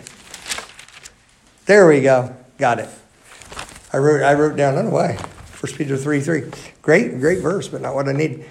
There 1.65 1.88
we 1.88 2.02
go. 2.02 2.36
Got 2.58 2.80
it. 2.80 2.89
I 3.94 3.98
wrote 4.00 4.24
I 4.24 4.34
wrote 4.34 4.58
down, 4.58 4.74
I 4.74 4.82
don't 4.82 4.86
know 4.88 4.91
why. 4.91 5.15
First 5.15 5.78
Peter 5.78 5.96
3 5.96 6.20
3. 6.20 6.52
Great, 6.82 7.17
great 7.22 7.39
verse, 7.39 7.70
but 7.70 7.80
not 7.80 7.96
what 7.96 8.10
I 8.10 8.12
need. 8.12 8.46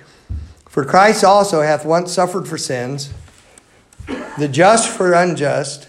For 0.71 0.83
Christ 0.87 1.23
also 1.23 1.61
hath 1.61 1.85
once 1.85 2.13
suffered 2.13 2.49
for 2.49 2.57
sins, 2.57 3.13
the 4.39 4.49
just 4.49 4.89
for 4.89 5.13
unjust, 5.13 5.87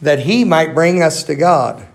that 0.00 0.20
he 0.20 0.44
might 0.44 0.76
bring 0.76 1.02
us 1.02 1.24
to 1.24 1.34
God, 1.34 1.88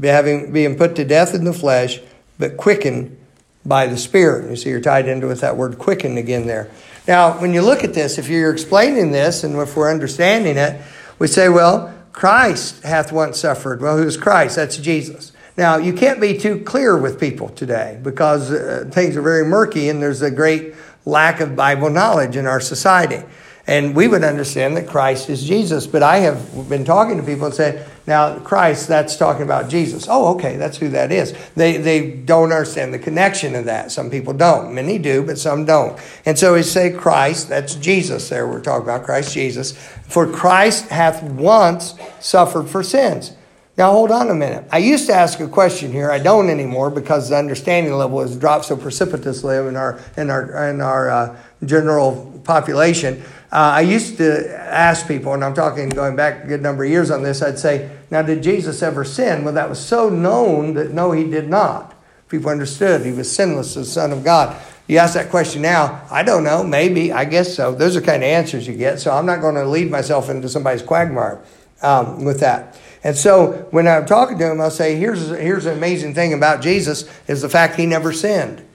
having 0.00 0.52
being 0.52 0.76
put 0.76 0.94
to 0.94 1.04
death 1.04 1.34
in 1.34 1.42
the 1.42 1.52
flesh, 1.52 1.98
but 2.38 2.56
quickened 2.56 3.18
by 3.66 3.88
the 3.88 3.96
Spirit. 3.96 4.48
You 4.48 4.54
see, 4.54 4.70
you're 4.70 4.80
tied 4.80 5.08
into 5.08 5.26
with 5.26 5.40
that 5.40 5.56
word 5.56 5.76
quicken 5.76 6.16
again 6.16 6.46
there. 6.46 6.70
Now, 7.06 7.38
when 7.38 7.52
you 7.52 7.62
look 7.62 7.84
at 7.84 7.92
this, 7.92 8.18
if 8.18 8.28
you're 8.28 8.52
explaining 8.52 9.12
this 9.12 9.44
and 9.44 9.56
if 9.56 9.76
we're 9.76 9.90
understanding 9.90 10.56
it, 10.56 10.80
we 11.18 11.26
say, 11.26 11.48
well, 11.48 11.94
Christ 12.12 12.82
hath 12.82 13.12
once 13.12 13.38
suffered. 13.38 13.82
Well, 13.82 13.98
who's 13.98 14.16
Christ? 14.16 14.56
That's 14.56 14.76
Jesus. 14.76 15.32
Now, 15.56 15.76
you 15.76 15.92
can't 15.92 16.20
be 16.20 16.38
too 16.38 16.60
clear 16.60 16.96
with 16.96 17.20
people 17.20 17.48
today 17.50 17.98
because 18.02 18.50
uh, 18.50 18.88
things 18.90 19.16
are 19.16 19.22
very 19.22 19.44
murky 19.44 19.88
and 19.88 20.02
there's 20.02 20.22
a 20.22 20.30
great 20.30 20.74
lack 21.04 21.40
of 21.40 21.54
Bible 21.54 21.90
knowledge 21.90 22.36
in 22.36 22.46
our 22.46 22.60
society. 22.60 23.22
And 23.66 23.96
we 23.96 24.08
would 24.08 24.24
understand 24.24 24.76
that 24.76 24.86
Christ 24.86 25.30
is 25.30 25.42
Jesus. 25.42 25.86
But 25.86 26.02
I 26.02 26.18
have 26.18 26.68
been 26.68 26.84
talking 26.84 27.16
to 27.16 27.22
people 27.22 27.46
and 27.46 27.54
said, 27.54 27.88
now, 28.06 28.38
Christ, 28.38 28.86
that's 28.86 29.16
talking 29.16 29.44
about 29.44 29.70
Jesus. 29.70 30.06
Oh, 30.10 30.34
okay, 30.34 30.58
that's 30.58 30.76
who 30.76 30.90
that 30.90 31.10
is. 31.10 31.34
They, 31.54 31.78
they 31.78 32.10
don't 32.10 32.52
understand 32.52 32.92
the 32.92 32.98
connection 32.98 33.54
of 33.54 33.64
that. 33.64 33.90
Some 33.90 34.10
people 34.10 34.34
don't. 34.34 34.74
Many 34.74 34.98
do, 34.98 35.22
but 35.22 35.38
some 35.38 35.64
don't. 35.64 35.98
And 36.26 36.38
so 36.38 36.52
we 36.52 36.62
say 36.62 36.92
Christ, 36.92 37.48
that's 37.48 37.74
Jesus 37.76 38.28
there. 38.28 38.46
We're 38.46 38.60
talking 38.60 38.84
about 38.84 39.04
Christ 39.04 39.32
Jesus. 39.32 39.72
For 40.06 40.30
Christ 40.30 40.88
hath 40.88 41.22
once 41.22 41.94
suffered 42.20 42.68
for 42.68 42.82
sins. 42.82 43.32
Now, 43.78 43.90
hold 43.90 44.12
on 44.12 44.30
a 44.30 44.34
minute. 44.34 44.68
I 44.70 44.78
used 44.78 45.06
to 45.06 45.14
ask 45.14 45.40
a 45.40 45.48
question 45.48 45.90
here. 45.90 46.10
I 46.10 46.18
don't 46.18 46.50
anymore 46.50 46.90
because 46.90 47.30
the 47.30 47.36
understanding 47.36 47.94
level 47.94 48.20
has 48.20 48.36
dropped 48.36 48.66
so 48.66 48.76
precipitously 48.76 49.56
in 49.56 49.76
our, 49.76 49.98
in 50.18 50.30
our, 50.30 50.68
in 50.68 50.80
our 50.82 51.10
uh, 51.10 51.36
general 51.64 52.40
population. 52.44 53.22
Uh, 53.54 53.74
I 53.76 53.82
used 53.82 54.16
to 54.16 54.52
ask 54.58 55.06
people, 55.06 55.32
and 55.32 55.44
I'm 55.44 55.54
talking 55.54 55.88
going 55.88 56.16
back 56.16 56.42
a 56.42 56.46
good 56.48 56.60
number 56.60 56.82
of 56.82 56.90
years 56.90 57.12
on 57.12 57.22
this, 57.22 57.40
I'd 57.40 57.56
say, 57.56 57.88
Now, 58.10 58.20
did 58.20 58.42
Jesus 58.42 58.82
ever 58.82 59.04
sin? 59.04 59.44
Well, 59.44 59.54
that 59.54 59.68
was 59.68 59.78
so 59.78 60.08
known 60.08 60.74
that 60.74 60.90
no, 60.90 61.12
he 61.12 61.30
did 61.30 61.48
not. 61.48 61.94
People 62.28 62.50
understood 62.50 63.06
he 63.06 63.12
was 63.12 63.30
sinless, 63.30 63.74
the 63.74 63.84
Son 63.84 64.10
of 64.10 64.24
God. 64.24 64.60
You 64.88 64.98
ask 64.98 65.14
that 65.14 65.30
question 65.30 65.62
now, 65.62 66.04
I 66.10 66.24
don't 66.24 66.42
know, 66.42 66.64
maybe, 66.64 67.12
I 67.12 67.24
guess 67.26 67.54
so. 67.54 67.72
Those 67.72 67.96
are 67.96 68.00
kind 68.00 68.24
of 68.24 68.28
answers 68.28 68.66
you 68.66 68.74
get, 68.74 68.98
so 68.98 69.12
I'm 69.12 69.24
not 69.24 69.40
going 69.40 69.54
to 69.54 69.64
lead 69.64 69.88
myself 69.88 70.28
into 70.28 70.48
somebody's 70.48 70.82
quagmire 70.82 71.40
um, 71.80 72.24
with 72.24 72.40
that. 72.40 72.76
And 73.04 73.16
so 73.16 73.68
when 73.70 73.86
I'm 73.86 74.04
talking 74.04 74.36
to 74.36 74.50
him, 74.50 74.60
I'll 74.60 74.72
say, 74.72 74.96
here's, 74.96 75.28
here's 75.28 75.66
an 75.66 75.76
amazing 75.76 76.12
thing 76.14 76.32
about 76.32 76.60
Jesus 76.60 77.08
is 77.28 77.42
the 77.42 77.48
fact 77.48 77.76
he 77.76 77.86
never 77.86 78.12
sinned. 78.12 78.66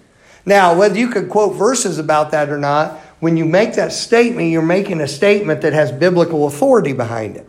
Now, 0.45 0.77
whether 0.77 0.97
you 0.97 1.09
could 1.09 1.29
quote 1.29 1.57
verses 1.57 1.99
about 1.99 2.31
that 2.31 2.49
or 2.49 2.57
not, 2.57 2.99
when 3.19 3.37
you 3.37 3.45
make 3.45 3.73
that 3.75 3.91
statement, 3.91 4.49
you're 4.49 4.61
making 4.61 5.01
a 5.01 5.07
statement 5.07 5.61
that 5.61 5.73
has 5.73 5.91
biblical 5.91 6.47
authority 6.47 6.93
behind 6.93 7.35
it. 7.37 7.47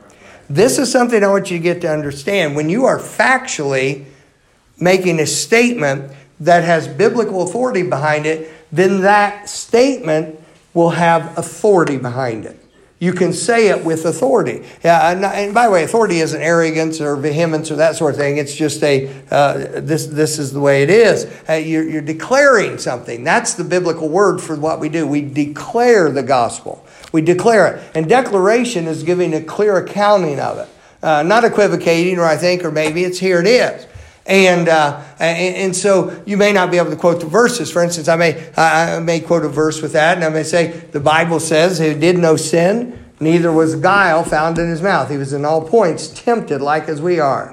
This 0.48 0.78
is 0.78 0.90
something 0.90 1.22
I 1.22 1.28
want 1.28 1.50
you 1.50 1.58
to 1.58 1.62
get 1.62 1.80
to 1.82 1.88
understand. 1.88 2.56
When 2.56 2.68
you 2.68 2.86
are 2.86 2.98
factually 2.98 4.06
making 4.78 5.20
a 5.20 5.26
statement 5.26 6.12
that 6.40 6.64
has 6.64 6.88
biblical 6.88 7.42
authority 7.42 7.84
behind 7.84 8.26
it, 8.26 8.50
then 8.72 9.02
that 9.02 9.48
statement 9.48 10.40
will 10.74 10.90
have 10.90 11.38
authority 11.38 11.98
behind 11.98 12.46
it. 12.46 12.59
You 13.00 13.14
can 13.14 13.32
say 13.32 13.68
it 13.68 13.82
with 13.82 14.04
authority. 14.04 14.62
Yeah, 14.84 15.10
and, 15.10 15.24
and, 15.24 15.54
by 15.54 15.64
the 15.64 15.72
way, 15.72 15.84
authority 15.84 16.18
isn't 16.18 16.40
arrogance 16.40 17.00
or 17.00 17.16
vehemence 17.16 17.70
or 17.70 17.76
that 17.76 17.96
sort 17.96 18.12
of 18.12 18.20
thing. 18.20 18.36
It's 18.36 18.54
just 18.54 18.82
a 18.82 19.08
uh, 19.30 19.80
this 19.80 20.06
this 20.06 20.38
is 20.38 20.52
the 20.52 20.60
way 20.60 20.82
it 20.82 20.90
is. 20.90 21.24
Uh, 21.48 21.54
you're, 21.54 21.88
you're 21.88 22.02
declaring 22.02 22.76
something. 22.76 23.24
That's 23.24 23.54
the 23.54 23.64
biblical 23.64 24.10
word 24.10 24.42
for 24.42 24.54
what 24.54 24.80
we 24.80 24.90
do. 24.90 25.06
We 25.06 25.22
declare 25.22 26.10
the 26.10 26.22
gospel. 26.22 26.84
We 27.10 27.22
declare 27.22 27.74
it, 27.74 27.82
and 27.94 28.06
declaration 28.06 28.86
is 28.86 29.02
giving 29.02 29.32
a 29.32 29.42
clear 29.42 29.78
accounting 29.78 30.38
of 30.38 30.58
it, 30.58 30.68
uh, 31.02 31.22
not 31.22 31.44
equivocating, 31.44 32.18
or 32.18 32.24
I 32.26 32.36
think, 32.36 32.64
or 32.66 32.70
maybe 32.70 33.04
it's 33.04 33.18
here 33.18 33.40
it 33.40 33.46
is. 33.46 33.86
And, 34.30 34.68
uh, 34.68 35.02
and, 35.18 35.56
and 35.56 35.76
so 35.76 36.22
you 36.24 36.36
may 36.36 36.52
not 36.52 36.70
be 36.70 36.78
able 36.78 36.90
to 36.90 36.96
quote 36.96 37.18
the 37.18 37.26
verses. 37.26 37.68
For 37.68 37.82
instance, 37.82 38.06
I 38.06 38.14
may 38.14 38.52
I 38.56 39.00
may 39.00 39.18
quote 39.18 39.44
a 39.44 39.48
verse 39.48 39.82
with 39.82 39.92
that, 39.94 40.16
and 40.16 40.24
I 40.24 40.28
may 40.28 40.44
say 40.44 40.68
the 40.68 41.00
Bible 41.00 41.40
says 41.40 41.80
he 41.80 41.94
did 41.94 42.16
no 42.16 42.36
sin, 42.36 42.96
neither 43.18 43.50
was 43.50 43.74
guile 43.74 44.22
found 44.22 44.56
in 44.58 44.68
his 44.68 44.82
mouth. 44.82 45.10
He 45.10 45.16
was 45.16 45.32
in 45.32 45.44
all 45.44 45.66
points 45.66 46.06
tempted 46.06 46.60
like 46.60 46.88
as 46.88 47.02
we 47.02 47.18
are, 47.18 47.52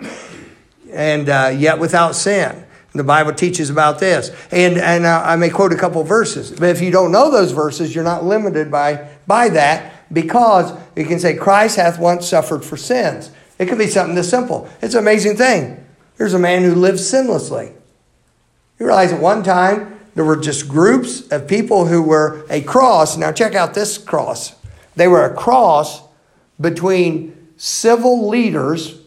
and 0.91 1.27
uh, 1.27 1.51
yet 1.57 1.79
without 1.79 2.15
sin. 2.15 2.63
The 2.93 3.03
Bible 3.03 3.33
teaches 3.33 3.71
about 3.71 3.97
this, 3.97 4.29
and 4.51 4.77
and 4.77 5.07
I 5.07 5.35
may 5.35 5.49
quote 5.49 5.73
a 5.73 5.77
couple 5.77 6.03
verses. 6.03 6.51
But 6.51 6.69
if 6.69 6.79
you 6.79 6.91
don't 6.91 7.11
know 7.11 7.31
those 7.31 7.53
verses, 7.53 7.95
you're 7.95 8.03
not 8.03 8.23
limited 8.23 8.69
by 8.69 9.09
by 9.25 9.49
that 9.49 10.13
because 10.13 10.77
you 10.95 11.05
can 11.05 11.17
say 11.17 11.35
Christ 11.35 11.77
hath 11.77 11.97
once 11.97 12.27
suffered 12.27 12.63
for 12.63 12.77
sins. 12.77 13.31
It 13.57 13.67
could 13.67 13.79
be 13.79 13.87
something 13.87 14.13
this 14.13 14.29
simple. 14.29 14.69
It's 14.79 14.93
an 14.93 14.99
amazing 14.99 15.37
thing. 15.37 15.83
Here's 16.17 16.33
a 16.33 16.39
man 16.39 16.63
who 16.63 16.73
lived 16.73 16.99
sinlessly. 16.99 17.73
You 18.79 18.85
realize 18.85 19.11
at 19.11 19.21
one 19.21 19.43
time 19.43 19.99
there 20.15 20.25
were 20.25 20.37
just 20.37 20.67
groups 20.67 21.21
of 21.29 21.47
people 21.47 21.85
who 21.85 22.01
were 22.01 22.45
a 22.49 22.61
cross. 22.61 23.17
Now, 23.17 23.31
check 23.31 23.53
out 23.53 23.73
this 23.73 23.97
cross. 23.97 24.55
They 24.95 25.07
were 25.07 25.25
a 25.25 25.35
cross 25.35 26.01
between 26.59 27.53
civil 27.57 28.27
leaders, 28.27 28.99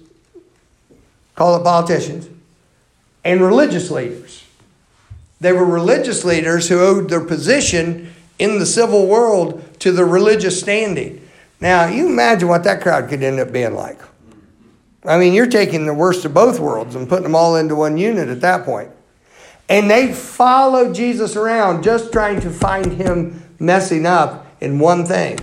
call 1.35 1.57
it 1.57 1.65
politicians, 1.65 2.29
and 3.25 3.41
religious 3.41 3.91
leaders. 3.91 4.45
They 5.41 5.53
were 5.53 5.65
religious 5.65 6.25
leaders 6.25 6.69
who 6.69 6.79
owed 6.79 7.09
their 7.09 7.25
position 7.25 8.13
in 8.39 8.59
the 8.59 8.67
civil 8.67 9.07
world 9.07 9.81
to 9.81 9.91
their 9.91 10.07
religious 10.07 10.61
standing. 10.61 11.27
Now, 11.61 11.87
you 11.87 12.07
imagine 12.07 12.49
what 12.49 12.65
that 12.65 12.83
crowd 12.83 13.09
could 13.09 13.23
end 13.23 13.41
up 13.41 13.53
being 13.53 13.75
like. 13.75 14.01
I 15.05 15.19
mean, 15.19 15.33
you're 15.33 15.47
taking 15.47 15.87
the 15.87 15.95
worst 15.95 16.25
of 16.25 16.35
both 16.35 16.61
worlds 16.61 16.95
and 16.95 17.09
putting 17.09 17.25
them 17.25 17.35
all 17.35 17.57
into 17.57 17.75
one 17.75 17.97
unit 17.97 18.29
at 18.29 18.43
that 18.43 18.65
point. 18.65 18.91
And 19.69 19.91
they 19.91 20.13
followed 20.13 20.95
Jesus 20.95 21.37
around 21.37 21.85
just 21.85 22.13
trying 22.13 22.41
to 22.41 22.51
find 22.51 22.93
him 22.93 23.43
messing 23.59 24.05
up 24.05 24.47
in 24.61 24.79
one 24.79 25.07
thing. 25.07 25.39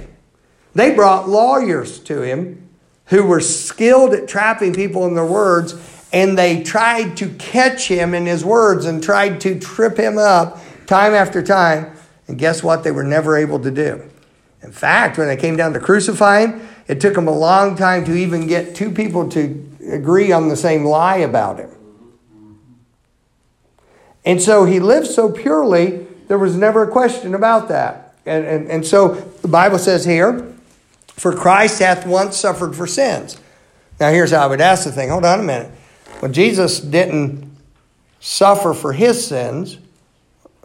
They 0.76 0.94
brought 0.94 1.28
lawyers 1.28 1.98
to 2.02 2.22
him 2.22 2.70
who 3.06 3.24
were 3.26 3.40
skilled 3.40 4.14
at 4.14 4.28
trapping 4.28 4.74
people 4.74 5.06
in 5.08 5.16
their 5.16 5.26
words, 5.26 5.74
and 6.12 6.38
they 6.38 6.62
tried 6.62 7.18
to 7.18 7.30
catch 7.36 7.88
him 7.88 8.14
in 8.14 8.26
his 8.26 8.44
words 8.44 8.86
and 8.86 9.02
tried 9.02 9.42
to 9.42 9.60
trip 9.60 9.98
him 9.98 10.18
up 10.18 10.60
time 10.86 11.14
after 11.14 11.42
time. 11.42 11.96
And 12.28 12.38
guess 12.38 12.62
what? 12.62 12.84
They 12.84 12.92
were 12.92 13.04
never 13.04 13.38
able 13.38 13.60
to 13.62 13.72
do. 13.72 14.04
In 14.62 14.72
fact, 14.72 15.18
when 15.18 15.28
they 15.28 15.38
came 15.38 15.56
down 15.56 15.74
to 15.74 15.80
crucify 15.80 16.46
him, 16.46 16.68
it 16.88 17.02
took 17.02 17.18
him 17.18 17.28
a 17.28 17.38
long 17.38 17.76
time 17.76 18.06
to 18.06 18.16
even 18.16 18.48
get 18.48 18.76
two 18.76 18.92
people 18.92 19.30
to 19.30 19.70
agree 19.90 20.32
on 20.32 20.50
the 20.50 20.56
same 20.56 20.86
lie 20.86 21.18
about 21.18 21.60
him. 21.60 21.72
And 24.26 24.42
so 24.42 24.66
he 24.66 24.80
lived 24.80 25.08
so 25.08 25.32
purely, 25.32 26.06
there 26.28 26.38
was 26.38 26.56
never 26.56 26.84
a 26.84 26.92
question 26.92 27.34
about 27.34 27.70
that. 27.70 28.14
And, 28.26 28.46
and, 28.46 28.70
and 28.70 28.86
so 28.86 29.16
the 29.16 29.48
Bible 29.48 29.80
says 29.80 30.04
here, 30.04 30.54
for 31.08 31.34
Christ 31.34 31.80
hath 31.80 32.06
once 32.06 32.38
suffered 32.38 32.76
for 32.76 32.86
sins. 32.86 33.40
Now 34.00 34.12
here's 34.12 34.32
how 34.32 34.44
I 34.44 34.48
would 34.48 34.62
ask 34.62 34.84
the 34.84 34.92
thing. 34.92 35.10
Hold 35.10 35.26
on 35.26 35.40
a 35.40 35.44
minute. 35.44 35.72
When 36.20 36.34
Jesus 36.34 36.80
didn't 36.80 37.50
suffer 38.20 38.74
for 38.74 38.94
his 38.94 39.26
sins, 39.26 39.78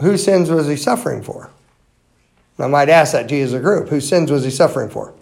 whose 0.00 0.24
sins 0.24 0.50
was 0.50 0.66
he 0.66 0.76
suffering 0.76 1.22
for? 1.22 1.50
I 2.58 2.66
might 2.66 2.88
ask 2.88 3.12
that 3.12 3.28
to 3.28 3.36
you 3.36 3.44
as 3.44 3.52
a 3.52 3.60
group. 3.60 3.88
Whose 3.88 4.08
sins 4.08 4.30
was 4.30 4.44
he 4.44 4.50
suffering 4.50 4.88
for? 4.88 5.14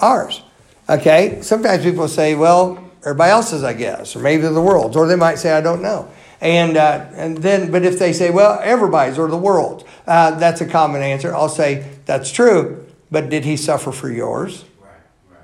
Ours. 0.00 0.42
Okay? 0.88 1.40
Sometimes 1.42 1.84
people 1.84 2.08
say, 2.08 2.34
well, 2.34 2.90
everybody 3.04 3.30
else's, 3.30 3.62
I 3.62 3.72
guess, 3.72 4.16
or 4.16 4.20
maybe 4.20 4.42
the 4.42 4.60
world's, 4.60 4.96
or 4.96 5.06
they 5.06 5.16
might 5.16 5.36
say, 5.38 5.52
I 5.52 5.60
don't 5.60 5.82
know. 5.82 6.10
And, 6.40 6.76
uh, 6.76 7.06
and 7.14 7.38
then, 7.38 7.70
but 7.70 7.84
if 7.84 7.98
they 7.98 8.12
say, 8.12 8.30
well, 8.30 8.58
everybody's 8.62 9.18
or 9.18 9.28
the 9.28 9.36
world, 9.36 9.86
uh, 10.06 10.32
that's 10.38 10.60
a 10.60 10.66
common 10.66 11.02
answer. 11.02 11.34
I'll 11.34 11.48
say, 11.48 11.86
that's 12.06 12.32
true, 12.32 12.86
but 13.10 13.28
did 13.28 13.44
he 13.44 13.56
suffer 13.56 13.92
for 13.92 14.10
yours? 14.10 14.64
Right, 14.80 14.90
right. 15.30 15.40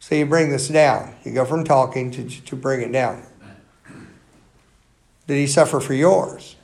So 0.00 0.16
you 0.16 0.26
bring 0.26 0.50
this 0.50 0.68
down. 0.68 1.14
You 1.24 1.32
go 1.32 1.44
from 1.44 1.64
talking 1.64 2.10
to, 2.12 2.28
to 2.28 2.56
bring 2.56 2.82
it 2.82 2.90
down. 2.90 3.22
Did 5.28 5.36
he 5.36 5.46
suffer 5.46 5.78
for 5.78 5.94
yours? 5.94 6.56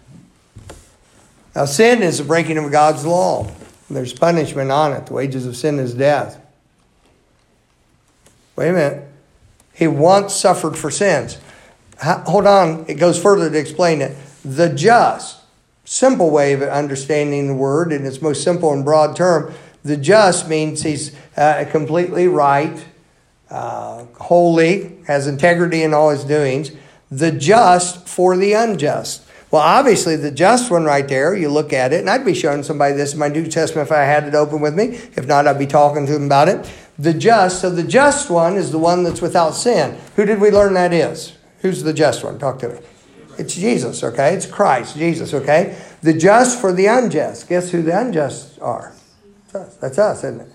Now, 1.54 1.64
sin 1.64 2.02
is 2.02 2.18
the 2.18 2.24
breaking 2.24 2.58
of 2.58 2.70
God's 2.70 3.06
law. 3.06 3.50
There's 3.88 4.12
punishment 4.12 4.70
on 4.70 4.92
it. 4.92 5.06
The 5.06 5.14
wages 5.14 5.46
of 5.46 5.56
sin 5.56 5.78
is 5.78 5.94
death. 5.94 6.40
Wait 8.58 8.70
a 8.70 8.72
minute. 8.72 9.08
He 9.72 9.86
once 9.86 10.34
suffered 10.34 10.76
for 10.76 10.90
sins. 10.90 11.38
Hold 12.02 12.44
on, 12.44 12.86
it 12.88 12.94
goes 12.94 13.16
further 13.22 13.48
to 13.48 13.56
explain 13.56 14.02
it. 14.02 14.16
The 14.44 14.68
just, 14.68 15.38
simple 15.84 16.30
way 16.30 16.54
of 16.54 16.62
understanding 16.62 17.46
the 17.46 17.54
word 17.54 17.92
in 17.92 18.04
its 18.04 18.20
most 18.20 18.42
simple 18.42 18.72
and 18.72 18.84
broad 18.84 19.14
term, 19.14 19.54
the 19.84 19.96
just 19.96 20.48
means 20.48 20.82
he's 20.82 21.14
uh, 21.36 21.66
completely 21.70 22.26
right, 22.26 22.84
uh, 23.48 24.06
holy, 24.18 24.96
has 25.06 25.28
integrity 25.28 25.84
in 25.84 25.94
all 25.94 26.10
his 26.10 26.24
doings. 26.24 26.72
The 27.12 27.30
just 27.30 28.08
for 28.08 28.36
the 28.36 28.54
unjust. 28.54 29.24
Well, 29.52 29.62
obviously, 29.62 30.16
the 30.16 30.32
just 30.32 30.68
one 30.68 30.82
right 30.82 31.06
there, 31.06 31.32
you 31.36 31.48
look 31.48 31.72
at 31.72 31.92
it, 31.92 32.00
and 32.00 32.10
I'd 32.10 32.24
be 32.24 32.34
showing 32.34 32.64
somebody 32.64 32.96
this 32.96 33.12
in 33.12 33.20
my 33.20 33.28
New 33.28 33.46
Testament 33.46 33.86
if 33.86 33.92
I 33.92 34.02
had 34.02 34.24
it 34.24 34.34
open 34.34 34.60
with 34.60 34.74
me. 34.74 34.98
If 35.14 35.28
not, 35.28 35.46
I'd 35.46 35.60
be 35.60 35.66
talking 35.66 36.06
to 36.06 36.12
them 36.12 36.24
about 36.24 36.48
it. 36.48 36.68
The 36.98 37.14
just, 37.14 37.60
so 37.60 37.70
the 37.70 37.84
just 37.84 38.28
one 38.28 38.56
is 38.56 38.72
the 38.72 38.78
one 38.78 39.04
that's 39.04 39.22
without 39.22 39.52
sin. 39.52 39.98
Who 40.16 40.24
did 40.24 40.40
we 40.40 40.50
learn 40.50 40.74
that 40.74 40.92
is? 40.92 41.36
Who's 41.60 41.82
the 41.82 41.92
just 41.92 42.24
one? 42.24 42.38
Talk 42.38 42.58
to 42.60 42.70
me. 42.70 42.78
It's 43.38 43.54
Jesus, 43.54 44.02
okay? 44.02 44.34
It's 44.34 44.46
Christ, 44.46 44.96
Jesus, 44.96 45.32
okay? 45.32 45.80
The 46.02 46.12
just 46.12 46.60
for 46.60 46.72
the 46.72 46.86
unjust. 46.86 47.48
Guess 47.48 47.70
who 47.70 47.82
the 47.82 47.98
unjust 47.98 48.60
are? 48.60 48.94
Us. 49.54 49.76
That's 49.76 49.98
us, 49.98 50.24
isn't 50.24 50.40
it? 50.40 50.52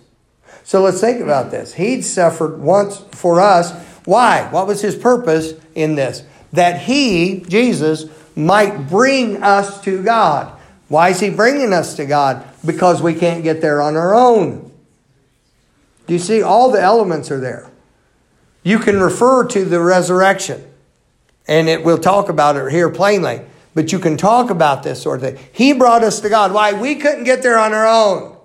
So 0.65 0.81
let's 0.81 0.99
think 0.99 1.21
about 1.21 1.49
this. 1.49 1.73
He'd 1.73 2.03
suffered 2.03 2.59
once 2.59 2.97
for 3.11 3.39
us. 3.39 3.71
Why? 4.05 4.49
What 4.51 4.67
was 4.67 4.81
his 4.81 4.95
purpose 4.95 5.53
in 5.75 5.95
this? 5.95 6.23
That 6.51 6.81
he, 6.81 7.39
Jesus, 7.47 8.05
might 8.35 8.89
bring 8.89 9.41
us 9.41 9.81
to 9.83 10.03
God. 10.03 10.57
Why 10.89 11.09
is 11.09 11.21
he 11.21 11.29
bringing 11.29 11.73
us 11.73 11.95
to 11.95 12.05
God? 12.05 12.45
Because 12.65 13.01
we 13.01 13.13
can't 13.13 13.43
get 13.43 13.61
there 13.61 13.81
on 13.81 13.95
our 13.95 14.13
own. 14.13 14.72
Do 16.07 16.13
you 16.13 16.19
see? 16.19 16.41
All 16.41 16.71
the 16.71 16.81
elements 16.81 17.31
are 17.31 17.39
there. 17.39 17.69
You 18.63 18.79
can 18.79 18.99
refer 18.99 19.45
to 19.47 19.65
the 19.65 19.79
resurrection, 19.79 20.65
and 21.47 21.67
it 21.67 21.83
we'll 21.83 21.97
talk 21.97 22.29
about 22.29 22.55
it 22.55 22.71
here 22.71 22.89
plainly. 22.89 23.41
But 23.75 23.91
you 23.91 23.99
can 23.99 24.17
talk 24.17 24.49
about 24.49 24.83
this 24.83 25.01
sort 25.01 25.23
of 25.23 25.35
thing. 25.35 25.45
He 25.51 25.73
brought 25.73 26.03
us 26.03 26.19
to 26.19 26.29
God. 26.29 26.53
Why? 26.53 26.73
We 26.73 26.95
couldn't 26.95 27.23
get 27.23 27.41
there 27.41 27.57
on 27.57 27.73
our 27.73 27.87
own. 27.87 28.37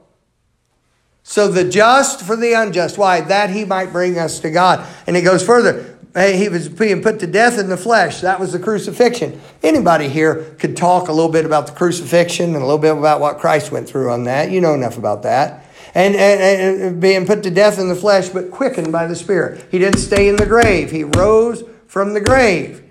So 1.22 1.48
the 1.48 1.68
just 1.68 2.22
for 2.22 2.34
the 2.34 2.54
unjust. 2.54 2.96
Why? 2.96 3.20
That 3.20 3.50
he 3.50 3.66
might 3.66 3.92
bring 3.92 4.18
us 4.18 4.40
to 4.40 4.50
God. 4.50 4.86
And 5.06 5.16
it 5.16 5.22
goes 5.22 5.44
further. 5.44 5.98
He 6.16 6.48
was 6.48 6.70
being 6.70 7.02
put 7.02 7.20
to 7.20 7.26
death 7.26 7.58
in 7.58 7.68
the 7.68 7.76
flesh. 7.76 8.22
That 8.22 8.40
was 8.40 8.52
the 8.52 8.58
crucifixion. 8.58 9.38
Anybody 9.62 10.08
here 10.08 10.56
could 10.58 10.74
talk 10.76 11.08
a 11.08 11.12
little 11.12 11.30
bit 11.30 11.44
about 11.44 11.66
the 11.66 11.74
crucifixion 11.74 12.54
and 12.54 12.56
a 12.56 12.60
little 12.60 12.78
bit 12.78 12.96
about 12.96 13.20
what 13.20 13.38
Christ 13.38 13.70
went 13.70 13.86
through 13.86 14.10
on 14.10 14.24
that. 14.24 14.50
You 14.50 14.62
know 14.62 14.72
enough 14.72 14.96
about 14.96 15.22
that. 15.24 15.66
And, 15.98 16.14
and, 16.14 16.80
and 16.80 17.00
being 17.00 17.26
put 17.26 17.42
to 17.42 17.50
death 17.50 17.80
in 17.80 17.88
the 17.88 17.96
flesh, 17.96 18.28
but 18.28 18.52
quickened 18.52 18.92
by 18.92 19.08
the 19.08 19.16
Spirit. 19.16 19.66
He 19.68 19.80
didn't 19.80 19.98
stay 19.98 20.28
in 20.28 20.36
the 20.36 20.46
grave. 20.46 20.92
He 20.92 21.02
rose 21.02 21.64
from 21.88 22.14
the 22.14 22.20
grave. 22.20 22.84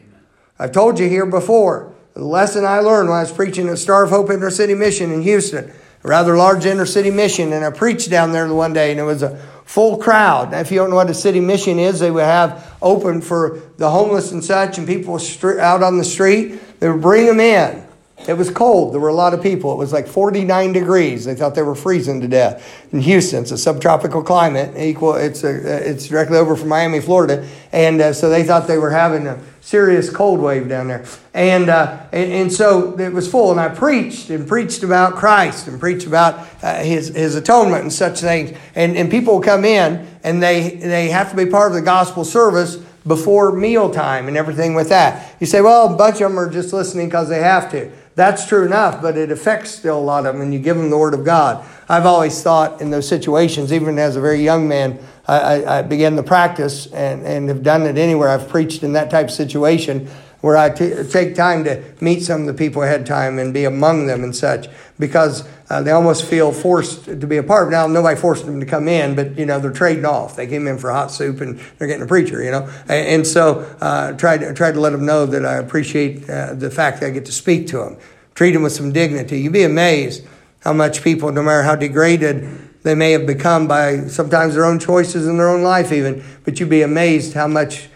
I've 0.60 0.74
told 0.74 1.00
you 1.00 1.08
here 1.08 1.26
before. 1.26 1.94
The 2.16 2.26
lesson 2.26 2.66
I 2.66 2.80
learned 2.80 3.08
when 3.08 3.18
I 3.18 3.22
was 3.22 3.32
preaching 3.32 3.70
at 3.70 3.78
Star 3.78 4.04
of 4.04 4.10
Hope 4.10 4.30
Inner 4.30 4.50
City 4.50 4.74
Mission 4.74 5.14
in 5.14 5.22
Houston, 5.22 5.72
a 6.04 6.08
rather 6.08 6.36
large 6.36 6.66
inner 6.66 6.86
city 6.86 7.10
mission, 7.10 7.54
and 7.54 7.64
I 7.64 7.70
preached 7.70 8.10
down 8.10 8.34
there 8.34 8.54
one 8.54 8.74
day, 8.74 8.92
and 8.92 9.00
it 9.00 9.04
was 9.04 9.24
a 9.24 9.38
full 9.64 9.96
crowd. 9.98 10.52
Now, 10.52 10.60
if 10.60 10.70
you 10.70 10.80
don't 10.80 10.90
know 10.90 10.98
what 10.98 11.10
a 11.10 11.14
city 11.14 11.40
mission 11.40 11.80
is, 11.80 12.02
they 12.02 12.12
would 12.12 12.26
have 12.26 12.76
open 12.82 13.22
for 13.22 13.62
the 13.78 13.90
homeless 13.90 14.34
and 14.34 14.44
such, 14.44 14.78
and 14.80 14.86
people 14.86 15.18
out 15.62 15.82
on 15.82 15.98
the 15.98 16.04
street. 16.04 16.60
They 16.82 16.90
would 16.90 17.02
bring 17.02 17.26
them 17.26 17.40
in. 17.40 17.87
It 18.28 18.34
was 18.34 18.50
cold. 18.50 18.94
There 18.94 19.00
were 19.00 19.10
a 19.10 19.14
lot 19.14 19.34
of 19.34 19.44
people. 19.44 19.72
It 19.72 19.78
was 19.78 19.94
like 19.94 20.08
49 20.08 20.74
degrees. 20.74 21.26
They 21.26 21.36
thought 21.36 21.54
they 21.54 21.62
were 21.62 21.76
freezing 21.76 22.20
to 22.22 22.28
death. 22.28 22.84
In 22.92 23.00
Houston, 23.00 23.44
it's 23.44 23.52
a 23.52 23.58
subtropical 23.58 24.24
climate. 24.24 24.76
Equal, 24.76 25.16
it's 25.16 25.44
a, 25.44 25.90
it's 25.90 26.08
directly 26.08 26.38
over 26.38 26.56
from 26.56 26.68
Miami, 26.68 27.00
Florida, 27.00 27.48
and 27.72 28.02
uh, 28.02 28.14
so 28.14 28.30
they 28.30 28.44
thought 28.44 28.68
they 28.68 28.80
were 28.80 28.90
having 28.90 29.28
a 29.28 29.40
serious 29.62 30.10
cold 30.10 30.40
wave 30.40 30.68
down 30.68 30.88
there. 30.88 31.06
And, 31.34 31.70
uh, 31.70 32.06
and, 32.12 32.32
and 32.34 32.54
so 32.54 33.00
it 33.00 33.14
was 33.14 33.30
full. 33.30 33.52
And 33.52 33.60
I 33.60 33.70
preached 33.70 34.30
and 34.30 34.48
preached 34.48 34.82
about 34.82 35.16
Christ 35.16 35.68
and 35.68 35.80
preached 35.80 36.08
about 36.08 36.48
uh, 36.64 36.82
his, 36.82 37.10
his 37.10 37.36
atonement 37.36 37.84
and 37.84 37.94
such 37.94 38.20
things. 38.20 38.58
And, 38.76 38.98
and 38.98 39.12
people 39.12 39.40
come 39.42 39.64
in 39.64 40.08
and 40.24 40.42
they, 40.42 40.72
they 40.72 41.10
have 41.10 41.30
to 41.30 41.38
be 41.38 41.46
part 41.46 41.72
of 41.72 41.76
the 41.76 41.82
gospel 41.82 42.26
service 42.26 42.78
before 43.06 43.52
mealtime 43.52 44.28
and 44.28 44.36
everything 44.36 44.74
with 44.74 44.90
that. 44.90 45.36
You 45.40 45.48
say, 45.48 45.62
well, 45.62 45.94
a 45.94 45.98
bunch 45.98 46.16
of 46.16 46.30
them 46.30 46.40
are 46.40 46.50
just 46.50 46.74
listening 46.74 47.08
because 47.08 47.30
they 47.30 47.40
have 47.40 47.72
to. 47.72 47.92
That's 48.18 48.48
true 48.48 48.66
enough, 48.66 49.00
but 49.00 49.16
it 49.16 49.30
affects 49.32 49.70
still 49.70 50.00
a 50.00 50.02
lot 50.02 50.26
of 50.26 50.34
them, 50.34 50.42
and 50.42 50.52
you 50.52 50.60
give 50.60 50.76
them 50.76 50.90
the 50.90 50.98
Word 50.98 51.14
of 51.14 51.24
God. 51.24 51.64
I've 51.88 52.08
always 52.08 52.42
thought 52.42 52.82
in 52.82 52.90
those 52.90 53.08
situations, 53.08 53.72
even 53.72 54.00
as 54.00 54.16
a 54.16 54.20
very 54.20 54.44
young 54.44 54.68
man, 54.68 54.98
I, 55.28 55.64
I 55.64 55.82
began 55.84 56.16
the 56.16 56.24
practice 56.24 56.88
and, 56.88 57.24
and 57.28 57.48
have 57.48 57.62
done 57.62 57.84
it 57.84 57.96
anywhere 57.96 58.30
I've 58.30 58.50
preached 58.50 58.82
in 58.82 58.94
that 58.94 59.12
type 59.12 59.28
of 59.28 59.32
situation 59.32 60.10
where 60.42 60.56
I 60.56 60.70
t- 60.70 61.04
take 61.10 61.36
time 61.36 61.64
to 61.64 61.84
meet 62.00 62.22
some 62.22 62.42
of 62.42 62.48
the 62.48 62.54
people 62.54 62.84
ahead 62.84 63.02
of 63.02 63.08
time 63.08 63.40
and 63.40 63.54
be 63.54 63.66
among 63.66 64.08
them 64.08 64.24
and 64.24 64.36
such 64.36 64.68
because 65.00 65.48
uh, 65.70 65.82
they 65.82 65.92
almost 65.92 66.26
feel 66.26 66.52
forced 66.52 67.06
to 67.06 67.28
be 67.28 67.38
a 67.38 67.44
part 67.44 67.64
of 67.64 67.70
it. 67.70 67.72
Now, 67.72 67.88
nobody 67.88 68.20
forced 68.20 68.46
them 68.46 68.60
to 68.60 68.66
come 68.66 68.88
in, 68.88 69.16
but, 69.16 69.38
you 69.38 69.46
know, 69.46 69.60
they're 69.60 69.72
trading 69.72 70.06
off. 70.06 70.36
They 70.36 70.48
came 70.48 70.68
in 70.68 70.78
for 70.78 70.92
hot 70.92 71.12
soup 71.12 71.42
and 71.42 71.60
they're 71.78 71.88
getting 71.88 72.04
a 72.04 72.08
preacher, 72.08 72.44
you 72.44 72.52
know. 72.52 72.70
And, 72.84 73.08
and 73.08 73.28
so 73.28 73.60
uh, 73.82 74.14
tried, 74.14 74.40
to, 74.40 74.54
tried 74.54 74.74
to 74.74 74.80
let 74.80 74.92
them 74.92 75.06
know 75.06 75.26
that 75.26 75.46
I 75.46 75.56
appreciate 75.56 76.30
uh, 76.30 76.54
the 76.54 76.70
fact 76.70 77.02
that 77.02 77.08
I 77.08 77.10
get 77.10 77.26
to 77.26 77.32
speak 77.32 77.68
to 77.68 77.80
them, 77.80 77.98
treat 78.36 78.52
them 78.52 78.64
with 78.64 78.74
some 78.74 78.92
dignity. 78.92 79.42
You'd 79.42 79.54
be 79.54 79.64
amazed 79.64 80.26
how 80.62 80.74
much 80.74 81.04
people, 81.04 81.32
no 81.32 81.42
matter 81.42 81.64
how 81.64 81.76
degraded 81.76 82.48
they 82.84 82.96
may 82.96 83.12
have 83.12 83.26
become 83.26 83.68
by 83.68 84.08
sometimes 84.08 84.54
their 84.54 84.66
own 84.66 84.80
choices 84.80 85.28
in 85.28 85.38
their 85.38 85.50
own 85.50 85.64
life, 85.64 85.92
even. 85.92 86.24
But 86.46 86.60
you'd 86.60 86.70
be 86.70 86.84
amazed 86.84 87.34
how 87.34 87.48
much 87.48 87.90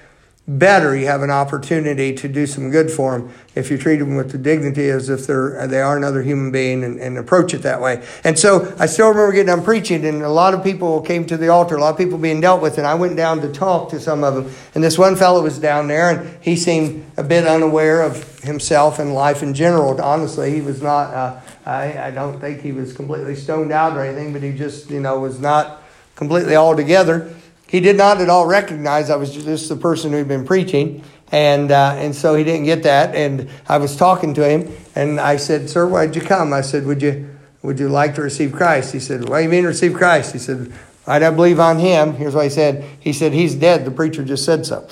better 0.47 0.97
you 0.97 1.05
have 1.05 1.21
an 1.21 1.29
opportunity 1.29 2.13
to 2.13 2.27
do 2.27 2.47
some 2.47 2.71
good 2.71 2.89
for 2.89 3.17
them 3.17 3.31
if 3.53 3.69
you 3.69 3.77
treat 3.77 3.97
them 3.97 4.15
with 4.15 4.31
the 4.31 4.37
dignity 4.37 4.89
as 4.89 5.07
if 5.07 5.27
they're 5.27 5.67
they 5.67 5.79
are 5.79 5.95
another 5.95 6.23
human 6.23 6.51
being 6.51 6.83
and, 6.83 6.99
and 6.99 7.17
approach 7.17 7.53
it 7.53 7.59
that 7.59 7.79
way. 7.79 8.03
And 8.23 8.37
so 8.37 8.73
I 8.79 8.87
still 8.87 9.09
remember 9.09 9.31
getting 9.33 9.47
done 9.47 9.63
preaching, 9.63 10.03
and 10.05 10.23
a 10.23 10.29
lot 10.29 10.53
of 10.53 10.63
people 10.63 11.01
came 11.01 11.25
to 11.27 11.37
the 11.37 11.49
altar, 11.49 11.75
a 11.75 11.79
lot 11.79 11.91
of 11.91 11.97
people 11.97 12.17
being 12.17 12.41
dealt 12.41 12.61
with, 12.61 12.77
and 12.79 12.87
I 12.87 12.95
went 12.95 13.15
down 13.15 13.41
to 13.41 13.51
talk 13.51 13.89
to 13.91 13.99
some 13.99 14.23
of 14.23 14.33
them. 14.35 14.53
And 14.73 14.83
this 14.83 14.97
one 14.97 15.15
fellow 15.15 15.43
was 15.43 15.59
down 15.59 15.87
there, 15.87 16.09
and 16.09 16.43
he 16.43 16.55
seemed 16.55 17.05
a 17.17 17.23
bit 17.23 17.45
unaware 17.45 18.01
of 18.01 18.39
himself 18.39 18.97
and 18.97 19.13
life 19.13 19.43
in 19.43 19.53
general. 19.53 20.01
Honestly, 20.01 20.51
he 20.53 20.61
was 20.61 20.81
not. 20.81 21.13
Uh, 21.13 21.39
I, 21.65 22.07
I 22.07 22.11
don't 22.11 22.39
think 22.39 22.61
he 22.61 22.71
was 22.71 22.93
completely 22.93 23.35
stoned 23.35 23.71
out 23.71 23.95
or 23.95 24.01
anything, 24.01 24.33
but 24.33 24.41
he 24.41 24.51
just, 24.51 24.89
you 24.89 24.99
know, 24.99 25.19
was 25.19 25.39
not 25.39 25.83
completely 26.15 26.55
all 26.55 26.75
together. 26.75 27.31
He 27.71 27.79
did 27.79 27.95
not 27.95 28.19
at 28.19 28.29
all 28.29 28.47
recognize 28.47 29.09
I 29.09 29.15
was 29.15 29.33
just 29.33 29.69
the 29.69 29.77
person 29.77 30.11
who'd 30.11 30.27
been 30.27 30.45
preaching. 30.45 31.05
And, 31.31 31.71
uh, 31.71 31.93
and 31.95 32.13
so 32.13 32.35
he 32.35 32.43
didn't 32.43 32.65
get 32.65 32.83
that. 32.83 33.15
And 33.15 33.49
I 33.65 33.77
was 33.77 33.95
talking 33.95 34.33
to 34.33 34.45
him, 34.45 34.75
and 34.93 35.21
I 35.21 35.37
said, 35.37 35.69
Sir, 35.69 35.87
why'd 35.87 36.13
you 36.13 36.21
come? 36.21 36.51
I 36.51 36.59
said, 36.59 36.85
Would 36.85 37.01
you, 37.01 37.33
would 37.61 37.79
you 37.79 37.87
like 37.87 38.15
to 38.15 38.21
receive 38.21 38.51
Christ? 38.51 38.91
He 38.91 38.99
said, 38.99 39.29
What 39.29 39.37
do 39.37 39.43
you 39.43 39.49
mean 39.49 39.63
receive 39.63 39.93
Christ? 39.93 40.33
He 40.33 40.39
said, 40.39 40.73
I 41.07 41.19
don't 41.19 41.37
believe 41.37 41.61
on 41.61 41.79
him. 41.79 42.15
Here's 42.15 42.35
what 42.35 42.43
he 42.43 42.49
said. 42.49 42.83
He 42.99 43.13
said, 43.13 43.31
He's 43.31 43.55
dead. 43.55 43.85
The 43.85 43.91
preacher 43.91 44.25
just 44.25 44.43
said 44.43 44.65
so. 44.65 44.85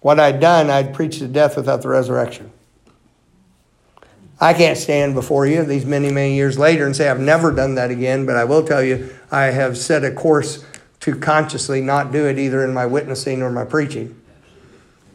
What 0.00 0.18
I'd 0.18 0.40
done, 0.40 0.68
I'd 0.68 0.92
preached 0.94 1.20
to 1.20 1.28
death 1.28 1.56
without 1.56 1.82
the 1.82 1.88
resurrection. 1.88 2.50
I 4.40 4.54
can't 4.54 4.78
stand 4.78 5.14
before 5.14 5.46
you 5.46 5.64
these 5.64 5.84
many, 5.84 6.12
many 6.12 6.34
years 6.34 6.58
later 6.58 6.86
and 6.86 6.94
say 6.94 7.08
I've 7.08 7.20
never 7.20 7.52
done 7.52 7.74
that 7.74 7.90
again, 7.90 8.24
but 8.24 8.36
I 8.36 8.44
will 8.44 8.64
tell 8.64 8.82
you 8.82 9.12
I 9.30 9.46
have 9.46 9.76
set 9.76 10.04
a 10.04 10.12
course 10.12 10.64
to 11.00 11.16
consciously 11.16 11.80
not 11.80 12.12
do 12.12 12.26
it 12.26 12.38
either 12.38 12.64
in 12.64 12.72
my 12.72 12.86
witnessing 12.86 13.42
or 13.42 13.50
my 13.50 13.64
preaching. 13.64 14.14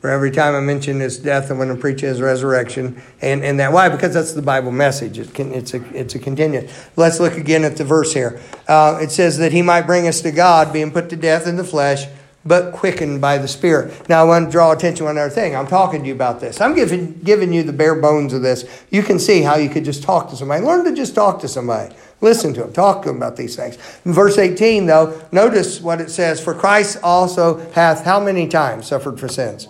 For 0.02 0.10
every 0.10 0.32
time 0.32 0.54
I 0.54 0.60
mention 0.60 1.00
his 1.00 1.18
death, 1.18 1.50
I'm 1.50 1.56
going 1.56 1.70
to 1.70 1.78
preach 1.78 2.02
his 2.02 2.20
resurrection. 2.20 3.02
And, 3.22 3.42
and 3.42 3.58
that 3.62 3.72
why? 3.72 3.88
Because 3.88 4.14
that's 4.14 4.34
the 4.34 4.42
Bible 4.42 4.72
message. 4.72 5.18
It 5.18 5.34
can, 5.34 5.54
it's, 5.54 5.74
a, 5.74 5.98
it's 5.98 6.14
a 6.16 6.20
continuous. 6.20 6.90
Let's 6.98 7.22
look 7.22 7.38
again 7.38 7.64
at 7.64 7.78
the 7.78 7.86
verse 7.86 8.14
here. 8.14 8.42
Uh, 8.68 9.00
it 9.02 9.12
says 9.12 9.38
that 9.38 9.54
he 9.54 9.62
might 9.62 9.84
bring 9.84 10.06
us 10.06 10.20
to 10.22 10.32
God, 10.32 10.74
being 10.74 10.92
put 10.92 11.10
to 11.12 11.16
death 11.16 11.48
in 11.48 11.56
the 11.56 11.64
flesh 11.64 12.08
but 12.46 12.74
quickened 12.74 13.22
by 13.22 13.38
the 13.38 13.48
Spirit. 13.48 14.10
Now, 14.10 14.22
I 14.22 14.24
want 14.26 14.46
to 14.48 14.52
draw 14.52 14.72
attention 14.72 15.06
to 15.06 15.12
another 15.12 15.30
thing. 15.30 15.56
I'm 15.56 15.68
talking 15.68 16.02
to 16.02 16.08
you 16.08 16.14
about 16.14 16.42
this. 16.42 16.60
I'm 16.60 16.76
giving, 16.76 17.20
giving 17.20 17.54
you 17.54 17.64
the 17.64 17.74
bare 17.74 17.96
bones 17.96 18.34
of 18.34 18.42
this. 18.42 18.66
You 18.92 19.02
can 19.02 19.18
see 19.20 19.42
how 19.42 19.56
you 19.56 19.70
could 19.70 19.86
just 19.86 20.04
talk 20.04 20.30
to 20.30 20.36
somebody. 20.36 20.64
Learn 20.66 20.84
to 20.86 20.94
just 20.94 21.16
talk 21.16 21.40
to 21.42 21.48
somebody. 21.48 21.96
Listen 22.20 22.54
to 22.54 22.62
them. 22.62 22.74
Talk 22.74 23.04
to 23.04 23.10
them 23.10 23.18
about 23.18 23.38
these 23.38 23.56
things. 23.56 23.78
In 24.06 24.14
verse 24.14 24.38
18, 24.38 24.86
though, 24.86 25.22
notice 25.32 25.80
what 25.80 26.02
it 26.02 26.10
says 26.10 26.42
For 26.42 26.54
Christ 26.54 26.98
also 27.04 27.70
hath 27.72 28.04
how 28.04 28.20
many 28.20 28.48
times 28.48 28.88
suffered 28.88 29.20
for 29.20 29.28
sins? 29.28 29.68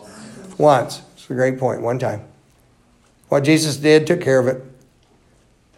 Once. 0.57 1.01
It's 1.15 1.29
a 1.29 1.33
great 1.33 1.59
point. 1.59 1.81
One 1.81 1.99
time. 1.99 2.25
What 3.29 3.43
Jesus 3.43 3.77
did 3.77 4.05
took 4.07 4.21
care 4.21 4.39
of 4.39 4.47
it. 4.47 4.63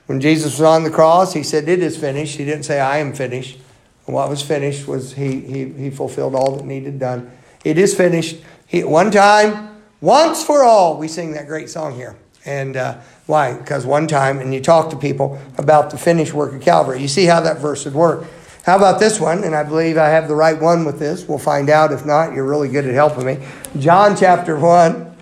When 0.08 0.21
Jesus 0.21 0.60
was 0.60 0.62
on 0.62 0.84
the 0.84 0.91
cross, 0.91 1.34
he 1.34 1.43
said, 1.43 1.67
It 1.67 1.79
is 1.79 1.97
finished. 1.97 2.38
He 2.38 2.45
didn't 2.45 2.63
say, 2.63 2.79
I 2.79 2.97
am 2.97 3.13
finished. 3.13 3.58
What 4.05 4.29
was 4.29 4.41
finished 4.41 4.87
was 4.87 5.13
he, 5.13 5.41
he, 5.41 5.65
he 5.69 5.89
fulfilled 5.89 6.35
all 6.35 6.55
that 6.57 6.65
needed 6.65 6.99
done. 6.99 7.31
It 7.63 7.77
is 7.77 7.95
finished. 7.95 8.37
He, 8.67 8.83
one 8.83 9.09
time, 9.09 9.81
once 9.99 10.43
for 10.43 10.63
all, 10.63 10.97
we 10.97 11.07
sing 11.07 11.33
that 11.33 11.47
great 11.47 11.69
song 11.69 11.95
here. 11.95 12.15
And 12.45 12.77
uh, 12.77 12.99
why? 13.25 13.57
Because 13.57 13.85
one 13.85 14.07
time, 14.07 14.39
and 14.39 14.53
you 14.53 14.61
talk 14.61 14.91
to 14.91 14.95
people 14.95 15.41
about 15.57 15.89
the 15.89 15.97
finished 15.97 16.33
work 16.33 16.53
of 16.53 16.61
Calvary. 16.61 17.01
You 17.01 17.07
see 17.07 17.25
how 17.25 17.41
that 17.41 17.57
verse 17.57 17.85
would 17.85 17.95
work. 17.95 18.25
How 18.65 18.77
about 18.77 18.99
this 18.99 19.19
one? 19.19 19.43
And 19.43 19.55
I 19.55 19.63
believe 19.63 19.97
I 19.97 20.09
have 20.09 20.27
the 20.27 20.35
right 20.35 20.59
one 20.59 20.85
with 20.85 20.99
this. 20.99 21.27
We'll 21.27 21.37
find 21.39 21.69
out. 21.69 21.91
If 21.91 22.05
not, 22.05 22.33
you're 22.33 22.45
really 22.45 22.69
good 22.69 22.85
at 22.85 22.93
helping 22.93 23.25
me. 23.25 23.39
John 23.79 24.15
chapter 24.15 24.57
1. 24.59 25.15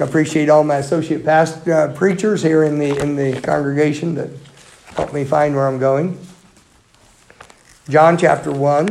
I 0.00 0.04
appreciate 0.04 0.48
all 0.48 0.62
my 0.62 0.76
associate 0.76 1.24
past 1.24 1.66
uh, 1.66 1.92
preachers 1.92 2.40
here 2.40 2.62
in 2.62 2.78
the 2.78 2.96
in 3.00 3.16
the 3.16 3.40
congregation 3.40 4.14
that 4.14 4.30
help 4.94 5.12
me 5.12 5.24
find 5.24 5.56
where 5.56 5.66
I'm 5.66 5.80
going. 5.80 6.16
John 7.88 8.18
chapter 8.18 8.52
1. 8.52 8.86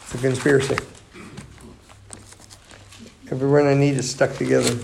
It's 0.00 0.14
a 0.14 0.18
conspiracy. 0.18 0.78
Everyone 3.30 3.66
I 3.66 3.74
need 3.74 3.98
is 3.98 4.08
stuck 4.08 4.34
together. 4.36 4.78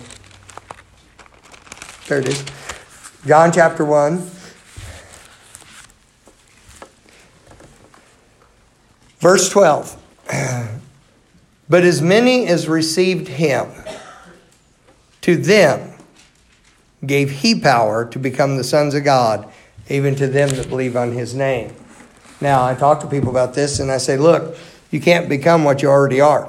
There 2.06 2.18
it 2.18 2.28
is. 2.28 2.44
John 3.24 3.50
chapter 3.50 3.82
1. 3.82 4.18
Verse 9.20 9.48
12. 9.48 9.98
But 11.70 11.84
as 11.84 12.02
many 12.02 12.46
as 12.48 12.68
received 12.68 13.28
him, 13.28 13.70
to 15.22 15.36
them 15.36 15.92
gave 17.04 17.30
he 17.30 17.58
power 17.58 18.04
to 18.04 18.18
become 18.18 18.56
the 18.56 18.64
sons 18.64 18.94
of 18.94 19.04
God, 19.04 19.50
even 19.88 20.14
to 20.16 20.26
them 20.26 20.50
that 20.50 20.68
believe 20.68 20.96
on 20.96 21.12
his 21.12 21.34
name. 21.34 21.74
Now, 22.40 22.64
I 22.64 22.74
talk 22.74 23.00
to 23.00 23.06
people 23.06 23.30
about 23.30 23.54
this 23.54 23.80
and 23.80 23.90
I 23.90 23.98
say, 23.98 24.16
look, 24.16 24.56
you 24.90 25.00
can't 25.00 25.28
become 25.28 25.64
what 25.64 25.82
you 25.82 25.88
already 25.88 26.20
are. 26.20 26.48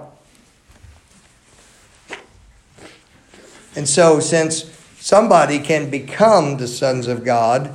And 3.75 3.87
so, 3.87 4.19
since 4.19 4.69
somebody 4.99 5.59
can 5.59 5.89
become 5.89 6.57
the 6.57 6.67
sons 6.67 7.07
of 7.07 7.23
God, 7.23 7.71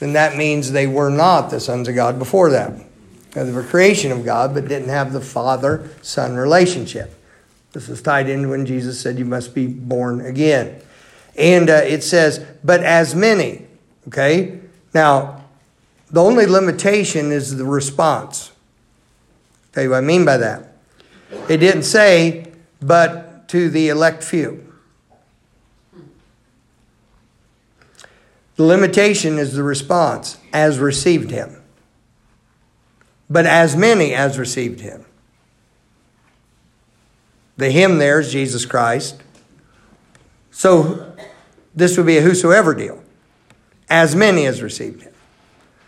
then 0.00 0.12
that 0.14 0.36
means 0.36 0.72
they 0.72 0.86
were 0.86 1.10
not 1.10 1.50
the 1.50 1.60
sons 1.60 1.88
of 1.88 1.94
God 1.94 2.18
before 2.18 2.50
that. 2.50 2.72
They 3.32 3.52
were 3.52 3.62
creation 3.62 4.10
of 4.10 4.24
God, 4.24 4.54
but 4.54 4.66
didn't 4.66 4.88
have 4.88 5.12
the 5.12 5.20
father 5.20 5.90
son 6.02 6.36
relationship. 6.36 7.17
This 7.72 7.88
is 7.88 8.00
tied 8.02 8.28
in 8.28 8.48
when 8.48 8.66
Jesus 8.66 9.00
said, 9.00 9.18
You 9.18 9.24
must 9.24 9.54
be 9.54 9.66
born 9.66 10.20
again. 10.20 10.80
And 11.36 11.70
uh, 11.70 11.74
it 11.84 12.02
says, 12.02 12.44
But 12.64 12.82
as 12.82 13.14
many, 13.14 13.66
okay? 14.08 14.60
Now, 14.94 15.44
the 16.10 16.22
only 16.22 16.46
limitation 16.46 17.30
is 17.30 17.56
the 17.56 17.64
response. 17.64 18.52
Tell 19.72 19.84
you 19.84 19.90
what 19.90 19.98
I 19.98 20.00
mean 20.00 20.24
by 20.24 20.38
that. 20.38 20.72
It 21.48 21.58
didn't 21.58 21.82
say, 21.82 22.46
but 22.80 23.48
to 23.48 23.68
the 23.68 23.88
elect 23.88 24.24
few. 24.24 24.64
The 28.56 28.64
limitation 28.64 29.38
is 29.38 29.54
the 29.54 29.62
response, 29.62 30.38
as 30.52 30.78
received 30.78 31.30
him. 31.30 31.62
But 33.30 33.46
as 33.46 33.76
many 33.76 34.14
as 34.14 34.38
received 34.38 34.80
him. 34.80 35.04
The 37.58 37.70
him 37.70 37.98
there 37.98 38.20
is 38.20 38.32
Jesus 38.32 38.64
Christ. 38.64 39.20
So 40.50 41.14
this 41.74 41.96
would 41.96 42.06
be 42.06 42.16
a 42.16 42.22
whosoever 42.22 42.74
deal. 42.74 43.02
As 43.90 44.14
many 44.14 44.46
as 44.46 44.62
received 44.62 45.02
him. 45.02 45.12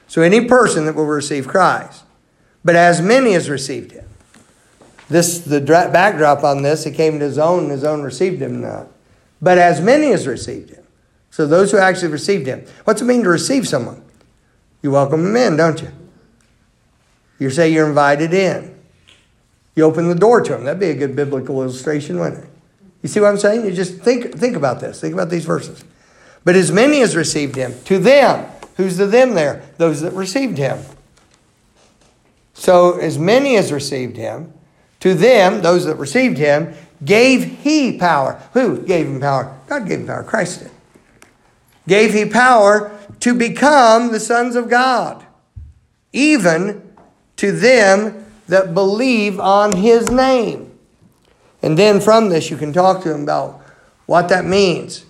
So 0.08 0.20
any 0.22 0.44
person 0.46 0.84
that 0.86 0.96
will 0.96 1.06
receive 1.06 1.46
Christ. 1.46 2.02
But 2.64 2.76
as 2.76 3.00
many 3.00 3.34
as 3.34 3.48
received 3.48 3.92
him. 3.92 4.04
This 5.08 5.38
the 5.40 5.60
backdrop 5.60 6.44
on 6.44 6.62
this, 6.62 6.84
he 6.84 6.90
came 6.90 7.18
to 7.18 7.24
his 7.24 7.38
own, 7.38 7.64
and 7.64 7.72
his 7.72 7.84
own 7.84 8.02
received 8.02 8.42
him 8.42 8.60
not. 8.60 8.88
But 9.40 9.58
as 9.58 9.80
many 9.80 10.12
as 10.12 10.26
received 10.26 10.70
him. 10.70 10.84
So 11.30 11.46
those 11.46 11.70
who 11.70 11.78
actually 11.78 12.12
received 12.12 12.46
him. 12.46 12.64
What's 12.84 13.00
it 13.00 13.06
mean 13.06 13.22
to 13.22 13.28
receive 13.28 13.66
someone? 13.66 14.02
You 14.82 14.90
welcome 14.90 15.22
them 15.22 15.36
in, 15.36 15.56
don't 15.56 15.80
you? 15.80 15.92
You 17.38 17.50
say 17.50 17.70
you're 17.70 17.88
invited 17.88 18.34
in. 18.34 18.79
You 19.80 19.86
open 19.86 20.08
the 20.08 20.14
door 20.14 20.42
to 20.42 20.52
them. 20.52 20.64
That'd 20.64 20.78
be 20.78 20.90
a 20.90 20.94
good 20.94 21.16
biblical 21.16 21.62
illustration, 21.62 22.18
wouldn't 22.18 22.44
it? 22.44 22.50
You 23.00 23.08
see 23.08 23.18
what 23.18 23.28
I'm 23.28 23.38
saying? 23.38 23.64
You 23.64 23.72
just 23.72 24.00
think, 24.00 24.34
think 24.34 24.54
about 24.54 24.78
this. 24.78 25.00
Think 25.00 25.14
about 25.14 25.30
these 25.30 25.46
verses. 25.46 25.82
But 26.44 26.54
as 26.54 26.70
many 26.70 27.00
as 27.00 27.16
received 27.16 27.56
him, 27.56 27.72
to 27.84 27.98
them, 27.98 28.46
who's 28.76 28.98
the 28.98 29.06
them 29.06 29.32
there? 29.32 29.62
Those 29.78 30.02
that 30.02 30.12
received 30.12 30.58
him. 30.58 30.80
So 32.52 32.98
as 32.98 33.18
many 33.18 33.56
as 33.56 33.72
received 33.72 34.18
him, 34.18 34.52
to 35.00 35.14
them, 35.14 35.62
those 35.62 35.86
that 35.86 35.94
received 35.94 36.36
him, 36.36 36.74
gave 37.02 37.44
he 37.60 37.96
power. 37.96 38.38
Who 38.52 38.82
gave 38.82 39.06
him 39.06 39.18
power? 39.18 39.58
God 39.66 39.88
gave 39.88 40.00
him 40.00 40.08
power. 40.08 40.24
Christ 40.24 40.60
did. 40.60 40.70
Gave 41.88 42.12
he 42.12 42.26
power 42.26 42.94
to 43.20 43.32
become 43.32 44.12
the 44.12 44.20
sons 44.20 44.56
of 44.56 44.68
God, 44.68 45.24
even 46.12 46.94
to 47.36 47.50
them 47.50 48.26
that 48.50 48.74
believe 48.74 49.40
on 49.40 49.76
his 49.76 50.10
name. 50.10 50.70
And 51.62 51.78
then 51.78 52.00
from 52.00 52.28
this, 52.28 52.50
you 52.50 52.56
can 52.56 52.72
talk 52.72 53.02
to 53.02 53.14
him 53.14 53.22
about 53.22 53.62
what 54.06 54.28
that 54.28 54.44
means. 54.44 55.04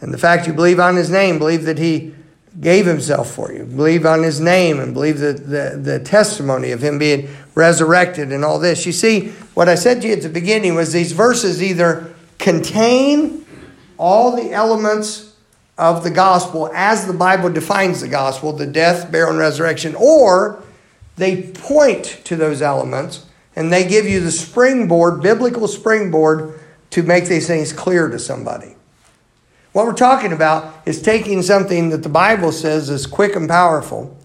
And 0.00 0.14
the 0.14 0.18
fact 0.18 0.46
you 0.46 0.52
believe 0.52 0.80
on 0.80 0.96
his 0.96 1.10
name, 1.10 1.38
believe 1.38 1.64
that 1.64 1.78
he 1.78 2.14
gave 2.58 2.86
himself 2.86 3.30
for 3.30 3.52
you, 3.52 3.64
believe 3.64 4.04
on 4.04 4.22
his 4.22 4.40
name, 4.40 4.80
and 4.80 4.92
believe 4.92 5.18
the, 5.18 5.32
the, 5.32 5.78
the 5.80 6.00
testimony 6.00 6.72
of 6.72 6.82
him 6.82 6.98
being 6.98 7.28
resurrected 7.54 8.32
and 8.32 8.44
all 8.44 8.58
this. 8.58 8.86
You 8.86 8.92
see, 8.92 9.28
what 9.54 9.68
I 9.68 9.74
said 9.74 10.02
to 10.02 10.08
you 10.08 10.14
at 10.14 10.22
the 10.22 10.28
beginning 10.28 10.74
was 10.74 10.92
these 10.92 11.12
verses 11.12 11.62
either 11.62 12.12
contain 12.38 13.46
all 13.98 14.34
the 14.34 14.52
elements 14.52 15.36
of 15.78 16.02
the 16.02 16.10
gospel 16.10 16.70
as 16.74 17.06
the 17.06 17.12
Bible 17.12 17.50
defines 17.50 18.00
the 18.00 18.08
gospel 18.08 18.52
the 18.52 18.66
death, 18.66 19.12
burial, 19.12 19.30
and 19.30 19.38
resurrection, 19.38 19.94
or 19.94 20.62
they 21.16 21.42
point 21.42 22.20
to 22.24 22.36
those 22.36 22.62
elements 22.62 23.26
and 23.56 23.72
they 23.72 23.86
give 23.86 24.06
you 24.06 24.20
the 24.20 24.30
springboard, 24.30 25.22
biblical 25.22 25.68
springboard, 25.68 26.58
to 26.90 27.02
make 27.02 27.26
these 27.26 27.46
things 27.46 27.72
clear 27.72 28.08
to 28.08 28.18
somebody. 28.18 28.74
What 29.72 29.86
we're 29.86 29.92
talking 29.92 30.32
about 30.32 30.74
is 30.86 31.00
taking 31.00 31.42
something 31.42 31.90
that 31.90 32.02
the 32.02 32.08
Bible 32.08 32.52
says 32.52 32.90
is 32.90 33.06
quick 33.06 33.36
and 33.36 33.48
powerful, 33.48 34.16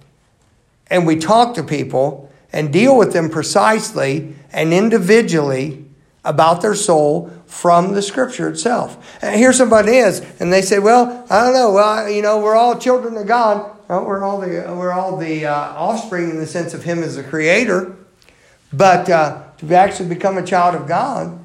and 0.90 1.06
we 1.06 1.18
talk 1.18 1.56
to 1.56 1.64
people 1.64 2.32
and 2.52 2.72
deal 2.74 2.98
with 2.98 3.14
them 3.14 3.30
precisely 3.30 4.36
and 4.52 4.74
individually 4.74 5.86
about 6.24 6.62
their 6.62 6.74
soul 6.74 7.32
from 7.46 7.94
the 7.94 8.02
scripture 8.02 8.50
itself. 8.50 9.18
And 9.22 9.36
here 9.36 9.54
somebody 9.54 9.98
is, 9.98 10.22
and 10.40 10.52
they 10.52 10.62
say, 10.62 10.80
Well, 10.80 11.26
I 11.30 11.44
don't 11.44 11.54
know, 11.54 11.72
well, 11.74 12.10
you 12.10 12.22
know, 12.22 12.40
we're 12.40 12.56
all 12.56 12.80
children 12.80 13.16
of 13.18 13.28
God. 13.28 13.75
We're 13.88 14.24
all 14.24 14.40
the 14.40 14.48
we're 14.48 14.92
all 14.92 15.18
the 15.18 15.46
uh, 15.46 15.54
offspring 15.54 16.32
in 16.32 16.38
the 16.38 16.48
sense 16.48 16.74
of 16.74 16.84
Him 16.84 17.04
as 17.04 17.18
the 17.18 17.24
creator, 17.24 17.96
but 18.74 19.10
uh, 19.10 19.44
to 19.58 19.76
actually 19.76 20.10
become 20.10 20.38
a 20.38 20.46
child 20.46 20.76
of 20.76 20.88
God, 20.88 21.40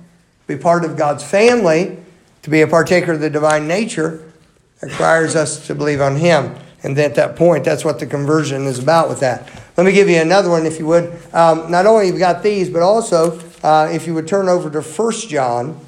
be 0.46 0.56
part 0.56 0.84
of 0.84 0.96
God's 0.96 1.22
family, 1.22 1.98
to 2.42 2.50
be 2.50 2.62
a 2.62 2.66
partaker 2.66 3.12
of 3.12 3.20
the 3.20 3.28
divine 3.28 3.68
nature, 3.68 4.32
requires 4.80 5.36
us 5.36 5.66
to 5.66 5.74
believe 5.74 6.00
on 6.00 6.16
Him. 6.16 6.54
And 6.82 6.98
at 6.98 7.14
that 7.16 7.36
point, 7.36 7.64
that's 7.64 7.84
what 7.84 7.98
the 7.98 8.06
conversion 8.06 8.64
is 8.64 8.78
about 8.78 9.10
with 9.10 9.20
that. 9.20 9.50
Let 9.76 9.84
me 9.84 9.92
give 9.92 10.08
you 10.08 10.16
another 10.16 10.48
one, 10.48 10.64
if 10.64 10.78
you 10.78 10.86
would. 10.86 11.12
Um, 11.34 11.70
not 11.70 11.84
only 11.84 12.06
you've 12.06 12.14
you 12.14 12.20
got 12.20 12.42
these, 12.42 12.70
but 12.70 12.80
also, 12.80 13.38
uh, 13.62 13.90
if 13.92 14.06
you 14.06 14.14
would 14.14 14.26
turn 14.26 14.48
over 14.48 14.70
to 14.70 14.80
1 14.80 15.12
John 15.28 15.78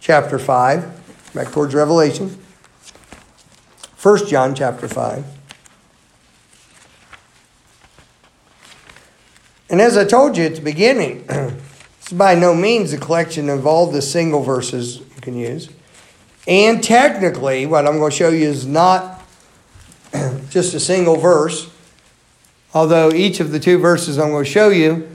chapter 0.00 0.40
5, 0.40 1.32
back 1.34 1.52
towards 1.52 1.72
Revelation. 1.72 2.36
1 4.02 4.26
John 4.26 4.56
chapter 4.56 4.88
5. 4.88 5.33
And 9.70 9.80
as 9.80 9.96
I 9.96 10.04
told 10.04 10.36
you 10.36 10.44
at 10.44 10.56
the 10.56 10.60
beginning, 10.60 11.24
it's 11.28 12.12
by 12.12 12.34
no 12.34 12.54
means 12.54 12.92
a 12.92 12.98
collection 12.98 13.48
of 13.48 13.66
all 13.66 13.90
the 13.90 14.02
single 14.02 14.42
verses 14.42 14.98
you 14.98 15.20
can 15.20 15.36
use. 15.36 15.70
And 16.46 16.82
technically, 16.84 17.64
what 17.64 17.86
I'm 17.86 17.98
going 17.98 18.10
to 18.10 18.16
show 18.16 18.28
you 18.28 18.46
is 18.46 18.66
not 18.66 19.22
just 20.50 20.74
a 20.74 20.80
single 20.80 21.16
verse, 21.16 21.70
although 22.74 23.10
each 23.12 23.40
of 23.40 23.50
the 23.50 23.58
two 23.58 23.78
verses 23.78 24.18
I'm 24.18 24.30
going 24.30 24.44
to 24.44 24.50
show 24.50 24.68
you 24.68 25.08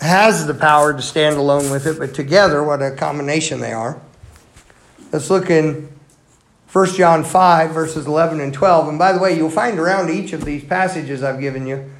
has 0.00 0.46
the 0.46 0.54
power 0.54 0.92
to 0.92 1.00
stand 1.00 1.36
alone 1.36 1.70
with 1.70 1.86
it, 1.86 1.98
but 1.98 2.14
together, 2.14 2.62
what 2.62 2.82
a 2.82 2.90
combination 2.90 3.60
they 3.60 3.72
are. 3.72 3.98
Let's 5.10 5.30
look 5.30 5.48
in 5.48 5.88
1 6.70 6.86
John 6.88 7.24
5, 7.24 7.70
verses 7.70 8.06
11 8.06 8.40
and 8.40 8.52
12. 8.52 8.88
And 8.88 8.98
by 8.98 9.12
the 9.12 9.18
way, 9.20 9.34
you'll 9.34 9.48
find 9.48 9.78
around 9.78 10.10
each 10.10 10.34
of 10.34 10.44
these 10.44 10.64
passages 10.64 11.22
I've 11.22 11.40
given 11.40 11.66
you 11.66 11.90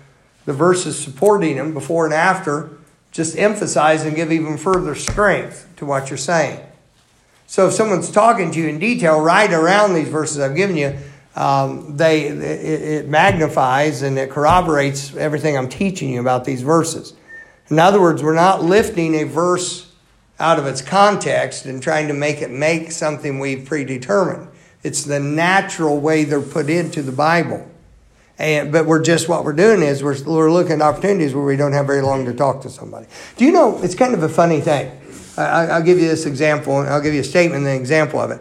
the 0.44 0.52
verses 0.52 0.98
supporting 0.98 1.56
them 1.56 1.72
before 1.72 2.04
and 2.04 2.14
after 2.14 2.70
just 3.12 3.38
emphasize 3.38 4.04
and 4.04 4.16
give 4.16 4.32
even 4.32 4.58
further 4.58 4.94
strength 4.94 5.68
to 5.76 5.86
what 5.86 6.10
you're 6.10 6.16
saying. 6.16 6.60
So 7.46 7.68
if 7.68 7.74
someone's 7.74 8.10
talking 8.10 8.50
to 8.50 8.60
you 8.60 8.68
in 8.68 8.78
detail 8.78 9.20
right 9.20 9.52
around 9.52 9.94
these 9.94 10.08
verses 10.08 10.40
I've 10.40 10.56
given 10.56 10.76
you, 10.76 10.96
um, 11.36 11.96
they 11.96 12.26
it, 12.26 12.40
it 12.40 13.08
magnifies 13.08 14.02
and 14.02 14.18
it 14.18 14.30
corroborates 14.30 15.14
everything 15.16 15.56
I'm 15.56 15.68
teaching 15.68 16.10
you 16.10 16.20
about 16.20 16.44
these 16.44 16.62
verses. 16.62 17.14
In 17.70 17.78
other 17.78 18.00
words, 18.00 18.22
we're 18.22 18.34
not 18.34 18.62
lifting 18.62 19.14
a 19.14 19.24
verse 19.24 19.92
out 20.38 20.58
of 20.58 20.66
its 20.66 20.82
context 20.82 21.66
and 21.66 21.82
trying 21.82 22.08
to 22.08 22.14
make 22.14 22.42
it 22.42 22.50
make 22.50 22.90
something 22.90 23.38
we've 23.38 23.64
predetermined. 23.64 24.48
It's 24.82 25.04
the 25.04 25.20
natural 25.20 25.98
way 25.98 26.24
they're 26.24 26.40
put 26.40 26.68
into 26.68 27.02
the 27.02 27.12
Bible. 27.12 27.68
And, 28.38 28.72
but 28.72 28.86
we're 28.86 29.02
just 29.02 29.28
what 29.28 29.44
we're 29.44 29.52
doing 29.52 29.82
is 29.82 30.02
we're, 30.02 30.16
we're 30.24 30.50
looking 30.50 30.72
at 30.72 30.82
opportunities 30.82 31.34
where 31.34 31.44
we 31.44 31.56
don't 31.56 31.72
have 31.72 31.86
very 31.86 32.02
long 32.02 32.24
to 32.24 32.34
talk 32.34 32.62
to 32.62 32.70
somebody. 32.70 33.06
Do 33.36 33.44
you 33.44 33.52
know, 33.52 33.80
it's 33.82 33.94
kind 33.94 34.12
of 34.12 34.22
a 34.22 34.28
funny 34.28 34.60
thing. 34.60 34.90
I, 35.36 35.78
will 35.78 35.84
give 35.84 35.98
you 35.98 36.08
this 36.08 36.26
example, 36.26 36.80
and 36.80 36.88
I'll 36.88 37.00
give 37.00 37.14
you 37.14 37.20
a 37.20 37.24
statement 37.24 37.64
and 37.64 37.74
an 37.74 37.80
example 37.80 38.20
of 38.20 38.30
it. 38.30 38.40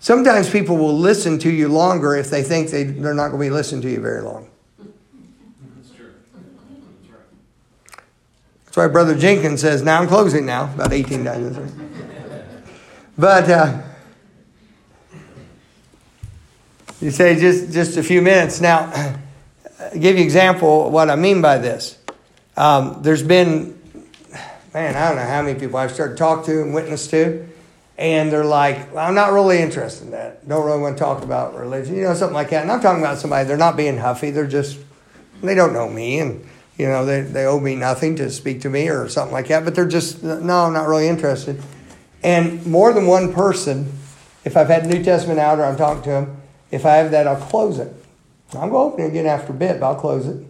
Sometimes 0.00 0.50
people 0.50 0.76
will 0.76 0.96
listen 0.96 1.38
to 1.40 1.50
you 1.50 1.68
longer 1.68 2.16
if 2.16 2.30
they 2.30 2.42
think 2.42 2.70
they, 2.70 2.84
they're 2.84 3.14
not 3.14 3.28
going 3.28 3.40
to 3.40 3.46
be 3.46 3.50
listening 3.50 3.82
to 3.82 3.90
you 3.90 4.00
very 4.00 4.22
long. 4.22 4.50
That's 4.78 5.90
true. 5.90 6.12
That's 6.34 7.10
right. 7.10 8.00
That's 8.64 8.76
why 8.76 8.88
Brother 8.88 9.16
Jenkins 9.16 9.60
says, 9.60 9.82
now 9.82 10.00
I'm 10.00 10.08
closing 10.08 10.44
now, 10.44 10.72
about 10.74 10.92
18 10.92 11.24
times. 11.24 11.72
But 13.16 13.48
uh, 13.48 13.82
you 17.00 17.10
say 17.10 17.38
just, 17.38 17.72
just 17.72 17.96
a 17.96 18.02
few 18.02 18.22
minutes. 18.22 18.60
Now, 18.60 19.20
give 19.98 20.18
you 20.18 20.24
example 20.24 20.90
what 20.90 21.10
I 21.10 21.16
mean 21.16 21.42
by 21.42 21.58
this. 21.58 21.98
Um, 22.56 23.02
there's 23.02 23.22
been, 23.22 23.78
man, 24.74 24.94
I 24.96 25.08
don't 25.08 25.16
know 25.16 25.26
how 25.26 25.42
many 25.42 25.58
people 25.58 25.76
I've 25.76 25.92
started 25.92 26.14
to 26.14 26.18
talk 26.18 26.44
to 26.46 26.62
and 26.62 26.74
witness 26.74 27.08
to, 27.08 27.48
and 27.96 28.32
they're 28.32 28.44
like, 28.44 28.94
well, 28.94 29.06
I'm 29.06 29.14
not 29.14 29.32
really 29.32 29.58
interested 29.58 30.04
in 30.04 30.10
that. 30.12 30.46
Don't 30.48 30.64
really 30.64 30.80
want 30.80 30.96
to 30.98 31.02
talk 31.02 31.22
about 31.22 31.54
religion, 31.54 31.96
you 31.96 32.02
know, 32.02 32.14
something 32.14 32.34
like 32.34 32.50
that. 32.50 32.62
And 32.62 32.70
I'm 32.70 32.80
talking 32.80 33.02
about 33.02 33.18
somebody, 33.18 33.46
they're 33.46 33.56
not 33.56 33.76
being 33.76 33.98
huffy, 33.98 34.30
they're 34.30 34.46
just, 34.46 34.78
they 35.42 35.54
don't 35.54 35.72
know 35.72 35.88
me, 35.88 36.18
and, 36.18 36.46
you 36.76 36.86
know, 36.86 37.04
they, 37.04 37.22
they 37.22 37.44
owe 37.46 37.60
me 37.60 37.74
nothing 37.74 38.16
to 38.16 38.30
speak 38.30 38.62
to 38.62 38.70
me 38.70 38.88
or 38.88 39.08
something 39.08 39.32
like 39.32 39.48
that, 39.48 39.64
but 39.64 39.74
they're 39.74 39.88
just, 39.88 40.22
no, 40.22 40.64
I'm 40.64 40.72
not 40.72 40.88
really 40.88 41.08
interested. 41.08 41.62
And 42.22 42.64
more 42.66 42.92
than 42.92 43.06
one 43.06 43.32
person, 43.32 43.92
if 44.44 44.56
I've 44.56 44.68
had 44.68 44.86
New 44.86 45.02
Testament 45.02 45.38
out 45.38 45.58
or 45.58 45.64
I'm 45.64 45.76
talking 45.76 46.02
to 46.04 46.10
them, 46.10 46.36
if 46.70 46.86
I 46.86 46.96
have 46.96 47.10
that, 47.10 47.26
I'll 47.26 47.36
close 47.36 47.78
it. 47.78 47.92
I'm 48.54 48.70
going 48.70 48.90
to 48.90 48.94
open 48.94 49.04
it 49.04 49.08
again 49.08 49.26
after 49.26 49.52
a 49.52 49.56
bit, 49.56 49.80
but 49.80 49.86
I'll 49.86 50.00
close 50.00 50.26
it. 50.26 50.44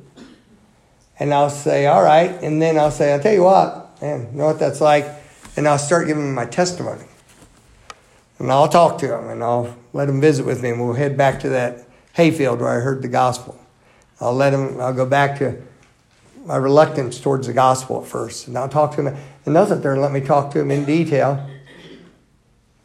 And 1.18 1.32
I'll 1.32 1.50
say, 1.50 1.86
all 1.86 2.02
right. 2.02 2.30
And 2.42 2.60
then 2.60 2.78
I'll 2.78 2.90
say, 2.90 3.12
I'll 3.12 3.20
tell 3.20 3.32
you 3.32 3.44
what, 3.44 4.00
man, 4.02 4.28
you 4.32 4.38
know 4.38 4.46
what 4.46 4.58
that's 4.58 4.80
like? 4.80 5.06
And 5.56 5.68
I'll 5.68 5.78
start 5.78 6.06
giving 6.06 6.24
them 6.24 6.34
my 6.34 6.46
testimony. 6.46 7.04
And 8.38 8.50
I'll 8.50 8.68
talk 8.68 8.98
to 8.98 9.06
them 9.06 9.28
and 9.28 9.44
I'll 9.44 9.76
let 9.92 10.06
them 10.06 10.20
visit 10.20 10.44
with 10.44 10.62
me 10.62 10.70
and 10.70 10.80
we'll 10.80 10.94
head 10.94 11.16
back 11.16 11.38
to 11.40 11.50
that 11.50 11.86
hayfield 12.14 12.60
where 12.60 12.70
I 12.70 12.80
heard 12.80 13.02
the 13.02 13.08
gospel. 13.08 13.56
I'll 14.20 14.34
let 14.34 14.50
them, 14.50 14.80
I'll 14.80 14.94
go 14.94 15.06
back 15.06 15.38
to 15.38 15.62
my 16.44 16.56
reluctance 16.56 17.20
towards 17.20 17.46
the 17.46 17.52
gospel 17.52 18.02
at 18.02 18.08
first. 18.08 18.48
And 18.48 18.58
I'll 18.58 18.68
talk 18.68 18.96
to 18.96 19.02
them. 19.02 19.16
And 19.46 19.54
they'll 19.54 19.66
sit 19.66 19.82
there 19.82 19.92
and 19.92 20.02
let 20.02 20.10
me 20.10 20.20
talk 20.20 20.50
to 20.52 20.58
them 20.58 20.70
in 20.72 20.84
detail 20.84 21.48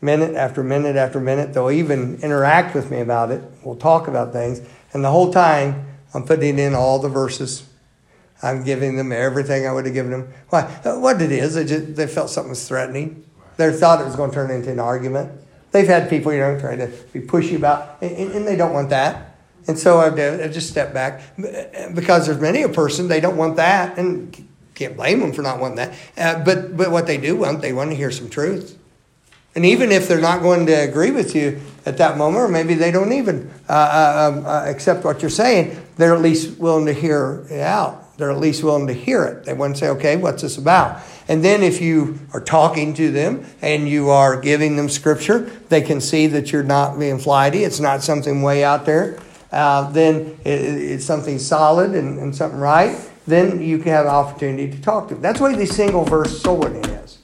minute 0.01 0.35
after 0.35 0.63
minute 0.63 0.95
after 0.95 1.19
minute. 1.19 1.53
They'll 1.53 1.71
even 1.71 2.19
interact 2.21 2.75
with 2.75 2.91
me 2.91 2.99
about 3.01 3.31
it. 3.31 3.43
We'll 3.63 3.75
talk 3.75 4.07
about 4.07 4.33
things. 4.33 4.61
And 4.97 5.05
the 5.05 5.11
whole 5.11 5.31
time, 5.31 5.85
I'm 6.15 6.23
putting 6.23 6.57
in 6.57 6.73
all 6.73 6.97
the 6.97 7.07
verses. 7.07 7.63
I'm 8.41 8.63
giving 8.63 8.97
them 8.97 9.11
everything 9.11 9.67
I 9.67 9.71
would 9.71 9.85
have 9.85 9.93
given 9.93 10.09
them. 10.09 10.33
Why? 10.49 10.63
What 10.83 11.21
it 11.21 11.31
is, 11.31 11.53
they, 11.53 11.65
just, 11.65 11.95
they 11.95 12.07
felt 12.07 12.31
something 12.31 12.49
was 12.49 12.67
threatening. 12.67 13.23
They 13.57 13.71
thought 13.71 14.01
it 14.01 14.05
was 14.05 14.15
going 14.15 14.31
to 14.31 14.33
turn 14.33 14.49
into 14.49 14.71
an 14.71 14.79
argument. 14.79 15.39
They've 15.71 15.85
had 15.85 16.09
people, 16.09 16.33
you 16.33 16.39
know, 16.39 16.59
trying 16.59 16.79
to 16.79 16.87
be 17.13 17.19
pushy 17.19 17.55
about, 17.55 18.01
and, 18.01 18.31
and 18.31 18.47
they 18.47 18.55
don't 18.55 18.73
want 18.73 18.89
that. 18.89 19.35
And 19.67 19.77
so 19.77 19.99
I, 19.99 20.07
I 20.07 20.47
just 20.47 20.71
stepped 20.71 20.95
back 20.95 21.21
because 21.93 22.25
there's 22.25 22.41
many 22.41 22.63
a 22.63 22.69
person 22.69 23.07
they 23.07 23.19
don't 23.19 23.37
want 23.37 23.57
that, 23.57 23.99
and 23.99 24.35
can't 24.73 24.97
blame 24.97 25.19
them 25.19 25.31
for 25.31 25.43
not 25.43 25.59
wanting 25.59 25.77
that. 25.77 25.93
Uh, 26.17 26.43
but 26.43 26.75
but 26.75 26.89
what 26.89 27.05
they 27.05 27.19
do 27.19 27.35
want, 27.35 27.61
they 27.61 27.71
want 27.71 27.91
to 27.91 27.95
hear 27.95 28.09
some 28.09 28.29
truth. 28.29 28.79
And 29.57 29.65
even 29.65 29.91
if 29.91 30.07
they're 30.07 30.21
not 30.21 30.43
going 30.43 30.67
to 30.67 30.71
agree 30.71 31.09
with 31.09 31.33
you 31.33 31.59
at 31.87 31.97
that 31.97 32.15
moment, 32.15 32.43
or 32.43 32.47
maybe 32.47 32.75
they 32.75 32.91
don't 32.91 33.11
even 33.11 33.51
uh, 33.67 33.73
uh, 33.73 34.31
um, 34.31 34.45
uh, 34.45 34.65
accept 34.65 35.03
what 35.03 35.23
you're 35.23 35.31
saying, 35.31 35.83
they're 35.95 36.13
at 36.13 36.21
least 36.21 36.59
willing 36.59 36.85
to 36.85 36.93
hear 36.93 37.43
it 37.49 37.61
out. 37.61 38.15
They're 38.19 38.29
at 38.29 38.37
least 38.37 38.63
willing 38.63 38.85
to 38.85 38.93
hear 38.93 39.23
it. 39.23 39.45
They 39.45 39.55
to 39.55 39.75
say, 39.75 39.89
okay, 39.89 40.15
what's 40.15 40.43
this 40.43 40.59
about? 40.59 41.01
And 41.27 41.43
then 41.43 41.63
if 41.63 41.81
you 41.81 42.19
are 42.35 42.39
talking 42.39 42.93
to 42.93 43.09
them 43.09 43.47
and 43.63 43.89
you 43.89 44.11
are 44.11 44.39
giving 44.39 44.75
them 44.75 44.89
scripture, 44.89 45.49
they 45.69 45.81
can 45.81 46.01
see 46.01 46.27
that 46.27 46.51
you're 46.51 46.61
not 46.61 46.99
being 46.99 47.17
flighty. 47.17 47.63
It's 47.63 47.79
not 47.79 48.03
something 48.03 48.43
way 48.43 48.63
out 48.63 48.85
there. 48.85 49.19
Uh, 49.51 49.89
then 49.89 50.37
it, 50.45 50.61
it's 50.61 51.05
something 51.05 51.39
solid 51.39 51.95
and, 51.95 52.19
and, 52.19 52.35
something 52.35 52.59
right. 52.59 52.95
Then 53.25 53.59
you 53.59 53.79
can 53.79 53.87
have 53.87 54.05
an 54.05 54.11
opportunity 54.11 54.69
to 54.69 54.79
talk 54.83 55.07
to 55.07 55.15
them. 55.15 55.23
That's 55.23 55.39
what 55.39 55.57
the 55.57 55.65
single 55.65 56.05
verse 56.05 56.43
winning 56.45 56.85
is. 56.85 57.17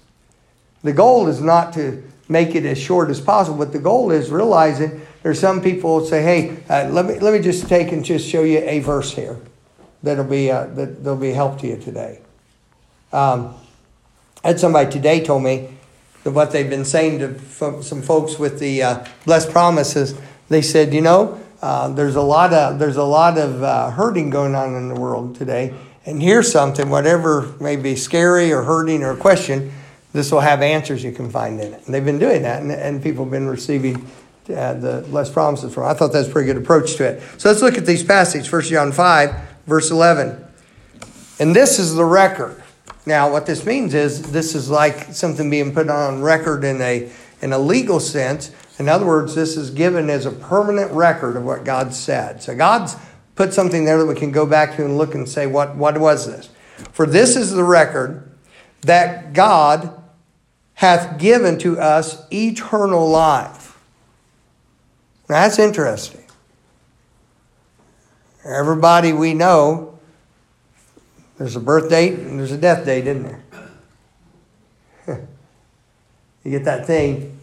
The 0.82 0.94
goal 0.94 1.28
is 1.28 1.40
not 1.40 1.74
to 1.74 2.04
make 2.30 2.56
it 2.56 2.66
as 2.66 2.78
short 2.78 3.10
as 3.10 3.20
possible. 3.20 3.58
But 3.58 3.72
the 3.72 3.80
goal 3.80 4.12
is 4.12 4.30
realizing 4.30 5.02
there's 5.24 5.40
some 5.40 5.62
people 5.62 6.06
say, 6.06 6.22
"Hey, 6.22 6.58
uh, 6.70 6.90
let 6.90 7.06
me 7.06 7.20
let 7.20 7.34
me 7.34 7.40
just 7.40 7.68
take 7.68 7.92
and 7.92 8.04
just 8.04 8.28
show 8.28 8.44
you 8.44 8.60
a 8.60 8.80
verse 8.80 9.14
here 9.14 9.40
that'll 10.02 10.24
be 10.24 10.52
uh, 10.52 10.66
that 10.66 11.02
will 11.02 11.16
be 11.16 11.32
help 11.32 11.60
to 11.62 11.68
you 11.68 11.78
today." 11.78 12.20
Um, 13.12 13.56
I 14.44 14.50
had 14.50 14.60
somebody 14.60 14.92
today 14.92 15.24
told 15.24 15.44
me 15.44 15.70
that 16.24 16.32
what 16.32 16.52
they've 16.52 16.70
been 16.70 16.86
saying 16.86 17.20
to 17.20 17.84
some 17.84 18.02
folks 18.02 18.40
with 18.40 18.60
the 18.60 18.84
uh, 18.84 19.06
blessed 19.26 19.52
promises. 19.52 20.16
They 20.50 20.62
said, 20.62 20.94
"You 20.94 21.02
know, 21.02 21.42
uh, 21.62 21.90
there's 21.90 22.16
a 22.16 22.22
lot 22.22 22.54
of 22.54 22.80
there's 22.80 22.98
a 22.98 23.04
lot 23.04 23.38
of 23.38 23.64
uh, 23.64 23.92
hurting 23.92 24.30
going 24.30 24.56
on 24.56 24.76
in 24.76 24.90
the 24.90 25.00
world 25.00 25.36
today." 25.36 25.74
And 26.06 26.22
here's 26.22 26.52
something, 26.52 26.90
whatever 26.90 27.54
may 27.62 27.78
be 27.78 27.96
scary 27.96 28.52
or 28.52 28.64
hurting 28.64 29.04
or 29.04 29.12
a 29.12 29.18
question, 29.18 29.72
this 30.14 30.32
will 30.32 30.40
have 30.40 30.62
answers 30.62 31.04
you 31.04 31.12
can 31.12 31.30
find 31.30 31.60
in 31.60 31.74
it. 31.74 31.86
And 31.86 31.94
they've 31.94 32.06
been 32.06 32.20
doing 32.20 32.44
that, 32.44 32.62
and, 32.62 32.72
and 32.72 33.02
people 33.02 33.26
have 33.26 33.32
been 33.32 33.48
receiving 33.48 34.08
uh, 34.50 34.74
the 34.76 35.02
less 35.08 35.30
promises 35.30 35.74
from. 35.74 35.86
I 35.86 35.94
thought 35.94 36.14
that's 36.14 36.28
a 36.28 36.32
pretty 36.32 36.48
good 36.48 36.58
approach 36.58 36.96
to 36.96 37.06
it. 37.06 37.24
So 37.38 37.50
let's 37.50 37.62
look 37.62 37.78
at 37.78 37.86
these 37.86 38.04
passages. 38.04 38.52
1 38.52 38.62
John 38.64 38.92
5, 38.92 39.36
verse 39.66 39.90
11. 39.90 40.44
And 41.40 41.56
this 41.56 41.80
is 41.80 41.96
the 41.96 42.06
record. 42.06 42.62
Now, 43.06 43.32
what 43.32 43.46
this 43.46 43.66
means 43.66 43.94
is 43.94 44.32
this 44.32 44.54
is 44.56 44.70
like 44.70 45.14
something 45.14 45.50
being 45.50 45.74
put 45.74 45.90
on 45.90 46.22
record 46.22 46.64
in 46.64 46.82
a, 46.82 47.12
in 47.42 47.52
a 47.52 47.58
legal 47.58 48.00
sense. 48.00 48.52
In 48.80 48.88
other 48.88 49.06
words, 49.06 49.34
this 49.36 49.58
is 49.58 49.72
given 49.72 50.10
as 50.10 50.26
a 50.26 50.32
permanent 50.32 50.92
record 50.92 51.36
of 51.36 51.44
what 51.44 51.66
God 51.66 51.94
said. 51.94 52.44
So 52.44 52.56
God's 52.56 52.96
put 53.36 53.54
something 53.54 53.86
there 53.86 53.98
that 53.98 54.06
we 54.06 54.16
can 54.16 54.32
go 54.32 54.46
back 54.46 54.76
to 54.76 54.86
and 54.86 54.98
look 54.98 55.16
and 55.16 55.28
say, 55.28 55.48
what, 55.48 55.76
what 55.76 55.98
was 55.98 56.28
this? 56.28 56.50
For 56.92 57.06
this 57.06 57.36
is 57.36 57.52
the 57.52 57.64
record 57.64 58.30
that 58.82 59.34
God 59.34 60.03
hath 60.76 61.20
given 61.20 61.58
to 61.60 61.80
us 61.80 62.26
eternal 62.32 63.10
life. 63.10 63.80
Now, 65.30 65.44
that's 65.44 65.60
interesting. 65.60 66.24
Everybody 68.46 69.14
we 69.14 69.34
know, 69.34 69.98
there's 71.38 71.56
a 71.56 71.62
birth 71.62 71.90
date 71.90 72.14
and 72.14 72.40
there's 72.40 72.52
a 72.52 72.58
death 72.58 72.86
date, 72.86 73.08
isn't 73.08 73.24
there? 73.24 73.44
you 76.44 76.52
get 76.52 76.66
that 76.66 76.86
thing. 76.86 77.40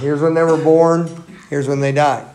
Here's 0.00 0.20
when 0.20 0.34
they 0.34 0.42
were 0.42 0.56
born, 0.56 1.08
here's 1.48 1.68
when 1.68 1.80
they 1.80 1.92
died. 1.92 2.26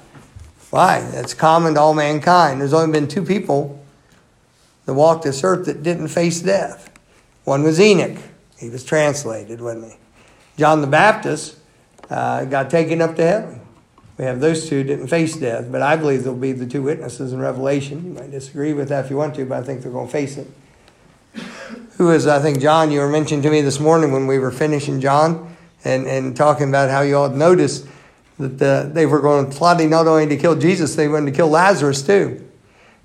Why? 0.70 1.02
That's 1.02 1.34
common 1.34 1.74
to 1.76 1.82
all 1.82 1.94
mankind. 1.94 2.62
There's 2.62 2.74
only 2.74 2.92
been 2.92 3.08
two 3.08 3.24
people 3.24 3.84
that 4.86 4.94
walked 4.94 5.24
this 5.24 5.44
earth 5.44 5.66
that 5.66 5.84
didn't 5.84 6.10
face 6.10 6.42
death. 6.42 6.90
One 7.44 7.64
was 7.64 7.80
Enoch. 7.80 8.18
He 8.58 8.70
was 8.70 8.84
translated, 8.84 9.62
wasn't 9.62 9.92
he? 9.92 9.98
John 10.58 10.82
the 10.82 10.88
Baptist 10.88 11.58
uh, 12.10 12.46
got 12.46 12.70
taken 12.70 13.02
up 13.02 13.16
to 13.18 13.24
heaven. 13.24 13.62
We 14.18 14.24
have 14.24 14.40
those 14.40 14.70
two 14.70 14.84
didn't 14.84 15.08
face 15.08 15.36
death, 15.36 15.70
but 15.70 15.82
I 15.82 15.98
believe 15.98 16.24
they'll 16.24 16.36
be 16.36 16.54
the 16.54 16.66
two 16.66 16.82
witnesses 16.82 17.34
in 17.34 17.40
Revelation. 17.40 18.06
You 18.06 18.12
might 18.14 18.32
disagree 18.32 18.72
with 18.72 18.88
that 18.90 19.06
if 19.06 19.12
you 19.12 19.18
want 19.18 19.36
to, 19.36 19.46
but 19.46 19.60
I 19.60 19.64
think 19.64 19.82
they're 19.82 19.92
going 19.92 20.08
to 20.08 20.12
face 20.12 20.38
it. 20.38 20.48
Who 21.98 22.12
is, 22.12 22.26
I 22.26 22.40
think, 22.40 22.62
John, 22.62 22.92
you 22.92 23.00
were 23.00 23.10
mentioning 23.10 23.42
to 23.44 23.50
me 23.50 23.60
this 23.60 23.80
morning 23.80 24.14
when 24.14 24.26
we 24.26 24.40
were 24.40 24.52
finishing 24.52 25.02
John 25.02 25.56
and, 25.84 26.08
and 26.08 26.36
talking 26.36 26.70
about 26.70 26.90
how 26.90 27.02
you 27.02 27.18
all 27.18 27.30
noticed 27.30 27.88
that 28.38 28.58
the, 28.58 28.90
they 28.92 29.06
were 29.06 29.20
going 29.20 29.50
plotting 29.50 29.90
not 29.90 30.08
only 30.08 30.28
to 30.28 30.38
kill 30.38 30.56
Jesus, 30.56 30.96
they 30.96 31.10
wanted 31.10 31.32
to 31.32 31.36
kill 31.36 31.50
Lazarus 31.50 32.02
too. 32.02 32.50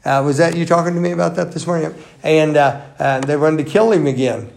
Uh, 0.04 0.22
was 0.24 0.38
that 0.38 0.56
you 0.56 0.64
talking 0.64 0.94
to 0.94 1.00
me 1.00 1.10
about 1.10 1.34
that 1.36 1.52
this 1.52 1.66
morning? 1.66 1.92
And 2.22 2.56
uh, 2.56 2.80
uh, 2.98 3.20
they 3.20 3.36
wanted 3.36 3.64
to 3.64 3.70
kill 3.70 3.90
him 3.90 4.06
again 4.06 4.50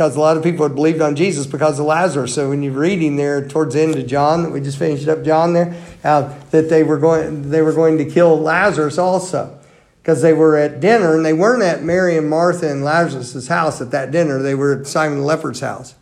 because 0.00 0.16
a 0.16 0.20
lot 0.20 0.34
of 0.38 0.42
people 0.42 0.66
had 0.66 0.74
believed 0.74 1.02
on 1.02 1.14
Jesus 1.14 1.46
because 1.46 1.78
of 1.78 1.84
Lazarus. 1.84 2.34
So 2.34 2.48
when 2.48 2.62
you're 2.62 2.72
reading 2.72 3.16
there 3.16 3.46
towards 3.46 3.74
the 3.74 3.82
end 3.82 3.96
of 3.96 4.06
John, 4.06 4.44
that 4.44 4.50
we 4.50 4.62
just 4.62 4.78
finished 4.78 5.06
up 5.08 5.22
John 5.22 5.52
there, 5.52 5.78
uh, 6.02 6.34
that 6.52 6.70
they 6.70 6.82
were 6.82 6.96
going 6.96 7.50
they 7.50 7.60
were 7.60 7.74
going 7.74 7.98
to 7.98 8.06
kill 8.06 8.40
Lazarus 8.40 8.96
also 8.96 9.58
because 10.00 10.22
they 10.22 10.32
were 10.32 10.56
at 10.56 10.80
dinner 10.80 11.14
and 11.14 11.26
they 11.26 11.34
weren't 11.34 11.62
at 11.62 11.82
Mary 11.82 12.16
and 12.16 12.30
Martha 12.30 12.66
and 12.70 12.82
Lazarus's 12.82 13.48
house 13.48 13.82
at 13.82 13.90
that 13.90 14.10
dinner. 14.10 14.40
They 14.40 14.54
were 14.54 14.80
at 14.80 14.86
Simon 14.86 15.18
the 15.18 15.24
leper's 15.24 15.60
house, 15.60 15.94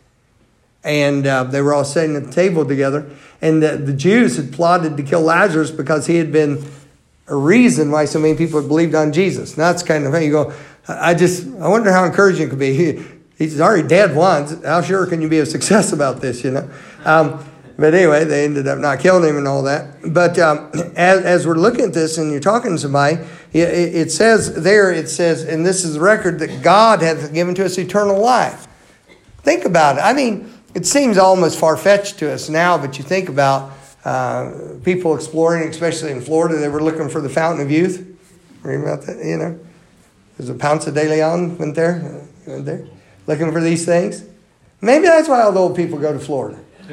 and 0.81 1.27
uh, 1.27 1.43
they 1.43 1.61
were 1.61 1.73
all 1.73 1.83
sitting 1.83 2.15
at 2.15 2.23
the 2.23 2.31
table 2.31 2.65
together. 2.65 3.05
And 3.41 3.61
the, 3.61 3.75
the 3.75 3.91
Jews 3.91 4.37
had 4.37 4.53
plotted 4.53 4.95
to 4.95 5.03
kill 5.03 5.23
Lazarus 5.23 5.71
because 5.71 6.07
he 6.07 6.15
had 6.15 6.31
been 6.31 6.63
a 7.27 7.35
reason 7.35 7.91
why 7.91 8.05
so 8.05 8.17
many 8.17 8.37
people 8.37 8.61
had 8.61 8.69
believed 8.69 8.95
on 8.95 9.11
Jesus. 9.11 9.55
And 9.55 9.59
that's 9.61 9.83
kind 9.83 10.05
of 10.05 10.13
how 10.13 10.19
you 10.19 10.31
go. 10.31 10.53
I 10.87 11.15
just 11.15 11.45
I 11.45 11.67
wonder 11.67 11.91
how 11.91 12.05
encouraging 12.05 12.47
it 12.47 12.49
could 12.51 12.59
be. 12.59 13.05
he's 13.39 13.59
already 13.59 13.87
dead 13.87 14.15
once. 14.15 14.63
How 14.63 14.83
sure 14.83 15.07
can 15.07 15.21
you 15.21 15.29
be 15.29 15.39
a 15.39 15.45
success 15.45 15.91
about 15.91 16.21
this, 16.21 16.43
you 16.43 16.51
know? 16.51 16.69
Um, 17.05 17.43
but 17.79 17.93
anyway, 17.93 18.25
they 18.25 18.43
ended 18.43 18.67
up 18.67 18.77
not 18.77 18.99
killing 18.99 19.27
him 19.27 19.37
and 19.37 19.47
all 19.47 19.63
that. 19.63 20.13
But 20.13 20.37
um, 20.37 20.69
as, 20.95 21.23
as 21.23 21.47
we're 21.47 21.55
looking 21.55 21.85
at 21.85 21.93
this 21.93 22.17
and 22.17 22.29
you're 22.29 22.41
talking 22.41 22.71
to 22.71 22.77
somebody, 22.77 23.15
it, 23.53 23.95
it 23.95 24.11
says 24.11 24.63
there, 24.63 24.91
it 24.91 25.09
says, 25.09 25.43
and 25.43 25.65
this 25.65 25.85
is 25.85 25.95
the 25.95 26.01
record 26.01 26.39
that 26.39 26.61
God 26.61 27.01
hath 27.01 27.33
given 27.33 27.55
to 27.55 27.65
us 27.65 27.77
eternal 27.79 28.19
life. 28.19 28.67
Think 29.43 29.63
about 29.63 29.97
it. 29.97 30.01
I 30.01 30.13
mean, 30.13 30.53
it 30.75 30.85
seems 30.85 31.17
almost 31.17 31.57
far 31.57 31.77
fetched 31.77 32.19
to 32.19 32.31
us 32.31 32.49
now, 32.49 32.77
but 32.77 32.97
you 32.97 33.03
think 33.03 33.29
about 33.29 33.71
uh, 34.03 34.51
people 34.83 35.15
exploring, 35.15 35.67
especially 35.69 36.11
in 36.11 36.21
Florida, 36.21 36.57
they 36.57 36.67
were 36.67 36.83
looking 36.83 37.09
for 37.09 37.21
the 37.21 37.29
fountain 37.29 37.65
of 37.65 37.71
youth. 37.71 38.05
Read 38.61 38.81
about 38.81 39.03
that, 39.03 39.23
you 39.23 39.37
know? 39.37 39.59
There's 40.37 40.49
a 40.49 40.53
Ponce 40.53 40.85
de 40.85 40.91
Leon 40.91 41.57
went 41.57 41.75
there, 41.75 42.25
went 42.45 42.65
there, 42.65 42.87
looking 43.29 43.51
for 43.51 43.61
these 43.61 43.85
things. 43.85 44.25
Maybe 44.81 45.05
that's 45.05 45.29
why 45.29 45.43
all 45.43 45.51
the 45.51 45.59
old 45.59 45.75
people 45.75 45.99
go 45.99 46.11
to 46.11 46.17
Florida. 46.17 46.59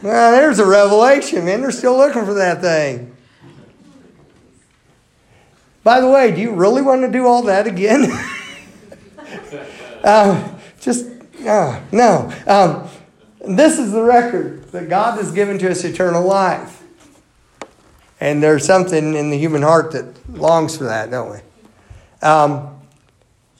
well, 0.00 0.30
there's 0.30 0.60
a 0.60 0.66
revelation, 0.66 1.44
man. 1.44 1.60
They're 1.60 1.72
still 1.72 1.96
looking 1.96 2.24
for 2.24 2.34
that 2.34 2.60
thing. 2.60 3.16
By 5.82 6.00
the 6.00 6.08
way, 6.08 6.30
do 6.30 6.40
you 6.40 6.52
really 6.52 6.82
want 6.82 7.00
to 7.02 7.10
do 7.10 7.26
all 7.26 7.42
that 7.42 7.66
again? 7.66 8.06
uh, 10.04 10.56
just, 10.80 11.06
uh, 11.44 11.80
no. 11.90 12.32
Um, 12.46 12.88
this 13.44 13.76
is 13.80 13.90
the 13.90 14.04
record 14.04 14.70
that 14.70 14.88
God 14.88 15.18
has 15.18 15.32
given 15.32 15.58
to 15.58 15.68
us 15.68 15.82
eternal 15.82 16.24
life. 16.24 16.80
And 18.20 18.40
there's 18.40 18.64
something 18.64 19.16
in 19.16 19.30
the 19.30 19.38
human 19.38 19.62
heart 19.62 19.90
that 19.92 20.28
longs 20.30 20.76
for 20.76 20.84
that, 20.84 21.10
don't 21.10 21.32
we? 21.32 21.38
Um, 22.22 22.79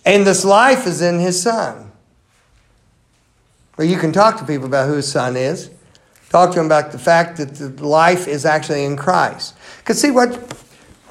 and 0.04 0.26
this 0.26 0.44
life 0.44 0.86
is 0.86 1.00
in 1.02 1.18
His 1.18 1.40
Son. 1.40 1.90
Well, 3.80 3.88
you 3.88 3.96
can 3.96 4.12
talk 4.12 4.36
to 4.36 4.44
people 4.44 4.66
about 4.66 4.88
who 4.88 4.96
his 4.96 5.10
son 5.10 5.38
is. 5.38 5.70
Talk 6.28 6.50
to 6.50 6.56
them 6.56 6.66
about 6.66 6.92
the 6.92 6.98
fact 6.98 7.38
that 7.38 7.54
the 7.54 7.86
life 7.86 8.28
is 8.28 8.44
actually 8.44 8.84
in 8.84 8.94
Christ. 8.94 9.56
Because 9.78 9.98
see 9.98 10.10
what 10.10 10.38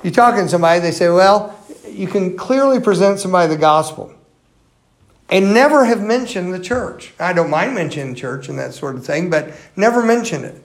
you're 0.04 0.14
talking 0.14 0.44
to 0.44 0.50
somebody, 0.50 0.80
they 0.80 0.92
say, 0.92 1.10
well, 1.10 1.60
you 1.90 2.06
can 2.06 2.38
clearly 2.38 2.80
present 2.80 3.20
somebody 3.20 3.52
the 3.52 3.60
gospel 3.60 4.14
and 5.30 5.52
never 5.52 5.86
have 5.86 6.04
mentioned 6.04 6.54
the 6.54 6.60
church. 6.60 7.12
I 7.20 7.34
don't 7.34 7.50
mind 7.50 7.74
mentioning 7.74 8.14
church 8.14 8.50
and 8.50 8.60
that 8.60 8.76
sort 8.76 8.96
of 8.96 9.04
thing, 9.04 9.32
but 9.32 9.52
never 9.76 10.04
mention 10.04 10.44
it. 10.44 10.62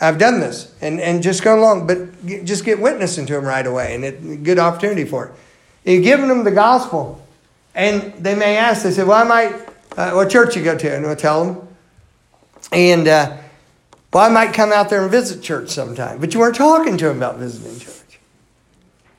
I've 0.00 0.18
done 0.18 0.38
this 0.38 0.72
and, 0.80 1.00
and 1.00 1.20
just 1.20 1.42
go 1.42 1.58
along, 1.58 1.88
but 1.88 2.24
just 2.44 2.64
get 2.64 2.80
witnessing 2.80 3.26
to 3.26 3.32
them 3.32 3.44
right 3.44 3.66
away 3.66 3.96
and 3.96 4.04
it 4.04 4.44
good 4.44 4.60
opportunity 4.60 5.04
for 5.04 5.26
it. 5.26 5.32
You're 5.84 6.02
giving 6.02 6.28
them 6.28 6.44
the 6.44 6.50
gospel, 6.50 7.24
and 7.74 8.12
they 8.14 8.34
may 8.34 8.56
ask, 8.56 8.84
they 8.84 8.90
say, 8.92 9.04
well, 9.04 9.22
I 9.22 9.24
might 9.24 9.68
uh, 9.96 10.12
what 10.12 10.30
church 10.30 10.56
you 10.56 10.62
go 10.62 10.76
to, 10.76 10.94
and 10.94 11.04
we'll 11.04 11.16
tell 11.16 11.44
them. 11.44 11.68
And, 12.70 13.08
uh, 13.08 13.36
well, 14.12 14.24
I 14.24 14.28
might 14.28 14.54
come 14.54 14.72
out 14.72 14.90
there 14.90 15.02
and 15.02 15.10
visit 15.10 15.42
church 15.42 15.70
sometime. 15.70 16.18
But 16.18 16.34
you 16.34 16.40
weren't 16.40 16.56
talking 16.56 16.96
to 16.98 17.06
them 17.06 17.16
about 17.16 17.38
visiting 17.38 17.78
church. 17.78 18.20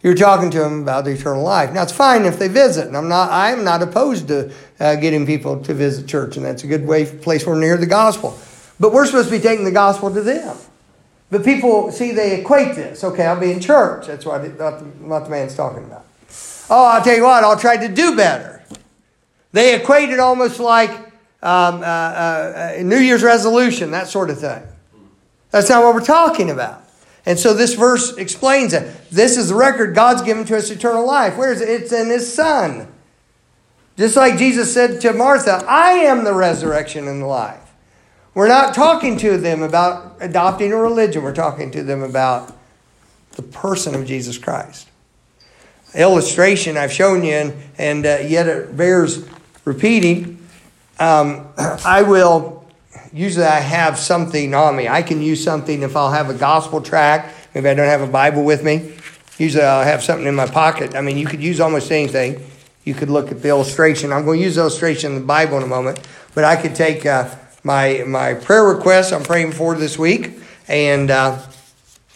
You're 0.02 0.16
talking 0.16 0.50
to 0.52 0.60
them 0.60 0.82
about 0.82 1.06
the 1.06 1.12
eternal 1.12 1.44
life. 1.44 1.74
Now, 1.74 1.84
it's 1.84 1.92
fine 1.94 2.26
if 2.26 2.38
they 2.38 2.48
visit, 2.48 2.88
and 2.88 2.98
I'm 2.98 3.08
not, 3.08 3.32
I'm 3.32 3.64
not 3.64 3.82
opposed 3.82 4.28
to 4.28 4.52
uh, 4.80 4.96
getting 4.96 5.26
people 5.26 5.62
to 5.64 5.74
visit 5.74 6.08
church, 6.08 6.36
and 6.38 6.46
that's 6.46 6.64
a 6.64 6.68
good 6.68 6.86
way, 6.86 7.06
place 7.06 7.46
where 7.46 7.56
near 7.56 7.78
the 7.78 7.86
gospel. 7.86 8.38
But 8.80 8.92
we're 8.92 9.06
supposed 9.06 9.30
to 9.30 9.36
be 9.36 9.42
taking 9.42 9.66
the 9.66 9.72
gospel 9.72 10.14
to 10.14 10.22
them. 10.22 10.58
But 11.32 11.46
people, 11.46 11.92
see, 11.92 12.12
they 12.12 12.42
equate 12.42 12.76
this. 12.76 13.04
Okay, 13.04 13.26
I'll 13.26 13.40
be 13.40 13.52
in 13.52 13.60
church. 13.60 14.08
That's 14.08 14.26
what, 14.26 14.44
the, 14.44 14.70
what 15.00 15.24
the 15.24 15.30
man's 15.30 15.56
talking 15.56 15.86
about. 15.86 16.06
Oh, 16.70 16.86
I'll 16.86 17.04
tell 17.04 17.16
you 17.16 17.24
what, 17.24 17.44
I'll 17.44 17.60
try 17.60 17.78
to 17.78 17.94
do 17.94 18.16
better. 18.16 18.64
They 19.52 19.76
equate 19.76 20.10
it 20.10 20.20
almost 20.20 20.60
like 20.60 20.92
um, 21.44 21.82
uh, 21.82 21.84
uh, 21.84 22.76
New 22.82 22.98
Year's 22.98 23.22
resolution, 23.22 23.92
that 23.92 24.08
sort 24.08 24.30
of 24.30 24.40
thing. 24.40 24.64
That's 25.52 25.70
not 25.70 25.84
what 25.84 25.94
we're 25.94 26.06
talking 26.06 26.50
about. 26.50 26.84
And 27.26 27.38
so 27.40 27.54
this 27.54 27.76
verse 27.76 28.18
explains 28.18 28.74
it. 28.74 29.10
This 29.10 29.38
is 29.38 29.50
the 29.50 29.56
record 29.56 29.96
God's 29.96 30.22
given 30.22 30.46
to 30.46 30.58
us 30.58 30.70
eternal 30.70 31.06
life. 31.06 31.38
Where 31.38 31.52
is 31.52 31.62
it? 31.62 31.70
It's 31.70 31.94
in 31.94 32.10
His 32.10 32.34
Son. 32.34 32.88
Just 33.98 34.16
like 34.16 34.38
Jesus 34.38 34.74
said 34.74 35.00
to 35.02 35.14
Martha, 35.14 35.64
I 35.68 35.92
am 35.92 36.24
the 36.24 36.34
resurrection 36.34 37.08
and 37.08 37.22
the 37.22 37.28
life. 37.28 37.60
We're 38.34 38.48
not 38.48 38.74
talking 38.74 39.18
to 39.18 39.38
them 39.38 39.62
about 39.62 40.18
adopting 40.20 40.74
a 40.74 40.78
religion, 40.78 41.22
we're 41.22 41.36
talking 41.36 41.70
to 41.72 41.84
them 41.84 42.02
about 42.02 42.58
the 43.34 43.44
person 43.44 43.94
of 43.94 44.08
Jesus 44.08 44.40
Christ. 44.40 44.88
Illustration 45.96 46.78
I've 46.78 46.92
shown 46.92 47.24
you, 47.24 47.34
and, 47.34 47.54
and 47.78 48.06
uh, 48.06 48.18
yet 48.26 48.48
it 48.48 48.76
bears 48.76 49.28
repeating, 49.66 50.40
um, 51.00 51.48
I 51.58 52.02
will, 52.02 52.66
usually 53.12 53.46
I 53.46 53.60
have 53.60 53.98
something 53.98 54.54
on 54.54 54.76
me. 54.76 54.88
I 54.88 55.02
can 55.02 55.22
use 55.22 55.44
something 55.44 55.82
if 55.82 55.96
I'll 55.96 56.12
have 56.12 56.30
a 56.30 56.34
gospel 56.34 56.82
tract. 56.82 57.36
Maybe 57.54 57.70
I 57.70 57.74
don't 57.74 57.88
have 57.88 58.02
a 58.02 58.08
Bible 58.08 58.44
with 58.44 58.64
me. 58.64 58.94
Usually 59.38 59.64
I'll 59.64 59.84
have 59.84 60.04
something 60.04 60.28
in 60.28 60.36
my 60.36 60.48
pocket. 60.48 60.96
I 60.96 61.02
mean, 61.02 61.18
you 61.18 61.26
could 61.26 61.42
use 61.42 61.60
almost 61.60 61.92
anything. 61.92 62.44
You 62.84 62.94
could 62.94 63.10
look 63.10 63.32
at 63.32 63.42
the 63.42 63.50
illustration. 63.50 64.12
I'm 64.12 64.26
going 64.26 64.40
to 64.40 64.46
use 64.46 64.58
illustration 64.58 65.14
in 65.14 65.20
the 65.20 65.26
Bible 65.26 65.58
in 65.58 65.64
a 65.64 65.68
moment. 65.68 66.00
But 66.36 66.44
I 66.44 66.56
could 66.56 66.76
take 66.76 67.06
uh, 67.06 67.34
my, 67.64 68.04
my 68.06 68.34
prayer 68.34 68.66
requests 68.66 69.12
I'm 69.12 69.24
praying 69.24 69.54
for 69.54 69.76
this 69.76 69.98
week, 69.98 70.32
and 70.68 71.10
uh, 71.10 71.40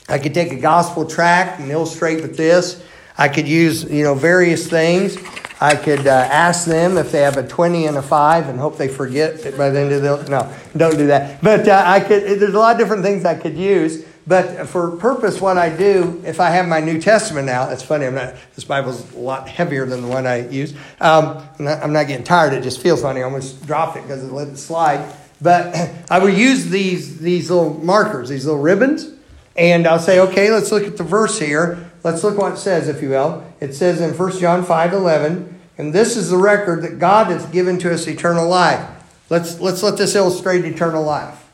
I 0.09 0.17
could 0.19 0.33
take 0.33 0.51
a 0.51 0.59
gospel 0.59 1.05
tract 1.05 1.59
and 1.59 1.71
illustrate 1.71 2.21
with 2.21 2.37
this. 2.37 2.83
I 3.17 3.29
could 3.29 3.47
use, 3.47 3.83
you 3.83 4.03
know, 4.03 4.13
various 4.13 4.69
things. 4.69 5.17
I 5.59 5.75
could 5.75 6.05
uh, 6.05 6.11
ask 6.11 6.67
them 6.67 6.97
if 6.97 7.11
they 7.11 7.21
have 7.21 7.37
a 7.37 7.47
20 7.47 7.87
and 7.87 7.97
a 7.97 8.01
5 8.01 8.49
and 8.49 8.59
hope 8.59 8.77
they 8.77 8.87
forget 8.87 9.45
it 9.45 9.57
by 9.57 9.69
the 9.69 9.79
end 9.79 9.91
of 9.91 10.01
the 10.03 10.29
no 10.29 10.53
don't 10.75 10.97
do 10.97 11.07
that. 11.07 11.41
But 11.41 11.67
uh, 11.67 11.83
I 11.83 11.99
could 11.99 12.39
there's 12.39 12.53
a 12.53 12.59
lot 12.59 12.73
of 12.73 12.77
different 12.77 13.03
things 13.03 13.25
I 13.25 13.35
could 13.35 13.57
use. 13.57 14.05
But 14.27 14.67
for 14.67 14.91
purpose 14.97 15.39
what 15.39 15.57
I 15.57 15.75
do 15.75 16.21
if 16.25 16.39
I 16.39 16.49
have 16.49 16.67
my 16.67 16.79
New 16.79 17.01
Testament 17.01 17.49
out 17.49 17.71
it's 17.71 17.81
funny 17.81 18.05
I'm 18.05 18.13
not 18.13 18.35
this 18.53 18.65
Bible's 18.65 19.13
a 19.13 19.17
lot 19.17 19.49
heavier 19.49 19.85
than 19.87 20.03
the 20.03 20.07
one 20.07 20.27
I 20.27 20.47
use. 20.47 20.73
Um, 21.01 21.43
I'm, 21.57 21.65
not, 21.65 21.83
I'm, 21.83 21.93
not, 21.93 22.07
getting 22.07 22.25
tired 22.25 22.53
it 22.53 22.61
just 22.61 22.79
feels 22.79 23.01
funny 23.01 23.21
I 23.21 23.23
almost 23.23 23.65
dropped 23.65 23.97
it 23.97 24.03
because 24.03 24.23
it 24.23 24.31
let 24.31 24.49
it 24.49 24.57
slide. 24.57 25.11
But 25.41 25.75
I 26.11 26.19
would 26.19 26.37
use 26.37 26.69
these 26.69 27.17
these 27.17 27.49
little 27.49 27.73
markers 27.73 28.29
these 28.29 28.45
little 28.45 28.61
ribbons 28.61 29.11
and 29.55 29.87
I'll 29.87 29.97
say 29.97 30.19
okay 30.19 30.51
let's 30.51 30.71
look 30.71 30.83
at 30.83 30.97
the 30.97 31.03
verse 31.03 31.39
here 31.39 31.86
Let's 32.07 32.23
look 32.23 32.37
what 32.37 32.53
it 32.53 32.57
says, 32.57 32.87
if 32.87 33.01
you 33.01 33.09
will. 33.09 33.43
It 33.59 33.73
says 33.73 33.99
in 33.99 34.17
1 34.17 34.39
John 34.39 34.63
5 34.63 34.93
11, 34.93 35.59
and 35.77 35.91
this 35.91 36.15
is 36.15 36.29
the 36.29 36.37
record 36.37 36.81
that 36.83 36.99
God 36.99 37.27
has 37.27 37.45
given 37.47 37.77
to 37.79 37.93
us 37.93 38.07
eternal 38.07 38.47
life. 38.47 38.89
Let's, 39.29 39.59
let's 39.59 39.83
let 39.83 39.97
this 39.97 40.15
illustrate 40.15 40.63
eternal 40.63 41.03
life. 41.03 41.51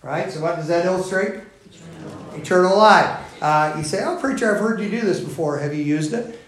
Right? 0.00 0.30
So, 0.30 0.40
what 0.40 0.54
does 0.54 0.68
that 0.68 0.86
illustrate? 0.86 1.40
Eternal, 1.66 2.34
eternal 2.36 2.78
life. 2.78 3.42
Uh, 3.42 3.74
you 3.76 3.82
say, 3.82 4.04
Oh, 4.04 4.18
preacher, 4.20 4.54
I've 4.54 4.60
heard 4.60 4.78
you 4.78 4.88
do 4.88 5.00
this 5.00 5.18
before. 5.18 5.58
Have 5.58 5.74
you 5.74 5.82
used 5.82 6.12
it? 6.12 6.40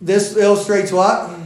This 0.00 0.36
illustrates 0.36 0.90
what? 0.90 1.38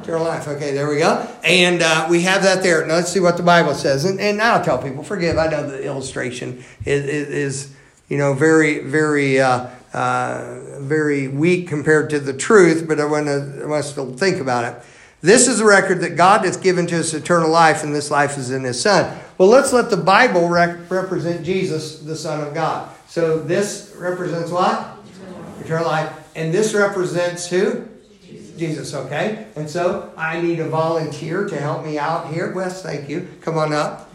Eternal 0.00 0.24
life. 0.24 0.48
Okay, 0.48 0.72
there 0.72 0.88
we 0.88 1.00
go. 1.00 1.28
And 1.44 1.82
uh, 1.82 2.06
we 2.08 2.22
have 2.22 2.42
that 2.44 2.62
there. 2.62 2.86
Now 2.86 2.94
let's 2.94 3.12
see 3.12 3.20
what 3.20 3.36
the 3.36 3.42
Bible 3.42 3.74
says. 3.74 4.06
And, 4.06 4.18
and 4.20 4.40
I'll 4.40 4.64
tell 4.64 4.82
people, 4.82 5.02
forgive, 5.02 5.36
I 5.36 5.48
know 5.48 5.68
the 5.68 5.84
illustration 5.84 6.64
is, 6.86 7.04
is 7.04 7.76
you 8.08 8.18
know, 8.18 8.34
very, 8.34 8.80
very, 8.80 9.40
uh, 9.40 9.68
uh, 9.92 10.60
very 10.78 11.28
weak 11.28 11.68
compared 11.68 12.10
to 12.10 12.20
the 12.20 12.32
truth, 12.32 12.86
but 12.86 13.00
I 13.00 13.04
want, 13.04 13.26
to, 13.26 13.62
I 13.62 13.66
want 13.66 13.84
us 13.84 13.94
to 13.94 14.12
think 14.12 14.40
about 14.40 14.64
it. 14.64 14.82
This 15.22 15.48
is 15.48 15.60
a 15.60 15.64
record 15.64 16.00
that 16.00 16.16
God 16.16 16.44
has 16.44 16.56
given 16.56 16.86
to 16.88 17.00
us 17.00 17.14
eternal 17.14 17.50
life, 17.50 17.82
and 17.82 17.94
this 17.94 18.10
life 18.10 18.38
is 18.38 18.50
in 18.50 18.62
His 18.62 18.80
Son. 18.80 19.18
Well, 19.38 19.48
let's 19.48 19.72
let 19.72 19.90
the 19.90 19.96
Bible 19.96 20.48
rec- 20.48 20.90
represent 20.90 21.44
Jesus, 21.44 22.00
the 22.00 22.14
Son 22.14 22.46
of 22.46 22.54
God. 22.54 22.94
So 23.08 23.40
this 23.40 23.94
represents 23.98 24.50
what? 24.50 24.98
Eternal, 25.14 25.60
eternal 25.60 25.86
life. 25.86 26.32
And 26.36 26.52
this 26.52 26.74
represents 26.74 27.48
who? 27.48 27.88
Jesus. 28.24 28.56
Jesus, 28.56 28.94
okay? 28.94 29.46
And 29.56 29.68
so 29.68 30.12
I 30.16 30.40
need 30.40 30.60
a 30.60 30.68
volunteer 30.68 31.46
to 31.48 31.56
help 31.56 31.84
me 31.84 31.98
out 31.98 32.32
here. 32.32 32.52
Wes, 32.52 32.82
thank 32.82 33.08
you. 33.08 33.28
Come 33.40 33.58
on 33.58 33.72
up. 33.72 34.10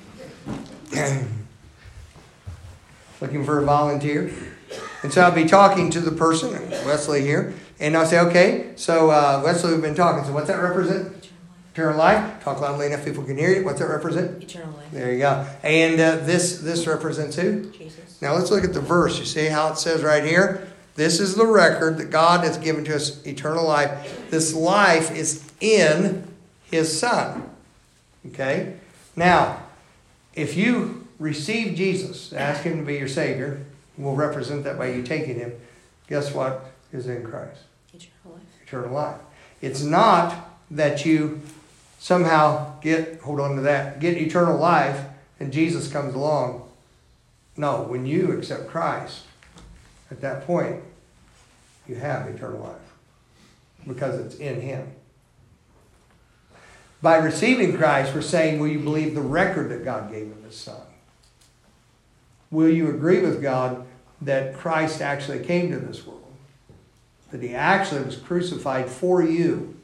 looking 3.21 3.45
for 3.45 3.59
a 3.59 3.65
volunteer. 3.65 4.33
And 5.03 5.13
so 5.13 5.21
I'll 5.21 5.31
be 5.31 5.45
talking 5.45 5.89
to 5.91 5.99
the 5.99 6.11
person, 6.11 6.51
Wesley 6.85 7.21
here, 7.21 7.53
and 7.79 7.95
I'll 7.95 8.05
say, 8.05 8.19
okay, 8.19 8.73
so 8.75 9.09
uh, 9.09 9.41
Wesley, 9.43 9.73
we've 9.73 9.81
been 9.81 9.95
talking. 9.95 10.23
So 10.25 10.33
what's 10.33 10.47
that 10.47 10.61
represent? 10.61 11.29
Eternal 11.73 11.97
life. 11.97 12.43
Talk 12.43 12.59
loudly 12.59 12.87
enough 12.87 13.05
people 13.05 13.23
can 13.23 13.37
hear 13.37 13.49
you. 13.49 13.63
What's 13.63 13.79
that 13.79 13.87
represent? 13.87 14.43
Eternal 14.43 14.75
life. 14.75 14.91
There 14.91 15.13
you 15.13 15.19
go. 15.19 15.47
And 15.63 15.99
uh, 16.01 16.17
this 16.17 16.59
this 16.59 16.85
represents 16.85 17.37
who? 17.37 17.71
Jesus. 17.71 18.21
Now 18.21 18.33
let's 18.33 18.51
look 18.51 18.65
at 18.65 18.73
the 18.73 18.81
verse. 18.81 19.17
You 19.17 19.25
see 19.25 19.45
how 19.45 19.71
it 19.71 19.77
says 19.77 20.03
right 20.03 20.23
here? 20.23 20.67
This 20.95 21.21
is 21.21 21.35
the 21.35 21.45
record 21.45 21.97
that 21.99 22.11
God 22.11 22.43
has 22.43 22.57
given 22.57 22.83
to 22.85 22.95
us 22.95 23.25
eternal 23.25 23.65
life. 23.65 24.29
This 24.29 24.53
life 24.53 25.15
is 25.15 25.49
in 25.61 26.27
His 26.69 26.99
Son. 26.99 27.49
Okay? 28.27 28.73
Now, 29.15 29.63
if 30.35 30.57
you 30.57 31.00
receive 31.21 31.75
Jesus, 31.75 32.33
ask 32.33 32.63
Him 32.63 32.77
to 32.77 32.83
be 32.83 32.95
your 32.95 33.07
Savior, 33.07 33.63
we'll 33.97 34.15
represent 34.15 34.63
that 34.63 34.77
by 34.77 34.91
you 34.91 35.03
taking 35.03 35.35
Him, 35.35 35.53
guess 36.07 36.33
what 36.33 36.65
is 36.91 37.07
in 37.07 37.23
Christ? 37.23 37.61
Eternal 37.93 38.33
life. 38.33 38.43
Eternal 38.63 38.91
life. 38.91 39.21
It's 39.61 39.83
not 39.83 40.49
that 40.71 41.05
you 41.05 41.41
somehow 41.99 42.79
get, 42.79 43.21
hold 43.21 43.39
on 43.39 43.55
to 43.55 43.61
that, 43.61 43.99
get 43.99 44.17
eternal 44.17 44.57
life 44.57 45.05
and 45.39 45.53
Jesus 45.53 45.91
comes 45.91 46.15
along. 46.15 46.67
No, 47.55 47.83
when 47.83 48.05
you 48.07 48.31
accept 48.31 48.67
Christ, 48.67 49.23
at 50.09 50.21
that 50.21 50.47
point, 50.47 50.81
you 51.87 51.95
have 51.95 52.27
eternal 52.27 52.59
life 52.59 53.87
because 53.87 54.19
it's 54.19 54.35
in 54.35 54.61
Him. 54.61 54.87
By 57.01 57.17
receiving 57.17 57.77
Christ, 57.77 58.13
we're 58.13 58.21
saying, 58.21 58.59
Will 58.59 58.67
you 58.67 58.79
believe 58.79 59.15
the 59.15 59.21
record 59.21 59.69
that 59.69 59.83
God 59.83 60.11
gave 60.11 60.31
of 60.31 60.43
His 60.43 60.55
Son? 60.55 60.81
Will 62.51 62.69
you 62.69 62.89
agree 62.89 63.21
with 63.21 63.41
God 63.41 63.85
that 64.21 64.53
Christ 64.55 65.01
actually 65.01 65.43
came 65.43 65.71
to 65.71 65.79
this 65.79 66.05
world? 66.05 66.21
That 67.31 67.41
He 67.41 67.55
actually 67.55 68.03
was 68.03 68.17
crucified 68.17 68.89
for 68.89 69.23
you 69.23 69.79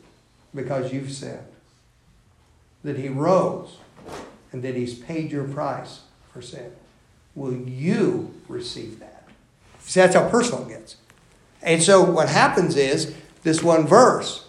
because 0.53 0.93
you've 0.93 1.11
sinned? 1.11 1.39
That 2.83 2.99
He 2.99 3.07
rose 3.07 3.77
and 4.51 4.61
that 4.63 4.75
He's 4.75 4.93
paid 4.93 5.31
your 5.31 5.45
price 5.45 6.01
for 6.31 6.41
sin? 6.41 6.71
Will 7.35 7.55
you 7.55 8.33
receive 8.47 8.99
that? 8.99 9.23
See, 9.79 10.01
that's 10.01 10.15
how 10.15 10.29
personal 10.29 10.65
it 10.67 10.69
gets. 10.69 10.97
And 11.61 11.81
so 11.81 12.03
what 12.03 12.29
happens 12.29 12.75
is 12.75 13.15
this 13.43 13.63
one 13.63 13.87
verse 13.87 14.47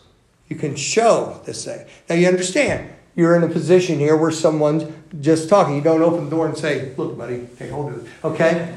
you 0.48 0.56
can 0.56 0.74
show 0.74 1.40
this 1.44 1.64
thing. 1.64 1.86
Now 2.08 2.16
you 2.16 2.26
understand, 2.26 2.90
you're 3.18 3.34
in 3.34 3.42
a 3.42 3.48
position 3.48 3.98
here 3.98 4.16
where 4.16 4.30
someone's 4.30 4.84
just 5.20 5.48
talking. 5.48 5.74
You 5.74 5.80
don't 5.80 6.02
open 6.02 6.26
the 6.26 6.30
door 6.30 6.46
and 6.46 6.56
say, 6.56 6.94
"Look, 6.96 7.18
buddy, 7.18 7.48
take 7.58 7.72
hold 7.72 7.92
of 7.92 8.06
it." 8.06 8.10
Okay. 8.22 8.72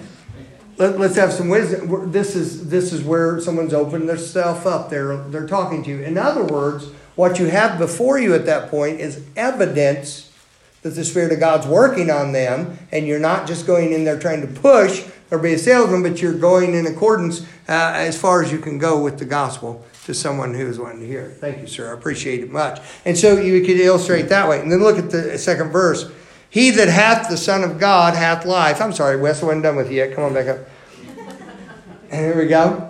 Let, 0.78 1.00
us 1.00 1.16
have 1.16 1.32
some 1.32 1.48
wisdom. 1.48 2.12
This 2.12 2.36
is 2.36 2.68
this 2.68 2.92
is 2.92 3.04
where 3.04 3.40
someone's 3.40 3.72
opened 3.72 4.10
themselves 4.10 4.66
up. 4.66 4.90
They're 4.90 5.16
they're 5.16 5.48
talking 5.48 5.84
to 5.84 5.90
you. 5.92 6.02
In 6.02 6.18
other 6.18 6.44
words, 6.44 6.88
what 7.16 7.38
you 7.38 7.46
have 7.46 7.78
before 7.78 8.18
you 8.18 8.34
at 8.34 8.48
that 8.48 8.72
point 8.72 9.00
is 9.00 9.24
evidence 9.36 10.32
that 10.82 10.96
the 10.96 11.06
Spirit 11.06 11.32
of 11.32 11.40
God's 11.40 11.68
working 11.68 12.10
on 12.10 12.32
them, 12.32 12.80
and 12.92 13.06
you're 13.06 13.20
not 13.20 13.48
just 13.48 13.68
going 13.68 13.94
in 13.94 14.06
there 14.06 14.18
trying 14.18 14.42
to 14.42 14.48
push 14.48 15.06
or 15.30 15.38
be 15.38 15.54
a 15.54 15.60
salesman, 15.60 16.02
but 16.02 16.20
you're 16.20 16.34
going 16.34 16.74
in 16.74 16.88
accordance 16.88 17.42
uh, 17.70 17.94
as 17.96 18.20
far 18.20 18.42
as 18.42 18.52
you 18.52 18.58
can 18.58 18.80
go 18.80 19.04
with 19.04 19.20
the 19.20 19.26
gospel 19.26 19.86
to 20.06 20.14
someone 20.14 20.54
who 20.54 20.68
is 20.68 20.80
wanting 20.80 21.02
to 21.02 21.08
hear. 21.08 21.30
Thank 21.30 21.60
you, 21.60 21.68
sir. 21.68 21.92
I 21.92 21.94
appreciate 21.94 22.42
it 22.42 22.52
much. 22.52 22.82
And 23.06 23.18
so 23.18 23.40
you 23.40 23.62
could 23.62 23.80
illustrate 23.80 24.24
that 24.30 24.50
way. 24.50 24.60
And 24.60 24.72
then 24.72 24.80
look 24.82 24.98
at 24.98 25.12
the 25.12 25.38
second 25.38 25.70
verse. 25.70 26.12
He 26.50 26.72
that 26.72 26.90
hath 26.90 27.30
the 27.30 27.38
Son 27.38 27.64
of 27.64 27.80
God 27.80 28.16
hath 28.16 28.46
life. 28.46 28.82
I'm 28.82 28.94
sorry, 28.94 29.20
Wes, 29.20 29.42
I 29.42 29.46
wasn't 29.46 29.64
done 29.64 29.76
with 29.76 29.90
you 29.90 29.98
yet. 29.98 30.14
Come 30.14 30.26
on 30.26 30.34
back 30.34 30.48
up. 30.48 30.60
And 32.10 32.26
here 32.26 32.38
we 32.38 32.48
go. 32.48 32.90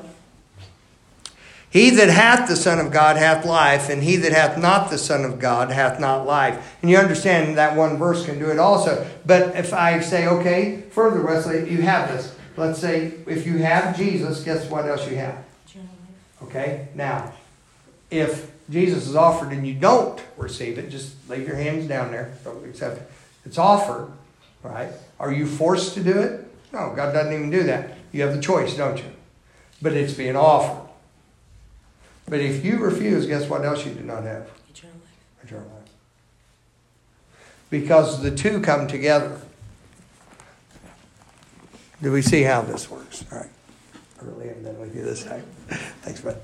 He 1.70 1.90
that 1.92 2.10
hath 2.10 2.50
the 2.50 2.58
Son 2.58 2.80
of 2.80 2.92
God 2.92 3.16
hath 3.16 3.46
life, 3.46 3.90
and 3.90 4.04
he 4.04 4.18
that 4.18 4.34
hath 4.34 4.58
not 4.58 4.90
the 4.90 4.98
Son 4.98 5.24
of 5.24 5.40
God 5.40 5.72
hath 5.72 6.02
not 6.02 6.26
life. 6.26 6.78
And 6.82 6.92
you 6.92 6.98
understand 6.98 7.58
that 7.58 7.78
one 7.78 7.98
verse 7.98 8.26
can 8.26 8.40
do 8.40 8.50
it 8.50 8.60
also. 8.60 9.08
But 9.26 9.56
if 9.56 9.74
I 9.74 10.02
say, 10.02 10.28
okay, 10.28 10.82
further, 10.92 11.22
Wesley, 11.22 11.70
you 11.72 11.82
have 11.84 12.10
this. 12.10 12.36
Let's 12.58 12.80
say 12.80 13.14
if 13.26 13.46
you 13.46 13.60
have 13.60 13.96
Jesus, 13.96 14.44
guess 14.44 14.70
what 14.70 14.86
else 14.86 15.10
you 15.10 15.16
have? 15.16 15.46
Okay? 16.44 16.88
Now, 16.96 17.34
if 18.10 18.52
Jesus 18.70 19.08
is 19.08 19.16
offered 19.16 19.52
and 19.52 19.68
you 19.68 19.74
don't 19.74 20.22
receive 20.38 20.78
it, 20.78 20.90
just 20.90 21.16
leave 21.30 21.48
your 21.48 21.58
hands 21.58 21.88
down 21.88 22.12
there. 22.12 22.34
Don't 22.44 22.64
accept 22.66 22.98
it. 22.98 23.12
It's 23.46 23.58
offered, 23.58 24.12
right? 24.64 24.90
Are 25.20 25.32
you 25.32 25.46
forced 25.46 25.94
to 25.96 26.04
do 26.04 26.20
it? 26.20 26.48
No, 26.74 26.94
God 26.96 27.14
doesn't 27.14 27.34
even 27.34 27.50
do 27.50 27.64
that. 27.64 27.98
You 28.12 28.22
have 28.24 28.34
the 28.36 28.42
choice, 28.42 28.76
don't 28.76 28.98
you? 28.98 29.12
But 29.82 29.94
it's 29.94 30.14
being 30.14 30.36
offered. 30.36 30.90
But 32.28 32.40
if 32.40 32.64
you 32.64 32.80
refuse, 32.80 33.26
guess 33.26 33.50
what 33.50 33.66
else 33.66 33.86
you 33.86 33.94
do 33.94 34.04
not 34.04 34.24
have? 34.24 34.50
Eternal 34.70 34.96
life. 34.96 35.44
Eternal 35.44 35.66
life. 35.66 35.90
Because 37.70 38.22
the 38.22 38.32
two 38.32 38.62
come 38.62 38.88
together. 38.88 39.42
Do 42.02 42.12
we 42.12 42.22
see 42.22 42.44
how 42.44 42.62
this 42.62 42.90
works? 42.90 43.26
All 43.32 43.40
right. 43.40 43.50
Really 44.22 44.50
haven't 44.50 44.64
done 44.64 44.80
with 44.80 44.96
you 44.96 45.02
this 45.02 45.24
time. 45.24 45.44
Thanks, 46.02 46.22
bud. 46.22 46.40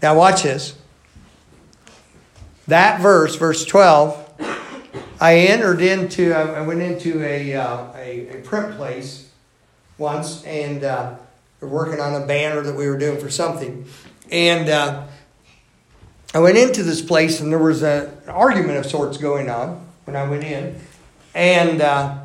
Now, 0.00 0.16
watch 0.16 0.44
this. 0.44 0.78
That 2.68 3.00
verse, 3.00 3.34
verse 3.34 3.64
12, 3.64 4.26
I 5.20 5.38
entered 5.38 5.80
into, 5.80 6.32
I 6.32 6.60
went 6.60 6.80
into 6.82 7.24
a, 7.24 7.54
uh, 7.56 7.86
a, 7.96 8.38
a, 8.38 8.42
print 8.42 8.76
place 8.76 9.28
once, 9.96 10.44
and 10.44 10.84
uh, 10.84 11.16
we 11.60 11.66
are 11.66 11.70
working 11.70 11.98
on 11.98 12.22
a 12.22 12.24
banner 12.24 12.60
that 12.60 12.76
we 12.76 12.86
were 12.86 12.98
doing 12.98 13.18
for 13.18 13.30
something. 13.30 13.86
And 14.30 14.68
uh, 14.68 15.06
I 16.32 16.38
went 16.38 16.58
into 16.58 16.84
this 16.84 17.02
place, 17.02 17.40
and 17.40 17.50
there 17.50 17.58
was 17.58 17.82
a, 17.82 18.12
an 18.24 18.30
argument 18.30 18.78
of 18.78 18.86
sorts 18.86 19.18
going 19.18 19.50
on 19.50 19.84
when 20.04 20.14
I 20.14 20.28
went 20.28 20.44
in. 20.44 20.78
And 21.34 21.80
uh, 21.80 22.24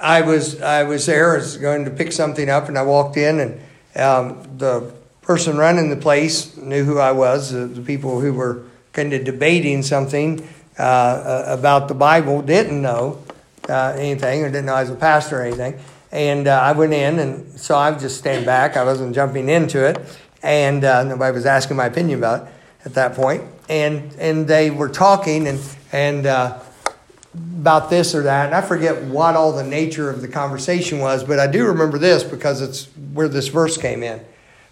I 0.00 0.22
was 0.22 0.60
I 0.60 0.84
was 0.84 1.06
there, 1.06 1.34
I 1.34 1.38
was 1.38 1.56
going 1.56 1.84
to 1.84 1.90
pick 1.90 2.12
something 2.12 2.48
up, 2.48 2.68
and 2.68 2.78
I 2.78 2.82
walked 2.82 3.16
in, 3.16 3.40
and 3.40 3.60
um, 3.96 4.58
the 4.58 4.92
person 5.22 5.56
running 5.56 5.90
the 5.90 5.96
place 5.96 6.56
knew 6.56 6.84
who 6.84 6.98
I 6.98 7.12
was. 7.12 7.52
Uh, 7.52 7.68
the 7.70 7.80
people 7.80 8.20
who 8.20 8.32
were 8.32 8.62
kind 8.92 9.12
of 9.12 9.24
debating 9.24 9.82
something 9.82 10.48
uh, 10.78 10.82
uh, 10.82 11.44
about 11.48 11.88
the 11.88 11.94
Bible 11.94 12.42
didn't 12.42 12.80
know 12.80 13.22
uh, 13.68 13.94
anything, 13.96 14.42
or 14.42 14.46
didn't 14.46 14.66
know 14.66 14.74
I 14.74 14.82
was 14.82 14.90
a 14.90 14.94
pastor 14.94 15.40
or 15.40 15.42
anything. 15.42 15.78
And 16.12 16.46
uh, 16.46 16.52
I 16.52 16.72
went 16.72 16.94
in, 16.94 17.18
and 17.18 17.60
so 17.60 17.76
I 17.76 17.90
just 17.98 18.18
stand 18.18 18.46
back. 18.46 18.76
I 18.76 18.84
wasn't 18.84 19.14
jumping 19.14 19.48
into 19.48 19.84
it, 19.84 19.98
and 20.42 20.84
uh, 20.84 21.02
nobody 21.02 21.34
was 21.34 21.44
asking 21.44 21.76
my 21.76 21.86
opinion 21.86 22.20
about 22.20 22.46
it 22.46 22.52
at 22.84 22.94
that 22.94 23.14
point. 23.14 23.42
And 23.68 24.14
and 24.18 24.46
they 24.46 24.70
were 24.70 24.88
talking, 24.88 25.48
and 25.48 25.60
and 25.92 26.24
about 27.38 27.90
this 27.90 28.14
or 28.14 28.22
that. 28.22 28.46
And 28.46 28.54
I 28.54 28.60
forget 28.60 29.02
what 29.04 29.34
all 29.34 29.52
the 29.52 29.64
nature 29.64 30.10
of 30.10 30.22
the 30.22 30.28
conversation 30.28 31.00
was, 31.00 31.24
but 31.24 31.38
I 31.38 31.46
do 31.46 31.66
remember 31.66 31.98
this 31.98 32.22
because 32.22 32.60
it's 32.60 32.86
where 33.12 33.28
this 33.28 33.48
verse 33.48 33.76
came 33.76 34.02
in. 34.02 34.20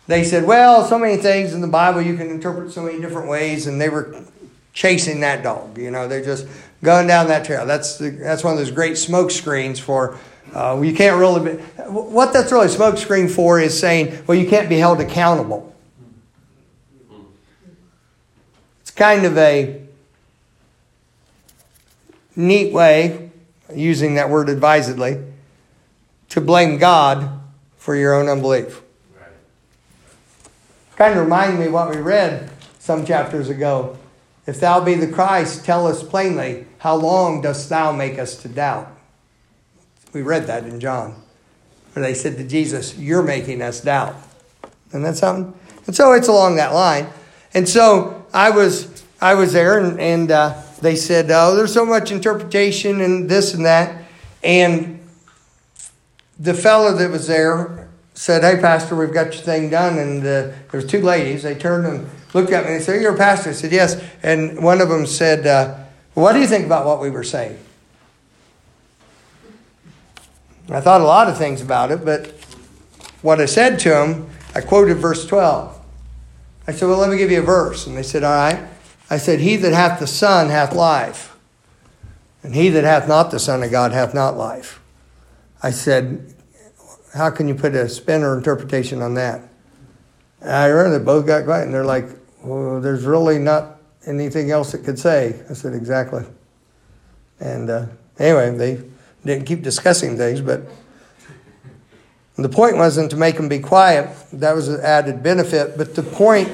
They 0.06 0.22
said, 0.22 0.44
well, 0.44 0.84
so 0.84 0.98
many 0.98 1.16
things 1.16 1.52
in 1.52 1.60
the 1.60 1.66
Bible 1.66 2.00
you 2.00 2.16
can 2.16 2.30
interpret 2.30 2.72
so 2.72 2.82
many 2.82 3.00
different 3.00 3.28
ways, 3.28 3.66
and 3.66 3.80
they 3.80 3.88
were 3.88 4.24
chasing 4.72 5.20
that 5.20 5.42
dog. 5.42 5.76
You 5.78 5.90
know, 5.90 6.06
they're 6.06 6.24
just 6.24 6.46
going 6.82 7.08
down 7.08 7.26
that 7.28 7.44
trail. 7.44 7.66
That's 7.66 7.98
the, 7.98 8.10
that's 8.10 8.44
one 8.44 8.52
of 8.52 8.58
those 8.58 8.70
great 8.70 8.96
smoke 8.96 9.32
screens 9.32 9.80
for. 9.80 10.16
Uh, 10.54 10.80
you 10.82 10.94
can't 10.94 11.18
really. 11.18 11.56
Be, 11.56 11.62
what 11.90 12.32
that's 12.32 12.52
really 12.52 12.68
smoke 12.68 12.98
screen 12.98 13.26
for 13.28 13.60
is 13.60 13.78
saying, 13.78 14.22
well, 14.26 14.38
you 14.38 14.48
can't 14.48 14.68
be 14.68 14.76
held 14.76 15.00
accountable. 15.00 15.74
It's 18.82 18.92
kind 18.92 19.26
of 19.26 19.36
a 19.36 19.85
neat 22.36 22.72
way, 22.72 23.30
using 23.74 24.14
that 24.14 24.30
word 24.30 24.48
advisedly, 24.48 25.22
to 26.28 26.40
blame 26.40 26.78
God 26.78 27.40
for 27.76 27.96
your 27.96 28.14
own 28.14 28.28
unbelief. 28.28 28.82
Right. 29.18 29.30
Kind 30.96 31.18
of 31.18 31.24
reminded 31.24 31.58
me 31.58 31.68
what 31.68 31.90
we 31.90 31.96
read 31.96 32.50
some 32.78 33.04
chapters 33.04 33.48
ago. 33.48 33.98
If 34.46 34.60
thou 34.60 34.80
be 34.80 34.94
the 34.94 35.10
Christ, 35.10 35.64
tell 35.64 35.86
us 35.86 36.02
plainly, 36.02 36.66
how 36.78 36.94
long 36.94 37.40
dost 37.40 37.68
thou 37.68 37.90
make 37.90 38.18
us 38.18 38.36
to 38.42 38.48
doubt? 38.48 38.88
We 40.12 40.22
read 40.22 40.46
that 40.46 40.64
in 40.64 40.78
John. 40.78 41.22
Where 41.92 42.04
they 42.04 42.14
said 42.14 42.36
to 42.36 42.44
Jesus, 42.44 42.96
You're 42.96 43.22
making 43.22 43.62
us 43.62 43.80
doubt. 43.80 44.14
And 44.92 45.04
that's 45.04 45.18
something? 45.18 45.58
And 45.86 45.96
so 45.96 46.12
it's 46.12 46.28
along 46.28 46.56
that 46.56 46.72
line. 46.72 47.08
And 47.54 47.68
so 47.68 48.24
I 48.32 48.50
was 48.50 49.04
I 49.20 49.34
was 49.34 49.52
there 49.52 49.78
and, 49.78 49.98
and 49.98 50.30
uh, 50.30 50.62
they 50.80 50.96
said, 50.96 51.30
oh, 51.30 51.56
there's 51.56 51.72
so 51.72 51.86
much 51.86 52.10
interpretation 52.10 53.00
and 53.00 53.28
this 53.28 53.54
and 53.54 53.64
that. 53.64 54.04
And 54.42 55.00
the 56.38 56.54
fellow 56.54 56.94
that 56.94 57.10
was 57.10 57.26
there 57.26 57.88
said, 58.14 58.42
hey, 58.42 58.60
Pastor, 58.60 58.96
we've 58.96 59.12
got 59.12 59.34
your 59.34 59.42
thing 59.42 59.70
done. 59.70 59.98
And 59.98 60.20
uh, 60.20 60.24
there 60.24 60.68
was 60.74 60.86
two 60.86 61.00
ladies. 61.00 61.42
They 61.42 61.54
turned 61.54 61.86
and 61.86 62.08
looked 62.34 62.52
at 62.52 62.66
me 62.66 62.74
and 62.74 62.82
said, 62.82 63.00
you're 63.00 63.14
a 63.14 63.18
pastor? 63.18 63.50
I 63.50 63.52
said, 63.52 63.72
yes. 63.72 64.02
And 64.22 64.62
one 64.62 64.80
of 64.80 64.88
them 64.88 65.06
said, 65.06 65.46
uh, 65.46 65.78
what 66.14 66.32
do 66.32 66.40
you 66.40 66.46
think 66.46 66.66
about 66.66 66.86
what 66.86 67.00
we 67.00 67.10
were 67.10 67.24
saying? 67.24 67.58
I 70.68 70.80
thought 70.80 71.00
a 71.00 71.04
lot 71.04 71.28
of 71.28 71.38
things 71.38 71.62
about 71.62 71.92
it, 71.92 72.04
but 72.04 72.26
what 73.22 73.40
I 73.40 73.46
said 73.46 73.78
to 73.80 74.02
him, 74.02 74.28
I 74.54 74.60
quoted 74.60 74.94
verse 74.94 75.24
12. 75.26 75.78
I 76.66 76.72
said, 76.72 76.88
well, 76.88 76.98
let 76.98 77.10
me 77.10 77.16
give 77.16 77.30
you 77.30 77.38
a 77.38 77.44
verse. 77.44 77.86
And 77.86 77.96
they 77.96 78.02
said, 78.02 78.24
all 78.24 78.32
right. 78.32 78.68
I 79.08 79.18
said, 79.18 79.40
He 79.40 79.56
that 79.56 79.72
hath 79.72 80.00
the 80.00 80.06
Son 80.06 80.48
hath 80.48 80.74
life, 80.74 81.36
and 82.42 82.54
he 82.54 82.68
that 82.70 82.84
hath 82.84 83.08
not 83.08 83.30
the 83.30 83.38
Son 83.38 83.62
of 83.62 83.70
God 83.70 83.92
hath 83.92 84.14
not 84.14 84.36
life. 84.36 84.80
I 85.62 85.70
said, 85.70 86.34
How 87.14 87.30
can 87.30 87.48
you 87.48 87.54
put 87.54 87.74
a 87.74 87.88
spin 87.88 88.22
or 88.22 88.36
interpretation 88.36 89.02
on 89.02 89.14
that? 89.14 89.42
And 90.40 90.50
I 90.50 90.66
remember 90.66 90.98
they 90.98 91.04
both 91.04 91.26
got 91.26 91.44
quiet, 91.44 91.64
and 91.64 91.74
they're 91.74 91.84
like, 91.84 92.06
Well, 92.42 92.80
there's 92.80 93.04
really 93.04 93.38
not 93.38 93.78
anything 94.06 94.50
else 94.50 94.74
it 94.74 94.84
could 94.84 94.98
say. 94.98 95.40
I 95.48 95.52
said, 95.52 95.74
Exactly. 95.74 96.24
And 97.40 97.70
uh, 97.70 97.86
anyway, 98.18 98.56
they 98.56 98.82
didn't 99.24 99.46
keep 99.46 99.62
discussing 99.62 100.16
things, 100.16 100.40
but 100.40 100.62
the 102.36 102.48
point 102.48 102.76
wasn't 102.76 103.10
to 103.10 103.16
make 103.16 103.36
them 103.36 103.48
be 103.48 103.58
quiet, 103.58 104.14
that 104.34 104.54
was 104.54 104.68
an 104.68 104.80
added 104.82 105.22
benefit. 105.22 105.78
But 105.78 105.94
the 105.94 106.02
point, 106.02 106.52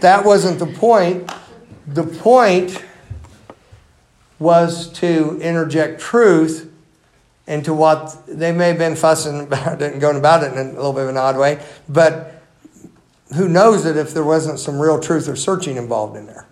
that 0.00 0.24
wasn't 0.24 0.58
the 0.58 0.66
point. 0.66 1.30
The 1.86 2.04
point 2.04 2.82
was 4.38 4.92
to 4.94 5.40
interject 5.40 6.00
truth 6.00 6.70
into 7.46 7.74
what 7.74 8.16
they 8.26 8.52
may 8.52 8.68
have 8.68 8.78
been 8.78 8.96
fussing 8.96 9.40
about 9.46 9.82
it 9.82 9.92
and 9.92 10.00
going 10.00 10.16
about 10.16 10.42
it 10.42 10.52
in 10.52 10.58
a 10.58 10.72
little 10.72 10.92
bit 10.92 11.04
of 11.04 11.08
an 11.08 11.16
odd 11.16 11.36
way. 11.36 11.64
But 11.88 12.42
who 13.36 13.48
knows 13.48 13.86
it 13.86 13.96
if 13.96 14.12
there 14.12 14.24
wasn't 14.24 14.58
some 14.58 14.78
real 14.78 15.00
truth 15.00 15.28
or 15.28 15.36
searching 15.36 15.76
involved 15.76 16.16
in 16.16 16.26
there. 16.26 16.46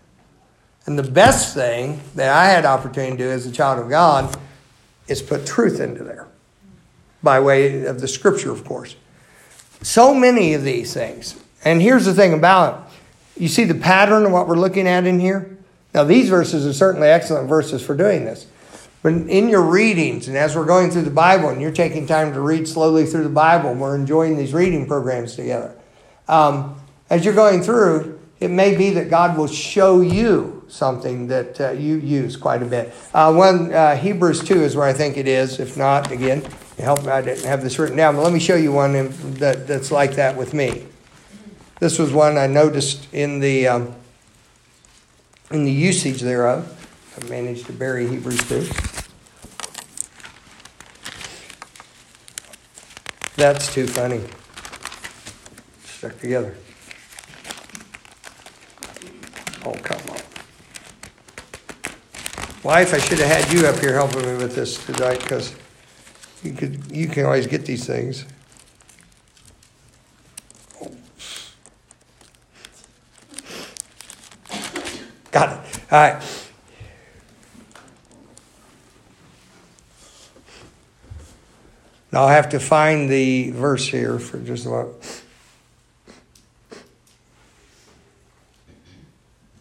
And 0.87 0.99
the 0.99 1.11
best 1.11 1.55
thing 1.55 2.01
that 2.15 2.33
I 2.33 2.47
had 2.47 2.65
opportunity 2.65 3.13
to 3.13 3.25
do 3.25 3.31
as 3.31 3.47
a 3.47 3.53
child 3.53 3.79
of 3.79 3.91
God 3.91 4.37
is 5.07 5.21
put 5.21 5.47
truth 5.47 5.79
into 5.81 6.03
there 6.03 6.27
by 7.23 7.39
way 7.39 7.85
of 7.85 8.01
the 8.01 8.09
scripture, 8.09 8.51
of 8.51 8.65
course. 8.65 8.97
So 9.83 10.15
many 10.15 10.55
of 10.55 10.65
these 10.65 10.95
things. 10.95 11.37
And 11.65 11.83
here's 11.83 12.07
the 12.07 12.15
thing 12.15 12.33
about 12.33 12.75
it 12.75 12.90
you 13.41 13.49
see 13.49 13.65
the 13.65 13.75
pattern 13.75 14.27
of 14.27 14.33
what 14.33 14.47
we're 14.47 14.57
looking 14.57 14.87
at 14.87 15.07
in 15.07 15.19
here? 15.19 15.57
Now, 15.95 16.05
these 16.05 16.29
verses 16.29 16.67
are 16.67 16.73
certainly 16.73 17.09
excellent 17.09 17.49
verses 17.49 17.85
for 17.85 17.97
doing 17.97 18.25
this. 18.25 18.47
But 19.03 19.15
in 19.15 19.49
your 19.49 19.63
readings, 19.63 20.29
and 20.29 20.37
as 20.37 20.55
we're 20.55 20.67
going 20.67 20.91
through 20.91 21.03
the 21.03 21.11
Bible, 21.11 21.49
and 21.49 21.61
you're 21.61 21.73
taking 21.73 22.07
time 22.07 22.35
to 22.35 22.41
read 22.41 22.69
slowly 22.69 23.07
through 23.07 23.25
the 23.25 23.31
Bible, 23.31 23.75
we're 23.75 23.97
enjoying 23.97 24.37
these 24.37 24.53
reading 24.53 24.87
programs 24.87 25.35
together, 25.37 25.75
um, 26.29 26.79
as 27.09 27.25
you're 27.25 27.35
going 27.35 27.63
through, 27.63 28.21
it 28.41 28.51
may 28.51 28.77
be 28.77 28.91
that 28.91 29.11
God 29.11 29.37
will 29.37 29.47
show 29.47 30.01
you 30.01 30.65
something 30.69 31.27
that 31.29 31.61
uh, 31.61 31.71
you 31.73 31.97
use 31.97 32.37
quite 32.37 32.63
a 32.63 32.67
bit. 32.67 32.93
Uh, 33.13 33.33
one 33.33 33.73
uh, 33.73 33.97
Hebrews 33.97 34.45
two 34.45 34.63
is 34.63 34.77
where 34.77 34.87
I 34.87 34.93
think 34.93 35.17
it 35.17 35.27
is. 35.27 35.59
If 35.59 35.77
not, 35.77 36.11
again, 36.11 36.47
help 36.79 37.03
me. 37.03 37.09
I 37.09 37.21
didn't 37.21 37.45
have 37.45 37.63
this 37.63 37.79
written 37.79 37.97
down, 37.97 38.17
but 38.17 38.23
let 38.23 38.33
me 38.33 38.39
show 38.39 38.55
you 38.55 38.73
one 38.73 38.93
that, 39.39 39.67
that's 39.67 39.91
like 39.91 40.15
that 40.15 40.37
with 40.37 40.55
me. 40.55 40.87
This 41.81 41.99
was 41.99 42.13
one 42.13 42.37
I 42.37 42.47
noticed 42.47 43.13
in 43.13 43.41
the 43.41 43.67
um, 43.67 43.95
in 45.51 45.65
the 45.65 45.73
usage 45.73 46.21
thereof. 46.21 46.77
I 47.17 47.29
managed 47.29 47.67
to 47.67 47.73
bury 47.73 48.07
Hebrews 48.07 48.47
two. 48.49 48.69
That's 53.37 53.73
too 53.73 53.87
funny. 53.87 54.21
Stuck 55.85 56.19
together. 56.21 56.55
Oh, 59.65 59.73
come 59.83 60.01
on. 60.11 60.21
Wife, 62.63 62.93
I 62.93 62.99
should 62.99 63.19
have 63.21 63.45
had 63.45 63.53
you 63.53 63.67
up 63.67 63.79
here 63.79 63.95
helping 63.95 64.21
me 64.21 64.37
with 64.37 64.55
this 64.55 64.85
tonight 64.85 65.21
because 65.21 65.55
you 66.43 66.53
could 66.53 66.93
you 66.93 67.09
can 67.09 67.25
always 67.25 67.47
get 67.47 67.65
these 67.65 67.87
things. 67.87 68.27
Got 75.31 75.65
it. 75.65 75.80
All 75.93 75.99
right. 75.99 76.23
Now 82.13 82.23
I'll 82.23 82.29
have 82.29 82.49
to 82.51 82.61
find 82.61 83.11
the 83.11 83.51
verse 83.51 83.87
here 83.87 84.19
for 84.21 84.39
just 84.39 84.67
a 84.67 84.69
moment. 84.69 85.23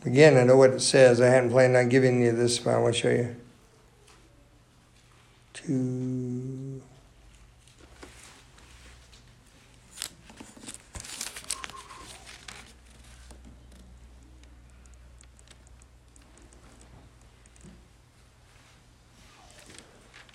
Again, 0.05 0.37
I 0.37 0.43
know 0.43 0.55
what 0.55 0.71
it 0.71 0.81
says. 0.81 1.19
I 1.19 1.27
hadn't 1.27 1.49
planned 1.49 1.75
on 1.75 1.89
giving 1.89 2.21
you 2.21 2.31
this, 2.31 2.59
but 2.59 2.75
I 2.75 2.77
want 2.77 2.95
to 2.95 3.01
show 3.01 3.09
you. 3.09 3.35
Two. 5.53 6.68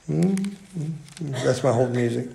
That's 0.07 1.63
my 1.63 1.73
whole 1.73 1.89
music. 1.89 2.29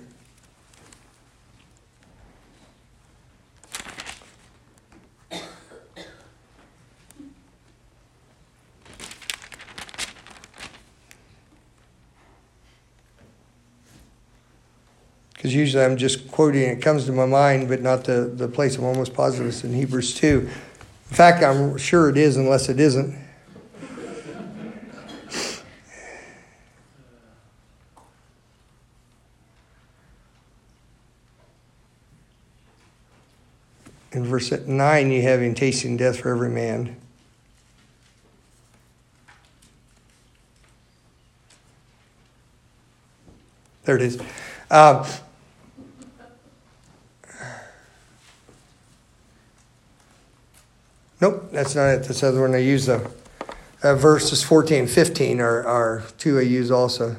Because 15.34 15.54
usually 15.54 15.82
I'm 15.82 15.96
just 15.96 16.30
quoting, 16.30 16.62
it 16.62 16.82
comes 16.82 17.06
to 17.06 17.12
my 17.12 17.24
mind, 17.24 17.68
but 17.68 17.80
not 17.80 18.04
the, 18.04 18.30
the 18.34 18.46
place 18.46 18.76
I'm 18.76 18.84
almost 18.84 19.14
positive 19.14 19.46
it's 19.46 19.64
in 19.64 19.72
Hebrews 19.72 20.14
2. 20.14 20.40
In 20.40 21.16
fact, 21.16 21.42
I'm 21.42 21.78
sure 21.78 22.10
it 22.10 22.18
is, 22.18 22.36
unless 22.36 22.68
it 22.68 22.78
isn't. 22.78 23.19
In 34.12 34.24
verse 34.24 34.50
9, 34.50 35.10
you 35.10 35.22
have 35.22 35.40
in 35.40 35.54
tasting 35.54 35.96
death 35.96 36.20
for 36.20 36.30
every 36.30 36.50
man. 36.50 36.96
There 43.84 43.96
it 43.96 44.02
is. 44.02 44.20
Uh, 44.70 45.08
nope, 51.20 51.48
that's 51.52 51.74
not 51.74 51.88
it. 51.88 52.04
That's 52.04 52.20
the 52.20 52.28
other 52.28 52.40
one 52.40 52.54
I 52.54 52.58
use, 52.58 52.86
though. 52.86 53.10
Uh, 53.82 53.94
verses 53.94 54.42
14 54.42 54.80
and 54.80 54.90
15 54.90 55.40
are, 55.40 55.64
are 55.66 56.02
two 56.18 56.38
I 56.38 56.42
use 56.42 56.70
also. 56.70 57.16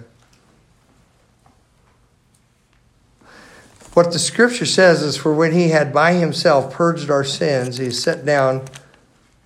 What 3.94 4.14
the 4.14 4.20
scripture 4.20 4.66
says 4.66 5.02
is, 5.02 5.18
For 5.18 5.34
when 5.34 5.52
he 5.52 5.70
had 5.70 5.94
by 5.94 6.14
himself 6.14 6.74
purged 6.74 7.10
our 7.10 7.26
sins, 7.26 7.78
he 7.78 7.92
sat 7.92 8.26
down 8.26 8.66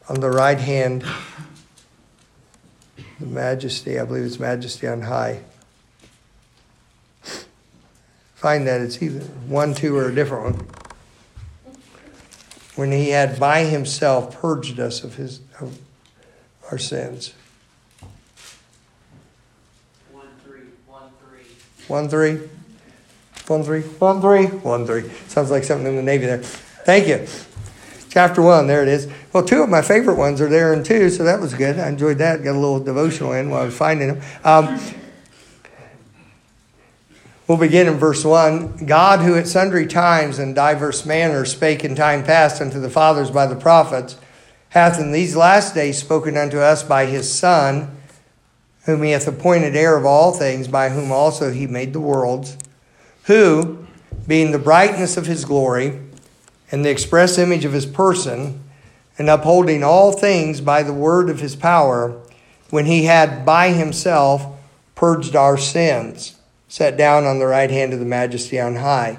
on 0.07 0.19
the 0.19 0.29
right 0.29 0.59
hand, 0.59 1.03
the 3.19 3.25
majesty, 3.25 3.99
I 3.99 4.05
believe 4.05 4.23
it's 4.23 4.39
majesty 4.39 4.87
on 4.87 5.01
high. 5.01 5.41
Find 8.35 8.67
that 8.67 8.81
it's 8.81 9.01
either 9.01 9.21
one, 9.47 9.73
two, 9.73 9.97
or 9.97 10.09
a 10.09 10.13
different 10.13 10.57
one. 10.57 10.67
When 12.75 12.91
he 12.91 13.09
had 13.09 13.39
by 13.39 13.63
himself 13.63 14.39
purged 14.39 14.79
us 14.79 15.03
of 15.03 15.15
his 15.15 15.39
of 15.59 15.79
our 16.69 16.77
sins. 16.77 17.33
One 20.11 20.27
three, 20.43 20.59
one 20.85 21.09
three. 21.19 21.45
One 21.87 22.09
three. 22.09 22.41
One 23.47 23.63
three. 23.63 23.81
One 23.81 24.21
three. 24.21 24.45
One 24.45 24.85
three. 24.85 25.09
Sounds 25.27 25.51
like 25.51 25.63
something 25.63 25.87
in 25.87 25.95
the 25.95 26.03
Navy 26.03 26.25
there. 26.25 26.39
Thank 26.39 27.07
you. 27.07 27.27
Chapter 28.09 28.41
one, 28.41 28.67
there 28.67 28.81
it 28.81 28.87
is. 28.87 29.09
Well, 29.33 29.43
two 29.43 29.61
of 29.61 29.69
my 29.69 29.81
favorite 29.81 30.15
ones 30.15 30.39
are 30.39 30.47
there 30.47 30.73
in 30.73 30.83
two, 30.83 31.09
so 31.09 31.23
that 31.25 31.41
was 31.41 31.53
good. 31.53 31.77
I 31.77 31.89
enjoyed 31.89 32.17
that. 32.19 32.43
Got 32.43 32.51
a 32.51 32.59
little 32.59 32.79
devotional 32.79 33.33
in 33.33 33.49
while 33.49 33.63
I 33.63 33.65
was 33.65 33.75
finding 33.75 34.07
them. 34.07 34.21
Um, 34.43 34.79
We'll 37.47 37.59
begin 37.59 37.87
in 37.87 37.93
verse 37.95 38.25
1. 38.25 38.87
God, 38.87 39.19
who 39.19 39.35
at 39.35 39.45
sundry 39.45 39.85
times 39.85 40.39
and 40.39 40.55
diverse 40.55 41.05
manners 41.05 41.51
spake 41.51 41.83
in 41.83 41.93
time 41.93 42.23
past 42.23 42.59
unto 42.59 42.79
the 42.79 42.89
fathers 42.89 43.29
by 43.29 43.45
the 43.45 43.55
prophets, 43.55 44.17
hath 44.69 44.99
in 44.99 45.11
these 45.11 45.35
last 45.35 45.75
days 45.75 45.99
spoken 45.99 46.37
unto 46.37 46.57
us 46.57 46.81
by 46.81 47.05
his 47.05 47.31
Son, 47.31 47.95
whom 48.85 49.03
he 49.03 49.11
hath 49.11 49.27
appointed 49.27 49.75
heir 49.75 49.95
of 49.95 50.05
all 50.05 50.31
things, 50.31 50.67
by 50.67 50.89
whom 50.89 51.11
also 51.11 51.51
he 51.51 51.67
made 51.67 51.93
the 51.93 51.99
worlds, 51.99 52.57
who, 53.25 53.85
being 54.27 54.51
the 54.51 54.59
brightness 54.59 55.17
of 55.17 55.25
his 55.25 55.45
glory, 55.45 56.01
and 56.71 56.83
the 56.83 56.89
express 56.89 57.37
image 57.37 57.65
of 57.65 57.73
his 57.73 57.85
person, 57.85 58.61
and 59.17 59.29
upholding 59.29 59.83
all 59.83 60.11
things 60.11 60.61
by 60.61 60.83
the 60.83 60.93
word 60.93 61.29
of 61.29 61.39
his 61.39 61.55
power, 61.55 62.21
when 62.69 62.85
he 62.85 63.05
had 63.05 63.45
by 63.45 63.69
himself 63.69 64.45
purged 64.95 65.35
our 65.35 65.57
sins 65.57 66.35
sat 66.75 66.97
down 66.97 67.23
on 67.23 67.39
the 67.39 67.45
right 67.45 67.71
hand 67.71 67.93
of 67.93 67.99
the 67.99 68.05
majesty 68.05 68.59
on 68.59 68.75
high. 68.75 69.17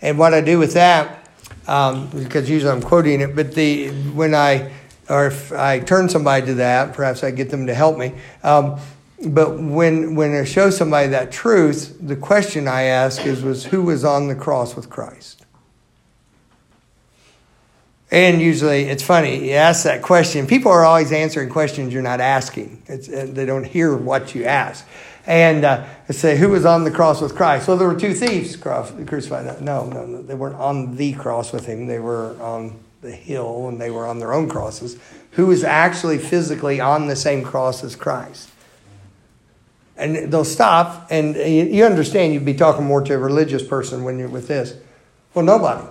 And 0.00 0.18
what 0.18 0.34
I 0.34 0.40
do 0.40 0.58
with 0.58 0.74
that, 0.74 1.28
um, 1.66 2.08
because 2.08 2.48
usually 2.48 2.70
I'm 2.70 2.80
quoting 2.80 3.20
it, 3.20 3.34
but 3.34 3.54
the 3.54 3.88
when 4.12 4.36
I 4.36 4.72
or 5.08 5.26
if 5.26 5.52
I 5.52 5.80
turn 5.80 6.08
somebody 6.08 6.46
to 6.46 6.54
that, 6.54 6.94
perhaps 6.94 7.24
I 7.24 7.32
get 7.32 7.50
them 7.50 7.66
to 7.66 7.74
help 7.74 7.98
me. 7.98 8.14
Um, 8.44 8.78
but 9.28 9.58
when 9.58 10.14
when 10.14 10.34
I 10.34 10.44
show 10.44 10.70
somebody 10.70 11.08
that 11.08 11.30
truth, 11.32 11.96
the 12.00 12.16
question 12.16 12.66
I 12.66 12.82
ask 12.82 13.24
is 13.24 13.42
was 13.42 13.66
who 13.66 13.82
was 13.82 14.04
on 14.04 14.28
the 14.28 14.34
cross 14.34 14.74
with 14.74 14.90
Christ? 14.90 15.44
And 18.12 18.42
usually 18.42 18.82
it's 18.82 19.02
funny, 19.02 19.48
you 19.48 19.52
ask 19.52 19.84
that 19.84 20.02
question. 20.02 20.46
People 20.46 20.70
are 20.70 20.84
always 20.84 21.12
answering 21.12 21.48
questions 21.48 21.94
you're 21.94 22.02
not 22.02 22.20
asking. 22.20 22.82
It's, 22.86 23.08
they 23.08 23.46
don't 23.46 23.64
hear 23.64 23.96
what 23.96 24.34
you 24.34 24.44
ask. 24.44 24.86
And 25.26 25.64
uh, 25.64 25.86
say, 26.10 26.36
who 26.36 26.50
was 26.50 26.66
on 26.66 26.84
the 26.84 26.90
cross 26.90 27.22
with 27.22 27.34
Christ? 27.34 27.68
Well, 27.68 27.78
there 27.78 27.88
were 27.88 27.98
two 27.98 28.12
thieves 28.12 28.54
crucified. 28.54 29.62
No, 29.62 29.86
no, 29.86 30.04
no, 30.04 30.20
they 30.20 30.34
weren't 30.34 30.56
on 30.56 30.96
the 30.96 31.14
cross 31.14 31.52
with 31.52 31.64
him. 31.64 31.86
They 31.86 32.00
were 32.00 32.38
on 32.42 32.80
the 33.00 33.12
hill 33.12 33.68
and 33.68 33.80
they 33.80 33.90
were 33.90 34.06
on 34.06 34.18
their 34.18 34.34
own 34.34 34.48
crosses. 34.48 34.98
Who 35.32 35.46
was 35.46 35.64
actually 35.64 36.18
physically 36.18 36.80
on 36.80 37.06
the 37.06 37.16
same 37.16 37.42
cross 37.42 37.82
as 37.82 37.96
Christ? 37.96 38.50
And 39.96 40.32
they'll 40.32 40.44
stop, 40.44 41.08
and 41.10 41.36
you 41.36 41.84
understand 41.84 42.32
you'd 42.32 42.44
be 42.44 42.54
talking 42.54 42.84
more 42.84 43.02
to 43.02 43.14
a 43.14 43.18
religious 43.18 43.62
person 43.62 44.04
when 44.04 44.18
you're 44.18 44.28
with 44.28 44.48
this. 44.48 44.74
Well, 45.34 45.44
nobody. 45.44 45.86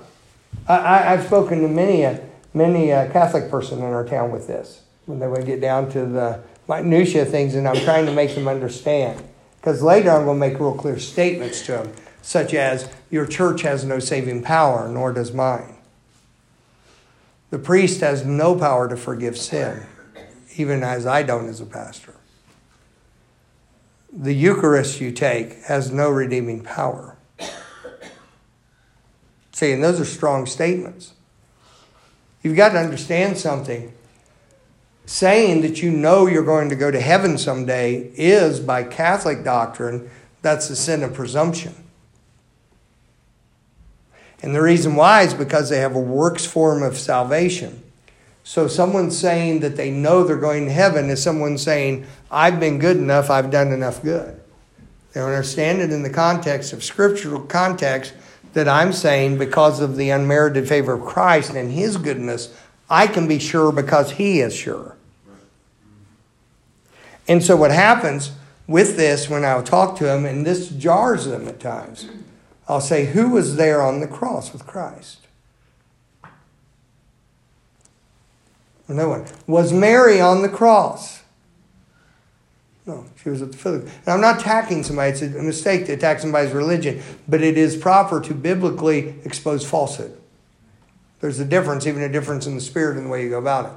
I, 0.68 1.00
have 1.00 1.26
spoken 1.26 1.62
to 1.62 1.68
many, 1.68 2.04
a, 2.04 2.20
many 2.54 2.92
a 2.92 3.10
Catholic 3.12 3.50
person 3.50 3.80
in 3.80 3.86
our 3.86 4.06
town 4.06 4.32
with 4.32 4.48
this 4.48 4.82
when 5.06 5.20
they 5.20 5.28
would 5.28 5.46
get 5.46 5.62
down 5.62 5.90
to 5.92 6.06
the 6.06 6.42
minutia 6.68 7.26
things, 7.26 7.56
and 7.56 7.68
I'm 7.68 7.78
trying 7.84 8.06
to 8.06 8.14
make 8.14 8.36
them 8.36 8.48
understand. 8.48 9.24
Because 9.60 9.84
later 9.84 10.10
I'm 10.12 10.26
going 10.26 10.40
to 10.40 10.48
make 10.48 10.60
real 10.60 10.74
clear 10.74 10.98
statements 10.98 11.62
to 11.68 11.74
them, 11.74 11.94
such 12.22 12.54
as, 12.54 12.90
Your 13.10 13.26
church 13.26 13.62
has 13.62 13.84
no 13.86 14.00
saving 14.00 14.44
power, 14.44 14.88
nor 14.88 15.14
does 15.14 15.32
mine. 15.32 15.76
The 17.52 17.60
priest 17.60 18.00
has 18.02 18.26
no 18.26 18.56
power 18.56 18.88
to 18.88 18.96
forgive 18.96 19.38
sin, 19.38 19.86
even 20.56 20.84
as 20.84 21.06
I 21.06 21.24
don't 21.24 21.50
as 21.50 21.60
a 21.60 21.66
pastor. 21.66 22.16
The 24.14 24.34
Eucharist 24.34 25.00
you 25.00 25.12
take 25.12 25.64
has 25.64 25.92
no 25.92 26.10
redeeming 26.10 26.62
power. 26.64 27.18
See, 29.54 29.72
and 29.72 29.84
those 29.84 30.00
are 30.00 30.06
strong 30.06 30.46
statements. 30.46 31.14
You've 32.44 32.58
got 32.58 32.70
to 32.70 32.80
understand 32.80 33.38
something 33.38 33.94
saying 35.06 35.62
that 35.62 35.82
you 35.82 35.92
know 35.92 36.26
you're 36.26 36.44
going 36.44 36.70
to 36.70 36.76
go 36.76 36.90
to 36.90 37.00
heaven 37.00 37.38
someday 37.38 38.12
is, 38.16 38.60
by 38.60 38.84
Catholic 38.84 39.44
doctrine, 39.44 40.10
that's 40.42 40.70
a 40.70 40.76
sin 40.76 41.04
of 41.04 41.14
presumption. 41.14 41.76
And 44.42 44.56
the 44.56 44.62
reason 44.62 44.96
why 44.96 45.22
is 45.22 45.34
because 45.34 45.70
they 45.70 45.80
have 45.80 45.96
a 45.96 46.00
works 46.00 46.46
form 46.46 46.82
of 46.82 46.98
salvation. 46.98 47.84
So 48.44 48.68
someone 48.68 49.12
saying 49.12 49.60
that 49.60 49.76
they 49.76 49.92
know 49.92 50.24
they're 50.24 50.38
going 50.38 50.66
to 50.66 50.72
heaven 50.72 51.10
is 51.10 51.22
someone 51.22 51.58
saying, 51.58 52.06
I've 52.30 52.60
been 52.60 52.80
good 52.80 52.98
enough, 52.98 53.30
I've 53.30 53.52
done 53.52 53.72
enough 53.72 54.02
good. 54.02 54.40
They 55.14 55.22
understand 55.22 55.82
it 55.82 55.92
in 55.92 56.04
the 56.04 56.10
context 56.10 56.74
of 56.74 56.84
scriptural 56.84 57.42
context 57.42 58.14
that 58.54 58.68
I'm 58.68 58.94
saying 58.94 59.38
because 59.38 59.80
of 59.80 59.96
the 59.96 60.10
unmerited 60.10 60.68
favor 60.68 60.94
of 60.94 61.06
Christ 61.06 61.54
and 61.54 61.72
his 61.72 61.98
goodness, 61.98 62.56
I 62.90 63.08
can 63.08 63.28
be 63.28 63.40
sure 63.40 63.72
because 63.72 64.12
he 64.12 64.42
is 64.42 64.54
sure. 64.54 64.96
And 67.28 67.44
so 67.44 67.56
what 67.56 67.72
happens 67.72 68.32
with 68.68 68.98
this 68.98 69.30
when 69.30 69.46
I'll 69.46 69.64
talk 69.64 69.98
to 69.98 70.06
them, 70.06 70.26
and 70.26 70.46
this 70.46 70.70
jars 70.70 71.26
them 71.26 71.48
at 71.48 71.60
times, 71.60 72.10
I'll 72.68 72.82
say, 72.82 73.06
Who 73.08 73.30
was 73.30 73.56
there 73.56 73.82
on 73.82 74.00
the 74.00 74.08
cross 74.08 74.52
with 74.52 74.66
Christ? 74.66 75.28
No 78.96 79.10
one. 79.10 79.26
Was 79.48 79.72
Mary 79.72 80.20
on 80.20 80.42
the 80.42 80.50
cross? 80.50 81.22
No, 82.86 83.06
she 83.22 83.30
was 83.30 83.42
at 83.42 83.52
the 83.52 83.58
foot. 83.58 83.84
And 83.84 84.08
I'm 84.08 84.22
not 84.22 84.42
attacking 84.42 84.84
somebody. 84.84 85.12
It's 85.12 85.22
a 85.22 85.30
mistake 85.42 85.86
to 85.86 85.94
attack 85.94 86.20
somebody's 86.20 86.52
religion, 86.52 87.02
but 87.28 87.42
it 87.42 87.58
is 87.58 87.78
proper 87.78 88.20
to 88.22 88.34
biblically 88.34 89.16
expose 89.24 89.68
falsehood. 89.68 90.18
There's 91.20 91.40
a 91.40 91.46
difference, 91.46 91.86
even 91.86 92.02
a 92.02 92.10
difference 92.10 92.48
in 92.48 92.56
the 92.56 92.62
spirit 92.62 92.98
and 92.98 93.06
the 93.06 93.10
way 93.10 93.24
you 93.24 93.30
go 93.30 93.38
about 93.38 93.66
it. 93.66 93.72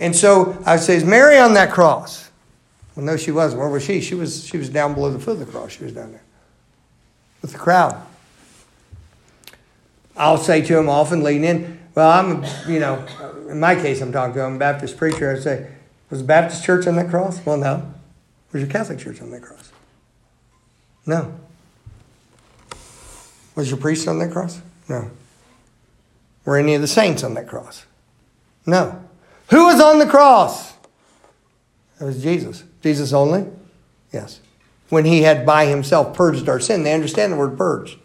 And 0.00 0.16
so 0.16 0.60
I 0.64 0.76
say, 0.76 0.96
is 0.96 1.04
Mary 1.04 1.38
on 1.38 1.54
that 1.54 1.70
cross? 1.70 2.30
Well, 2.96 3.04
no, 3.04 3.16
she 3.16 3.30
wasn't. 3.30 3.60
Where 3.60 3.68
was 3.68 3.84
she? 3.84 4.00
She 4.00 4.14
was, 4.14 4.46
she 4.46 4.56
was 4.56 4.70
down 4.70 4.94
below 4.94 5.10
the 5.10 5.18
foot 5.18 5.32
of 5.32 5.40
the 5.40 5.46
cross. 5.46 5.72
She 5.72 5.84
was 5.84 5.92
down 5.92 6.12
there 6.12 6.22
with 7.42 7.52
the 7.52 7.58
crowd. 7.58 8.00
I'll 10.16 10.38
say 10.38 10.62
to 10.62 10.78
him 10.78 10.88
often, 10.88 11.22
lean 11.22 11.44
in. 11.44 11.77
Well, 11.98 12.12
I'm, 12.12 12.44
you 12.70 12.78
know, 12.78 13.04
in 13.50 13.58
my 13.58 13.74
case, 13.74 14.00
I'm 14.00 14.12
talking 14.12 14.32
to 14.34 14.44
him, 14.44 14.56
Baptist 14.56 14.96
preacher. 14.96 15.32
I'd 15.32 15.42
say, 15.42 15.68
was 16.10 16.20
the 16.20 16.26
Baptist 16.26 16.62
church 16.62 16.86
on 16.86 16.94
that 16.94 17.10
cross? 17.10 17.44
Well, 17.44 17.56
no. 17.56 17.92
Was 18.52 18.62
your 18.62 18.70
Catholic 18.70 19.00
church 19.00 19.20
on 19.20 19.32
that 19.32 19.42
cross? 19.42 19.72
No. 21.06 21.34
Was 23.56 23.68
your 23.68 23.80
priest 23.80 24.06
on 24.06 24.20
that 24.20 24.30
cross? 24.30 24.60
No. 24.88 25.10
Were 26.44 26.56
any 26.56 26.76
of 26.76 26.82
the 26.82 26.86
saints 26.86 27.24
on 27.24 27.34
that 27.34 27.48
cross? 27.48 27.84
No. 28.64 29.04
Who 29.50 29.66
was 29.66 29.80
on 29.80 29.98
the 29.98 30.06
cross? 30.06 30.74
It 32.00 32.04
was 32.04 32.22
Jesus. 32.22 32.62
Jesus 32.80 33.12
only? 33.12 33.44
Yes. 34.12 34.38
When 34.88 35.04
he 35.04 35.22
had 35.22 35.44
by 35.44 35.66
himself 35.66 36.16
purged 36.16 36.48
our 36.48 36.60
sin. 36.60 36.84
They 36.84 36.94
understand 36.94 37.32
the 37.32 37.36
word 37.36 37.58
purged. 37.58 37.98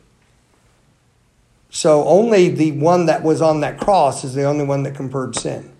So 1.73 2.05
only 2.05 2.49
the 2.49 2.71
one 2.73 3.07
that 3.07 3.23
was 3.23 3.41
on 3.41 3.61
that 3.61 3.79
cross 3.79 4.23
is 4.23 4.35
the 4.35 4.43
only 4.43 4.63
one 4.63 4.83
that 4.83 4.93
purge 4.93 5.35
sin. 5.35 5.71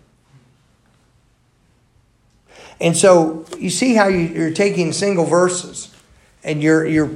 And 2.82 2.98
so 2.98 3.46
you 3.60 3.70
see 3.70 3.94
how 3.94 4.08
you, 4.08 4.48
are 4.48 4.52
taking 4.52 4.92
single 4.92 5.24
verses 5.24 5.94
and 6.44 6.64
you're, 6.64 6.84
you're 6.88 7.12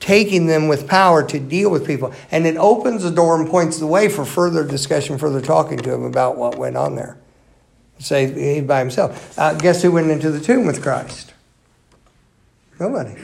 taking 0.00 0.46
them 0.46 0.68
with 0.68 0.88
power 0.88 1.22
to 1.22 1.38
deal 1.38 1.70
with 1.70 1.86
people. 1.86 2.14
And 2.30 2.46
it 2.46 2.56
opens 2.56 3.02
the 3.02 3.10
door 3.10 3.38
and 3.38 3.48
points 3.48 3.78
the 3.78 3.86
way 3.86 4.08
for 4.08 4.24
further 4.24 4.66
discussion, 4.66 5.18
further 5.18 5.42
talking 5.42 5.78
to 5.80 5.92
him 5.92 6.04
about 6.04 6.38
what 6.38 6.56
went 6.56 6.78
on 6.78 6.96
there. 6.96 7.18
Say 7.98 8.54
he 8.54 8.62
by 8.62 8.78
himself. 8.78 9.38
Uh, 9.38 9.52
guess 9.52 9.82
who 9.82 9.92
went 9.92 10.10
into 10.10 10.30
the 10.30 10.40
tomb 10.40 10.64
with 10.64 10.82
Christ? 10.82 11.34
Nobody. 12.80 13.14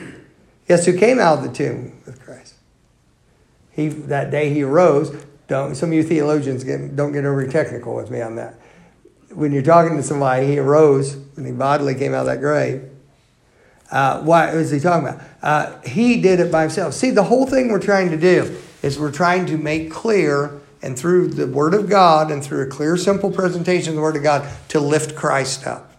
Guess 0.69 0.85
who 0.85 0.97
came 0.99 1.19
out 1.19 1.39
of 1.39 1.45
the 1.45 1.53
tomb? 1.53 2.00
He 3.81 3.89
that 3.89 4.31
day 4.31 4.53
he 4.53 4.63
arose. 4.63 5.11
Don't 5.49 5.75
some 5.75 5.91
of 5.91 5.95
you 5.95 6.03
theologians 6.03 6.65
get, 6.65 6.95
don't 6.95 7.13
get 7.13 7.25
over 7.25 7.47
technical 7.47 7.95
with 7.95 8.11
me 8.11 8.21
on 8.21 8.37
that. 8.37 8.55
When 9.33 9.53
you're 9.53 9.63
talking 9.63 9.97
to 9.97 10.03
somebody, 10.03 10.47
he 10.47 10.59
arose 10.59 11.15
and 11.37 11.47
he 11.47 11.53
bodily 11.53 11.95
came 11.95 12.15
out 12.15 12.21
of 12.21 12.27
that 12.27 12.41
grave. 12.41 12.89
Uh, 13.91 14.23
what 14.23 14.55
is 14.55 14.71
he 14.71 14.79
talking 14.79 15.09
about? 15.09 15.23
Uh, 15.43 15.81
he 15.83 16.21
did 16.21 16.39
it 16.39 16.53
by 16.53 16.63
himself. 16.63 16.95
See, 16.95 17.11
the 17.11 17.25
whole 17.25 17.47
thing 17.47 17.71
we're 17.71 17.81
trying 17.81 18.11
to 18.11 18.17
do 18.17 18.57
is 18.83 18.99
we're 18.99 19.11
trying 19.11 19.47
to 19.47 19.57
make 19.57 19.91
clear 19.91 20.61
and 20.83 20.99
through 20.99 21.29
the 21.29 21.47
Word 21.47 21.75
of 21.75 21.89
God 21.89 22.31
and 22.31 22.43
through 22.43 22.63
a 22.63 22.67
clear, 22.67 22.97
simple 22.97 23.31
presentation 23.31 23.91
of 23.91 23.97
the 23.97 24.03
Word 24.03 24.17
of 24.17 24.23
God 24.23 24.49
to 24.69 24.81
lift 24.81 25.15
Christ 25.15 25.67
up. 25.67 25.93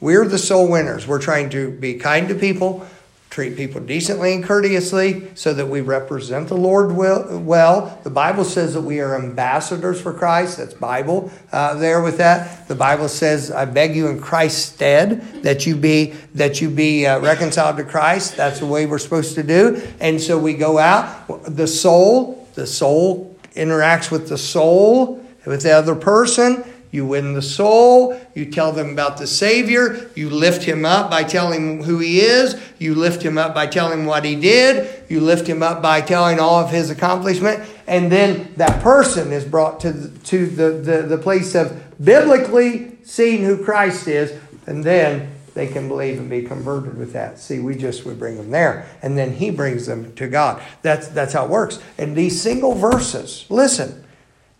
We're 0.00 0.26
the 0.26 0.38
soul 0.38 0.70
winners. 0.70 1.06
We're 1.06 1.20
trying 1.20 1.50
to 1.50 1.70
be 1.70 1.94
kind 1.94 2.28
to 2.28 2.34
people, 2.34 2.86
treat 3.30 3.56
people 3.56 3.80
decently 3.80 4.34
and 4.34 4.42
courteously 4.42 5.30
so 5.36 5.54
that 5.54 5.66
we 5.66 5.80
represent 5.80 6.48
the 6.48 6.56
Lord 6.56 6.92
well. 6.92 8.00
The 8.02 8.10
Bible 8.10 8.44
says 8.44 8.74
that 8.74 8.80
we 8.80 8.98
are 8.98 9.14
ambassadors 9.14 10.00
for 10.00 10.12
Christ. 10.12 10.58
That's 10.58 10.74
Bible 10.74 11.30
uh, 11.52 11.74
there 11.74 12.02
with 12.02 12.18
that. 12.18 12.66
The 12.66 12.74
Bible 12.74 13.08
says, 13.08 13.52
"I 13.52 13.66
beg 13.66 13.94
you 13.94 14.08
in 14.08 14.20
Christ's 14.20 14.64
stead 14.64 15.20
that 15.44 15.64
you 15.64 15.76
be 15.76 16.14
that 16.34 16.60
you 16.60 16.70
be 16.70 17.06
uh, 17.06 17.20
reconciled 17.20 17.76
to 17.76 17.84
Christ." 17.84 18.36
That's 18.36 18.58
the 18.58 18.66
way 18.66 18.86
we're 18.86 18.98
supposed 18.98 19.36
to 19.36 19.44
do. 19.44 19.80
And 20.00 20.20
so 20.20 20.36
we 20.36 20.54
go 20.54 20.78
out. 20.78 21.28
The 21.46 21.68
soul, 21.68 22.48
the 22.54 22.66
soul 22.66 23.38
interacts 23.54 24.10
with 24.10 24.28
the 24.28 24.38
soul, 24.38 25.24
with 25.46 25.62
the 25.62 25.70
other 25.70 25.94
person. 25.94 26.64
You 26.90 27.06
win 27.06 27.34
the 27.34 27.42
soul. 27.42 28.20
You 28.34 28.50
tell 28.50 28.72
them 28.72 28.90
about 28.90 29.18
the 29.18 29.26
Savior. 29.26 30.10
You 30.16 30.28
lift 30.28 30.64
him 30.64 30.84
up 30.84 31.10
by 31.10 31.22
telling 31.22 31.84
who 31.84 31.98
he 31.98 32.20
is. 32.20 32.60
You 32.78 32.94
lift 32.94 33.22
him 33.22 33.38
up 33.38 33.54
by 33.54 33.66
telling 33.66 34.06
what 34.06 34.24
he 34.24 34.34
did. 34.34 35.04
You 35.08 35.20
lift 35.20 35.46
him 35.46 35.62
up 35.62 35.82
by 35.82 36.00
telling 36.00 36.40
all 36.40 36.56
of 36.60 36.70
his 36.70 36.90
accomplishment. 36.90 37.68
And 37.86 38.10
then 38.10 38.52
that 38.56 38.82
person 38.82 39.32
is 39.32 39.44
brought 39.44 39.80
to 39.80 39.92
the, 39.92 40.18
to 40.26 40.46
the, 40.46 40.70
the, 40.70 41.02
the 41.02 41.18
place 41.18 41.54
of 41.54 42.02
biblically 42.04 42.98
seeing 43.04 43.44
who 43.44 43.64
Christ 43.64 44.08
is. 44.08 44.38
And 44.66 44.82
then 44.82 45.30
they 45.54 45.66
can 45.66 45.88
believe 45.88 46.18
and 46.18 46.30
be 46.30 46.42
converted 46.42 46.96
with 46.96 47.12
that. 47.12 47.38
See, 47.38 47.58
we 47.58 47.76
just 47.76 48.04
would 48.04 48.18
bring 48.18 48.36
them 48.36 48.50
there, 48.50 48.86
and 49.02 49.18
then 49.18 49.32
He 49.32 49.50
brings 49.50 49.86
them 49.86 50.14
to 50.14 50.28
God. 50.28 50.62
That's 50.82 51.08
that's 51.08 51.32
how 51.32 51.44
it 51.44 51.50
works. 51.50 51.80
And 51.98 52.16
these 52.16 52.40
single 52.40 52.74
verses, 52.74 53.46
listen, 53.48 54.04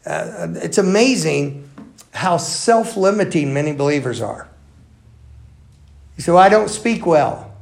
uh, 0.05 0.49
it's 0.57 0.79
amazing 0.79 1.71
how 2.13 2.37
self-limiting 2.37 3.53
many 3.53 3.73
believers 3.73 4.21
are. 4.21 4.49
You 6.17 6.23
say, 6.23 6.33
well, 6.33 6.43
I 6.43 6.49
don't 6.49 6.69
speak 6.69 7.07
well. 7.07 7.53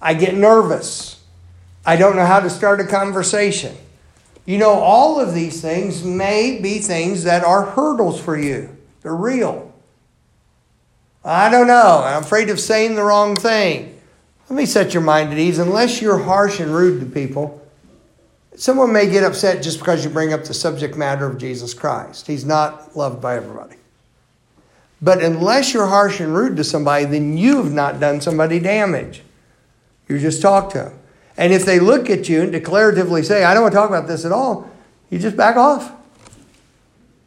I 0.00 0.14
get 0.14 0.34
nervous. 0.34 1.22
I 1.86 1.96
don't 1.96 2.16
know 2.16 2.26
how 2.26 2.40
to 2.40 2.50
start 2.50 2.80
a 2.80 2.86
conversation. 2.86 3.76
You 4.44 4.58
know, 4.58 4.72
all 4.72 5.20
of 5.20 5.34
these 5.34 5.60
things 5.60 6.02
may 6.02 6.60
be 6.60 6.78
things 6.78 7.24
that 7.24 7.44
are 7.44 7.64
hurdles 7.64 8.20
for 8.20 8.36
you. 8.36 8.76
They're 9.02 9.14
real. 9.14 9.72
I 11.24 11.50
don't 11.50 11.68
know. 11.68 12.02
I'm 12.04 12.22
afraid 12.22 12.50
of 12.50 12.58
saying 12.58 12.96
the 12.96 13.04
wrong 13.04 13.36
thing. 13.36 14.00
Let 14.48 14.56
me 14.56 14.66
set 14.66 14.92
your 14.92 15.02
mind 15.02 15.30
at 15.30 15.38
ease. 15.38 15.58
Unless 15.58 16.02
you're 16.02 16.18
harsh 16.18 16.58
and 16.58 16.74
rude 16.74 17.00
to 17.00 17.06
people, 17.06 17.61
someone 18.56 18.92
may 18.92 19.08
get 19.08 19.24
upset 19.24 19.62
just 19.62 19.78
because 19.78 20.04
you 20.04 20.10
bring 20.10 20.32
up 20.32 20.44
the 20.44 20.54
subject 20.54 20.96
matter 20.96 21.26
of 21.26 21.38
Jesus 21.38 21.74
Christ. 21.74 22.26
He's 22.26 22.44
not 22.44 22.96
loved 22.96 23.20
by 23.20 23.36
everybody. 23.36 23.76
But 25.00 25.22
unless 25.22 25.74
you're 25.74 25.88
harsh 25.88 26.20
and 26.20 26.34
rude 26.34 26.56
to 26.56 26.64
somebody, 26.64 27.04
then 27.04 27.36
you've 27.36 27.72
not 27.72 27.98
done 27.98 28.20
somebody 28.20 28.60
damage. 28.60 29.22
You 30.08 30.18
just 30.18 30.40
talk 30.40 30.70
to 30.72 30.78
them. 30.78 30.98
And 31.36 31.52
if 31.52 31.64
they 31.64 31.80
look 31.80 32.08
at 32.10 32.28
you 32.28 32.42
and 32.42 32.52
declaratively 32.52 33.24
say, 33.24 33.42
I 33.42 33.54
don't 33.54 33.64
want 33.64 33.72
to 33.72 33.78
talk 33.78 33.88
about 33.88 34.06
this 34.06 34.24
at 34.24 34.32
all, 34.32 34.70
you 35.10 35.18
just 35.18 35.36
back 35.36 35.56
off. 35.56 35.92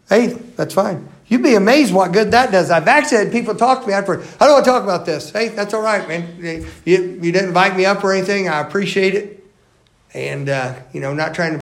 Hey, 0.08 0.28
that's 0.56 0.74
fine. 0.74 1.10
You'd 1.28 1.44
be 1.44 1.56
amazed 1.56 1.94
what 1.94 2.12
good 2.12 2.32
that 2.32 2.52
does. 2.52 2.70
I've 2.70 2.88
actually 2.88 3.18
had 3.18 3.32
people 3.32 3.56
talk 3.56 3.82
to 3.82 3.88
me 3.88 3.94
after, 3.94 4.22
I 4.40 4.46
don't 4.46 4.54
want 4.54 4.66
to 4.66 4.72
talk 4.72 4.84
about 4.84 5.06
this. 5.06 5.32
Hey, 5.32 5.50
that's 5.50 5.74
all 5.74 5.82
right, 5.82 6.08
man. 6.08 6.38
You, 6.86 7.20
you 7.22 7.32
didn't 7.32 7.48
invite 7.48 7.76
me 7.76 7.86
up 7.86 8.04
or 8.04 8.14
anything. 8.14 8.48
I 8.48 8.62
appreciate 8.62 9.16
it. 9.16 9.45
And, 10.16 10.48
uh, 10.48 10.76
you 10.94 11.02
know, 11.02 11.14
not 11.14 11.36
trying 11.36 11.50
to 11.50 11.54